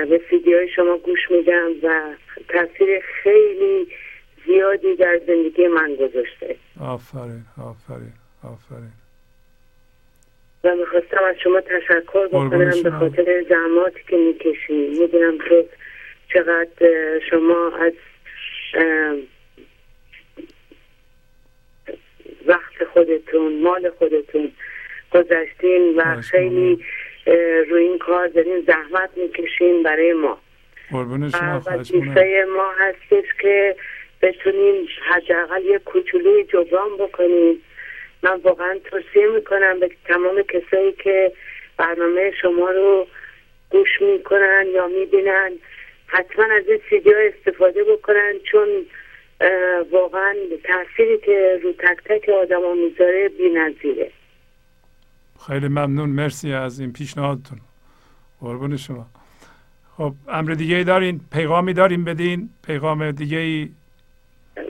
[0.09, 2.01] به سیدی های شما گوش میدم و
[2.49, 3.87] تاثیر خیلی
[4.45, 6.55] زیادی در زندگی من گذاشته.
[6.81, 8.91] آفرین آفرین آفرین.
[10.63, 12.83] و می‌خواستم از شما تشکر بکنم.
[12.83, 15.65] به خاطر زحماتی که می‌کشید می‌دونم که
[16.33, 17.93] چقدر شما از
[22.45, 24.51] وقت خودتون مال خودتون
[25.11, 26.85] گذشتین و خیلی
[27.69, 30.37] روی این کار دارین زحمت می‌کشین برای ما.
[30.91, 30.97] و
[31.67, 33.75] وظیفه ما هستش که
[34.21, 37.61] بتونیم حداقل یه کوچولوی جبران بکنیم
[38.23, 41.31] من واقعا توصیه می‌کنم به تمام کسایی که
[41.77, 43.07] برنامه شما رو
[43.69, 45.51] گوش می‌کنن یا می‌بینن
[46.09, 48.67] حتما از این سیدی ها استفاده بکنن چون
[49.91, 54.11] واقعا تاثیری که رو تک تک آدم ها می‌ذاره بی نظیره.
[55.47, 56.09] خیلی ممنون.
[56.09, 57.57] مرسی از این پیشنهادتون.
[58.41, 59.05] قربون شما.
[59.97, 63.69] خب امر دیگه ای دارین؟ پیغامی دارین بدین؟ پیغام دیگه ای؟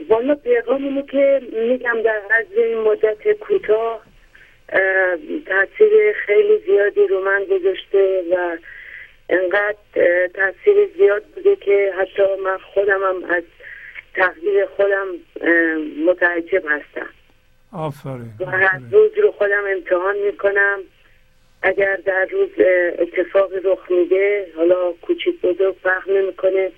[0.09, 4.01] والا پیغام اینه که میگم در عرض این مدت کوتاه
[4.69, 4.79] اه،
[5.45, 8.57] تاثیر خیلی زیادی رو من گذاشته و
[9.30, 9.75] انقدر
[10.27, 13.43] تاثیر زیاد بوده که حتی من خودم هم از
[14.14, 15.08] تقدیر خودم
[16.06, 17.09] متعجب هستم.
[17.74, 18.80] آفرین و هر.
[18.91, 20.80] روز رو خودم امتحان می‌کنم.
[21.61, 22.49] اگر در روز
[22.99, 26.72] اتفاقی رخ میده حالا کوچیک بزرگ فرق نمی‌کنه.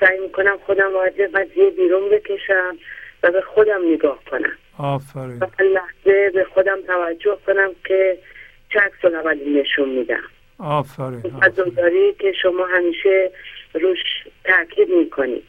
[0.00, 2.78] سعی می‌کنم خودم رو از قضیه بیرون بکشم
[3.22, 4.58] و به خودم نگاه کنم.
[4.78, 5.38] آفرین.
[5.38, 8.18] و لحظه به خودم توجه کنم که
[8.72, 9.04] چه عکس
[9.46, 10.24] نشون میدم.
[10.58, 11.22] آفرین.
[11.42, 13.30] عزاداری که شما همیشه
[13.74, 13.98] روش
[14.44, 15.44] تاکید می‌کنید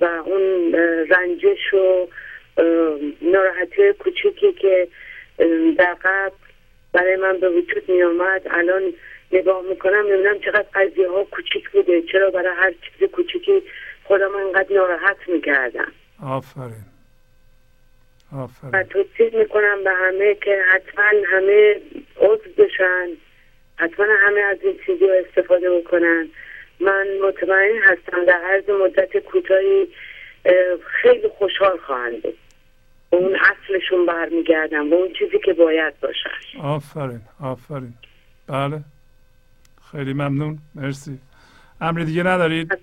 [0.00, 0.72] و اون
[1.10, 2.08] رنجش و
[3.22, 4.88] ناراحتی کوچیکی که
[5.78, 6.34] در قبل
[6.92, 8.92] برای من به وجود می آمد الان
[9.32, 13.62] نگاه می‌کنم می‌بینم چقدر قضیه ها کوچیک بوده چرا برای هر چیز کوچیکی
[14.04, 15.92] خودم انقدر ناراحت می‌کردم.
[16.22, 16.86] آفرین.
[18.32, 21.80] و آفرین توصیه می‌کنم به همه که حتما همه
[22.16, 23.08] عضو بشن.
[23.76, 26.28] حتما همه از این سیدی استفاده بکنن
[26.80, 29.88] من مطمئن هستم در عرض مدت کوتاهی
[30.44, 30.54] اه،
[31.02, 32.38] خیلی خوشحال خواهند بود.
[33.10, 37.94] اون اصلشون برمیگردن به اون چیزی که باید باشن آفرین آفرین.
[38.46, 38.80] بله.
[39.92, 40.58] خیلی ممنون.
[40.74, 41.18] مرسی.
[41.80, 42.78] امر دیگه ندارید؟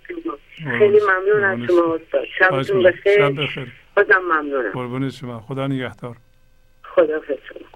[0.79, 2.25] خیلی ممنون از شما استاد.
[2.39, 2.91] شبتون می‌کنم.
[2.91, 3.15] بخیر.
[3.17, 3.67] شب بخیر.
[3.95, 4.71] بازم ممنونم.
[4.71, 5.39] قربون شما.
[5.39, 6.15] خدا نگهدار.
[6.83, 7.67] خدا شما.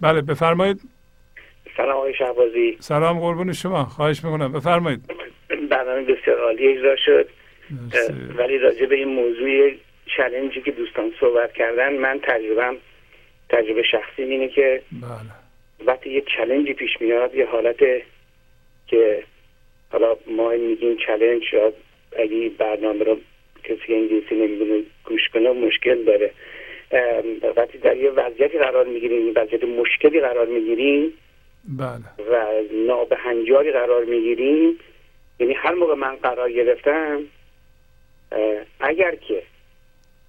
[0.00, 0.80] بله بفرمایید.
[1.80, 2.76] سلام آقای شهبازی.
[2.80, 3.84] سلام قربون شما.
[3.84, 4.52] خواهش می‌کنم.
[4.52, 5.00] بفرمایید.
[5.70, 7.28] برنامه بسیار عالی اجرا شد.
[8.36, 9.72] ولی راجع به این موضوع
[10.16, 12.76] چلنجی که دوستان صحبت کردن من تجربم
[13.48, 15.86] تجربه شخصی اینه که بله.
[15.86, 17.78] وقتی یه چلنجی پیش میاد یه حالت
[18.86, 19.22] که
[19.92, 21.72] حالا ما میگیم چلنج یا
[22.18, 23.16] اگه برنامه رو
[23.64, 26.30] کسی انگلیسی نمی‌دونه گوش کنه مشکل داره.
[27.56, 31.12] وقتی در یه وضعیتی قرار می‌گیریم وضعیت مشکلی قرار می‌گیریم
[31.68, 32.28] بله.
[32.30, 34.78] و نابهنجاری قرار می‌گیریم.
[35.38, 37.22] یعنی هر موقع من قرار گرفتم
[38.80, 39.42] اگر که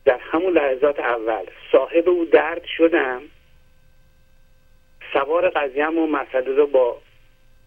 [0.05, 3.21] در همون لحظات اول صاحب او درد شدم
[5.13, 7.01] سوار قضیم و مسئله رو با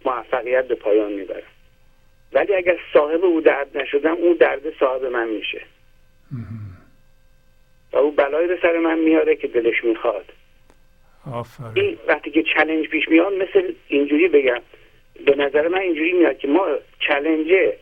[0.05, 1.43] موفقیت به پایان می‌برم.
[2.33, 5.63] ولی اگر صاحب او درد نشدم اون درد صاحب من میشه.
[7.93, 10.33] و او بلایی رو سر من میاره که دلش می‌خواد.
[11.33, 11.85] آفرین.
[11.85, 14.61] این وقتی که چلنج پیش میاد مثل اینجوری بگم.
[15.27, 16.67] به نظر من اینجوری میاد که ما
[17.09, 17.77] چلنجه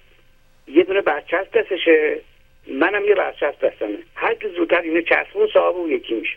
[0.68, 2.20] یه دونه برچسب دستشه
[2.66, 3.98] منم یه برچسب دستمه.
[4.14, 6.36] هر که زودتر اینو چسبون صاحب اون یکی میشه.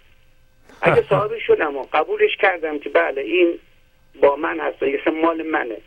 [0.82, 3.60] اگه صاحب شدم و قبولش کردم که بله این
[4.22, 5.78] با من هست و یه مال منه.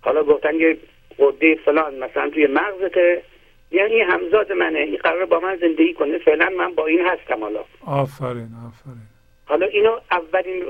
[0.00, 0.76] حالا گفتن یه
[1.18, 3.22] قده فلان مثلا توی مغزته.
[3.70, 4.78] یعنی همزاد منه.
[4.78, 6.18] این قرار با من زندگی کنه.
[6.18, 7.64] فعلا من با این هستم حالا.
[7.86, 9.15] آفرین آفرین.
[9.46, 10.64] حالا اینو اولین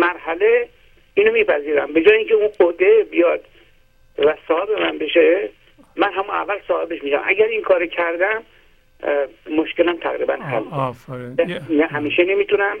[0.00, 0.68] مرحله
[1.14, 1.92] اینو میپذیرم.
[1.92, 3.40] به جای اینکه اون قده بیاد
[4.18, 5.48] و صاحب من بشه
[5.96, 7.22] من همون اول صاحبش میشم.
[7.26, 8.42] اگر این کار کردم
[9.56, 10.62] مشکلم تقریبا حل
[11.70, 12.76] نه همیشه نمی‌تونم.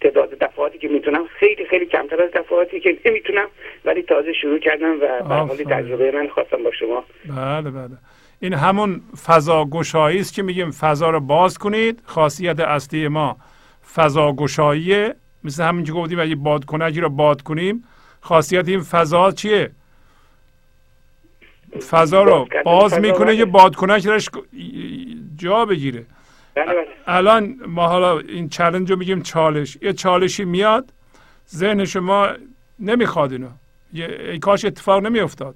[0.00, 3.46] تعداد دفعاتی که می‌تونم خیلی خیلی کمتر از دفعاتی که نمی‌تونم
[3.84, 5.64] ولی تازه شروع کردم و به.
[5.64, 7.96] تجربه من خواستم با شما بله بله.
[8.40, 13.36] این همون فضا گشایی است که میگیم فضا رو باز کنید خاصیت اصلی ما
[13.94, 17.84] فضا گشاییه مثل همین که گفتیم اگه بادکنکی رو باد کنیم
[18.20, 19.70] خاصیت این فضا چیه؟
[21.90, 23.36] فضا رو باز می‌کنه.
[23.36, 24.28] که بادکنک درش
[25.36, 26.06] جا بگیره.
[26.54, 26.86] بله بله.
[27.06, 29.78] الان ما حالا این چلنج رو میگیم چالش.
[29.82, 30.92] یه چالشی میاد
[31.54, 32.28] ذهن شما
[32.80, 33.48] نمی‌خواد اینو.
[33.92, 35.54] یه ای کاش اتفاق نمیافتاد.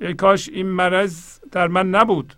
[0.00, 2.34] ای کاش این مرض در من نبود.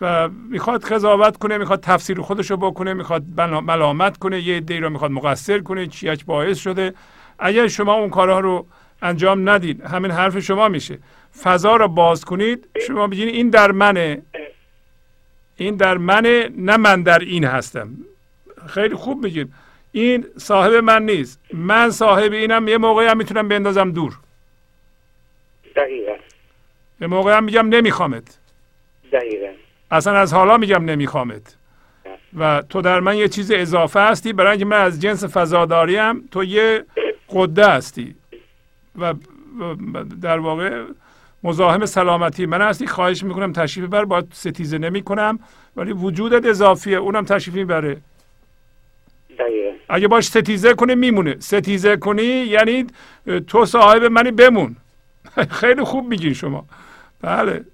[0.00, 4.90] و می‌خواد قضاوت کنه می‌خواد تفسیر خودش رو بکنه می‌خواد ملامت کنه یه دی رو
[4.90, 6.94] می‌خواد مقصر کنه چیک باعث شده.
[7.38, 8.66] اگر شما اون کارها رو
[9.02, 10.98] انجام ندید همین حرف شما میشه.
[11.42, 12.68] فضا رو باز کنید.
[12.86, 14.22] شما بگید این در منه.
[15.56, 17.88] این در منه نه من در این هستم.
[18.66, 19.52] خیلی خوب میگین
[19.92, 21.40] این صاحب من نیست.
[21.54, 22.68] من صاحب اینم.
[22.68, 24.18] یه موقعی هم می‌تونم بندازم دور.
[25.76, 26.16] دقیقا.
[27.00, 28.38] یه موقعی هم میگم نمیخوامت.
[29.12, 29.52] دقیقا.
[29.90, 31.56] اصلا از حالا میگم نمیخوامت.
[32.38, 36.44] و تو در من یه چیز اضافه هستی برای اینکه من از جنس فضاداریم تو
[36.44, 36.84] یه
[37.28, 38.14] قده هستی.
[38.98, 39.14] و
[40.22, 40.84] در واقع
[41.42, 42.86] مزاحم سلامتی من هستی.
[42.86, 45.38] خواهش می‌کنم تشریف بر باید ستیزه نمی کنم
[45.76, 47.96] ولی وجودت اضافیه اونم تشریف می‌بره.
[49.88, 51.36] اگه باش ستیزه کنه میمونه.
[51.38, 52.86] ستیزه کنی یعنی
[53.46, 54.76] تو صاحب منی بمون.
[55.60, 56.64] خیلی خوب میگین شما.
[57.22, 57.64] بله.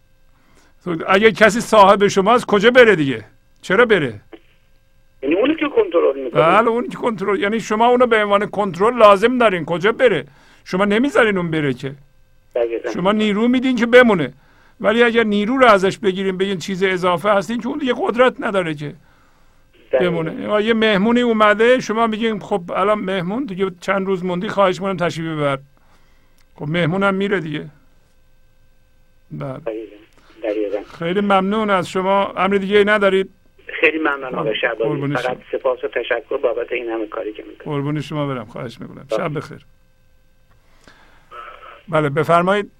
[1.08, 3.24] اگه کسی صاحب شماست کجا بره دیگه؟
[3.62, 4.20] چرا بره؟
[5.23, 6.42] یعنی اونی که کنترل می‌کنه.
[6.42, 9.65] بله اون که کنترل یعنی شما اونو به عنوان کنترل لازم دارین.
[9.65, 10.24] کجا بره؟
[10.65, 11.94] شما نمی‌ذارین اون بره که.
[12.55, 12.90] دقیقا.
[12.90, 14.32] شما نیرو میدین که بمونه.
[14.81, 18.74] ولی اگر نیرو رو ازش بگیریم بگین چیز اضافه هستین که اون دیگه قدرت نداره
[18.74, 18.94] که
[19.92, 20.10] دقیقاً.
[20.10, 20.65] بمونه.
[20.65, 25.26] یه مهمونی اومده شما میگین خب الان مهمون دیگه چند روز موندی خواهش می‌کنم تشریف
[25.26, 25.58] ببر.
[26.55, 27.66] خب مهمونم میره دیگه.
[29.31, 29.60] بله.
[30.47, 30.78] دقیقاً.
[30.99, 32.33] خیلی ممنون از شما.
[32.36, 33.31] امر دیگه ای ندارید؟
[33.81, 37.62] خیلی ممنون آقای شعبانی قربون فقط سپاس و تشکر بابت این همه کاری که می‌کنید.
[37.65, 38.44] قربون شما برم.
[38.44, 39.07] خواهش می‌کنم.
[39.10, 39.66] شب بخیر.
[41.89, 42.70] بله بفرمایید.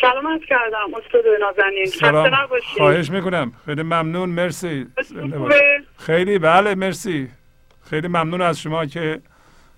[0.00, 1.86] سلام عرض کردم استاد نازنین.
[1.86, 2.30] سلام.
[2.76, 3.52] خواهش می‌کنم.
[3.66, 4.28] خیلی ممنون.
[4.28, 4.86] مرسی؟
[5.98, 7.28] خیلی بله مرسی.
[7.90, 9.20] خیلی ممنون از شما که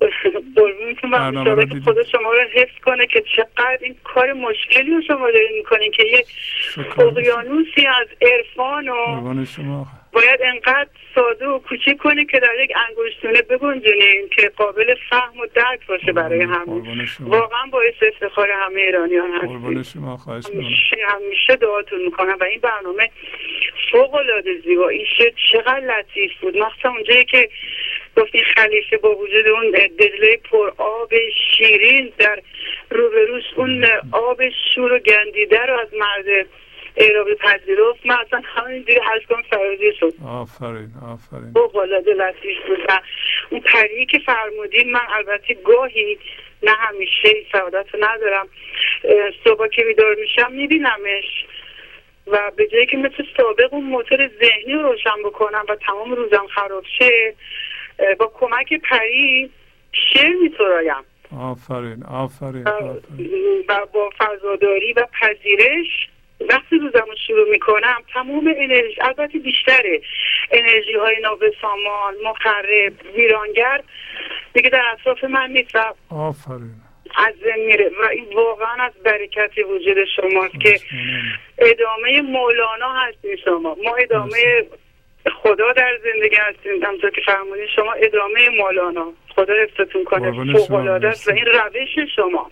[0.01, 1.81] برم برنامه که.
[1.81, 6.03] خدا شما رو حفظ کنه که چقدر این کار مشکلی رو شما دارین می‌کنین که
[6.03, 6.27] یک
[6.75, 9.87] شکر اقیانوسی از عرفان و شما.
[10.13, 15.47] باید انقدر ساده و کوچیک کنه که در یک انگشتونه بگنجونین که قابل فهم و
[15.55, 16.83] درک باشه برای همه.
[17.21, 20.63] واقعا باعث افتخار همه ایرانیان شما خواهش می‌کنم.
[20.65, 23.11] همیشه همیشه دعاتون می‌کنم و این برنامه
[23.93, 24.89] فوق العاده زیبا.
[24.89, 26.57] این شعر چقدر لطیف بود.
[26.57, 27.49] مخصوصا اونجایی که
[28.17, 31.13] گفتین خلیفه با وجود اون دجله پر آب
[31.57, 32.43] شیرین در
[32.91, 34.43] روبروش اون آب
[34.75, 36.47] شور و گندیده رو از مرد
[36.97, 38.07] ایرابی پذیرفت.
[38.07, 40.13] من اصلا همینجوری هشتم فرازی شد.
[40.27, 41.53] آفرین آفرین.
[41.55, 42.79] فوق العاده لطیف بود.
[42.89, 43.01] و
[43.51, 46.19] اون پری که فرمودین من البته گاهی
[46.63, 48.49] نه همیشه این سعادت رو ندارم.
[49.45, 51.47] صبح که بیدار میشم میبینمش.
[52.27, 56.47] و به جایی که مثل سابق اون موتور ذهنی رو روشن بکنم و تمام روزم
[56.47, 57.35] خراب شه
[58.19, 59.51] با کمک پری
[59.93, 61.05] شعر میسرایم
[61.41, 63.65] آفرین آفرین آفرین.
[63.69, 66.09] و با فضاداری و پذیرش
[66.41, 70.01] وقتی روزم رو شروع می‌کنم تمام انرژی البته بیشتره
[70.51, 73.83] انرژی های نابسامان مخرب ویرانگر
[74.55, 76.75] دیگه در اطراف من نیست و آفرین.
[77.17, 77.35] از
[77.67, 80.81] میره و این واقعا از برکت وجود شماست که
[81.59, 83.77] ادامه مولانا هستین شما.
[83.85, 84.67] ما ادامه
[85.31, 90.53] خدا در زندگی هستیم همطور که فرمودین شما ادامه مولانا خدا حفظتون کنه.
[90.53, 92.51] فوق‌العاده است و این روش شما.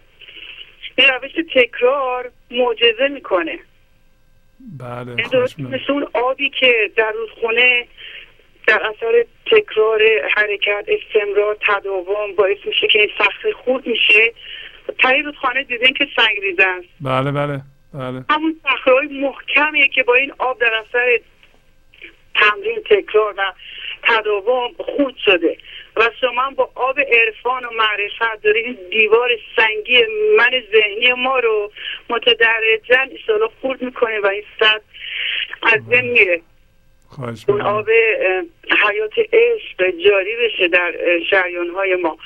[0.97, 3.59] این روش تکرار معجزه می‌کنه.
[4.79, 5.15] بله.
[5.59, 7.87] مثل اون آبی که در رودخونه
[8.67, 10.03] در اثر تکرار
[10.37, 14.33] حرکت استمرار تداوم باعث میشه که این صخره خورد میشه.
[14.99, 16.89] تایی رودخانه دیدین که سنگریزه است.
[17.01, 17.61] بله بله
[17.95, 18.25] بله.
[18.31, 21.19] همون صخره‌های محکمیه که با این آب در اثر
[22.35, 23.53] تمرین تکرار و
[24.03, 25.57] تداوم خورد شده.
[25.97, 30.03] و شما با آب عرفان و معرفت این دیوار سنگی
[30.37, 31.73] من ذهنی ما رو
[32.11, 34.83] متدرجا ایشالا خورد می‌کنه و این سطح
[35.63, 36.41] از بین میره.
[37.49, 37.61] اون.
[37.61, 37.91] آب
[38.89, 40.95] حیات عشق جاری بشه در
[41.31, 42.19] شریان های ما.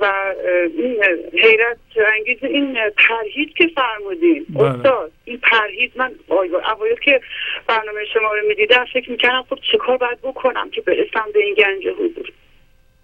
[0.00, 0.34] و
[0.76, 1.78] این حیرت
[2.16, 4.46] انگیز این پرهیز که فرمودین.
[4.48, 4.64] بله.
[4.64, 7.20] استاد این پرهیز من اوایل که
[7.66, 11.54] برنامه شما رو می‌دیدم فکر می‌کردم خب چه کار باید بکنم که برسم به این
[11.54, 12.32] گنج حضور؟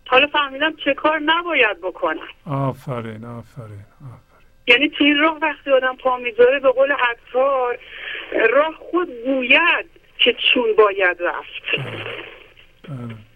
[0.07, 2.29] حالا فهمیدم چه کار نباید بکنم.
[2.47, 4.45] آفرین آفرین آفرین.
[4.67, 7.79] یعنی تو این راه وقتی آدم پا می‌ذاره به قول عطار
[8.51, 9.87] راه خود گوید
[10.19, 11.63] که چون باید رفت.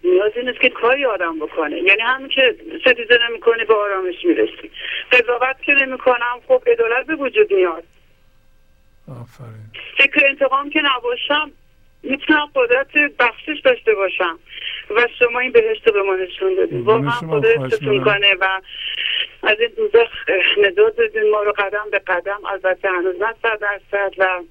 [0.05, 1.77] نیازی نیست که کاری آدم بکنه.
[1.77, 4.71] یعنی همین که ستیزه نمی‌کنه به آرامش می‌رسی.
[5.13, 7.85] قضاوت که نمی‌کنم خب عدالت به وجود میاد.
[9.21, 9.71] آفرین.
[9.99, 11.53] فکر انتقام که نباشم
[12.03, 14.39] می‌تونم قدرت بخشش داشته باشم.
[14.91, 18.05] و شما این بهشت رو به ما نشون دادید قربون واقعا خدا.
[18.05, 18.61] کنه و
[19.43, 20.29] از این دوزخ
[20.59, 24.43] نجات دادین ما رو قدم به قدم البته هنوز نه صد درصد و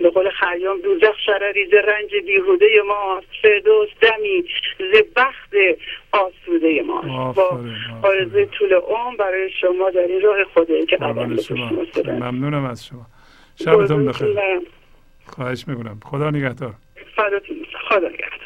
[0.00, 4.44] به قول خیام دوزخ شرری ز رنج بیهوده ماست فردوس دمی
[4.78, 5.54] ز بخت
[6.12, 7.60] آسوده ماست با
[8.02, 11.36] آرزوی طول عمر برای شما در این راه خدایی که قدم
[12.12, 13.06] ممنونم از شما.
[13.64, 14.36] شبتون بخیر.
[15.26, 16.00] خواهش می‌کنم.
[16.04, 16.74] خدا نگهدار.
[17.88, 18.40] خدا نگهدار.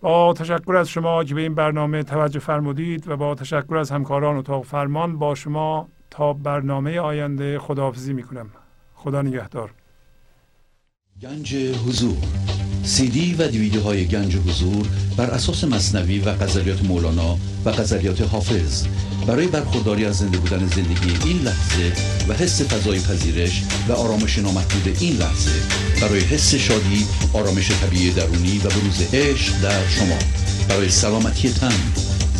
[0.00, 4.36] با تشکر از شما که به این برنامه توجه فرمودید و با تشکر از همکاران
[4.36, 8.50] اتاق فرمان با شما تا برنامه آینده خداحافظی می‌کنم.
[8.94, 9.70] خدا نگهدار.
[11.22, 12.16] گنج حضور.
[12.84, 14.86] سی دی و دیویدیو های گنج حضور
[15.16, 18.86] بر اساس مصنوی و غزلیات مولانا و غزلیات حافظ.
[19.26, 21.92] برای برخورداری از زنده بودن زندگی این لحظه
[22.28, 25.50] و حس فضای پذیرش و آرامش نامحدود این لحظه
[26.00, 30.18] برای حس شادی آرامش طبیعی درونی و بروز عشق در شما.
[30.68, 31.78] برای سلامتی تن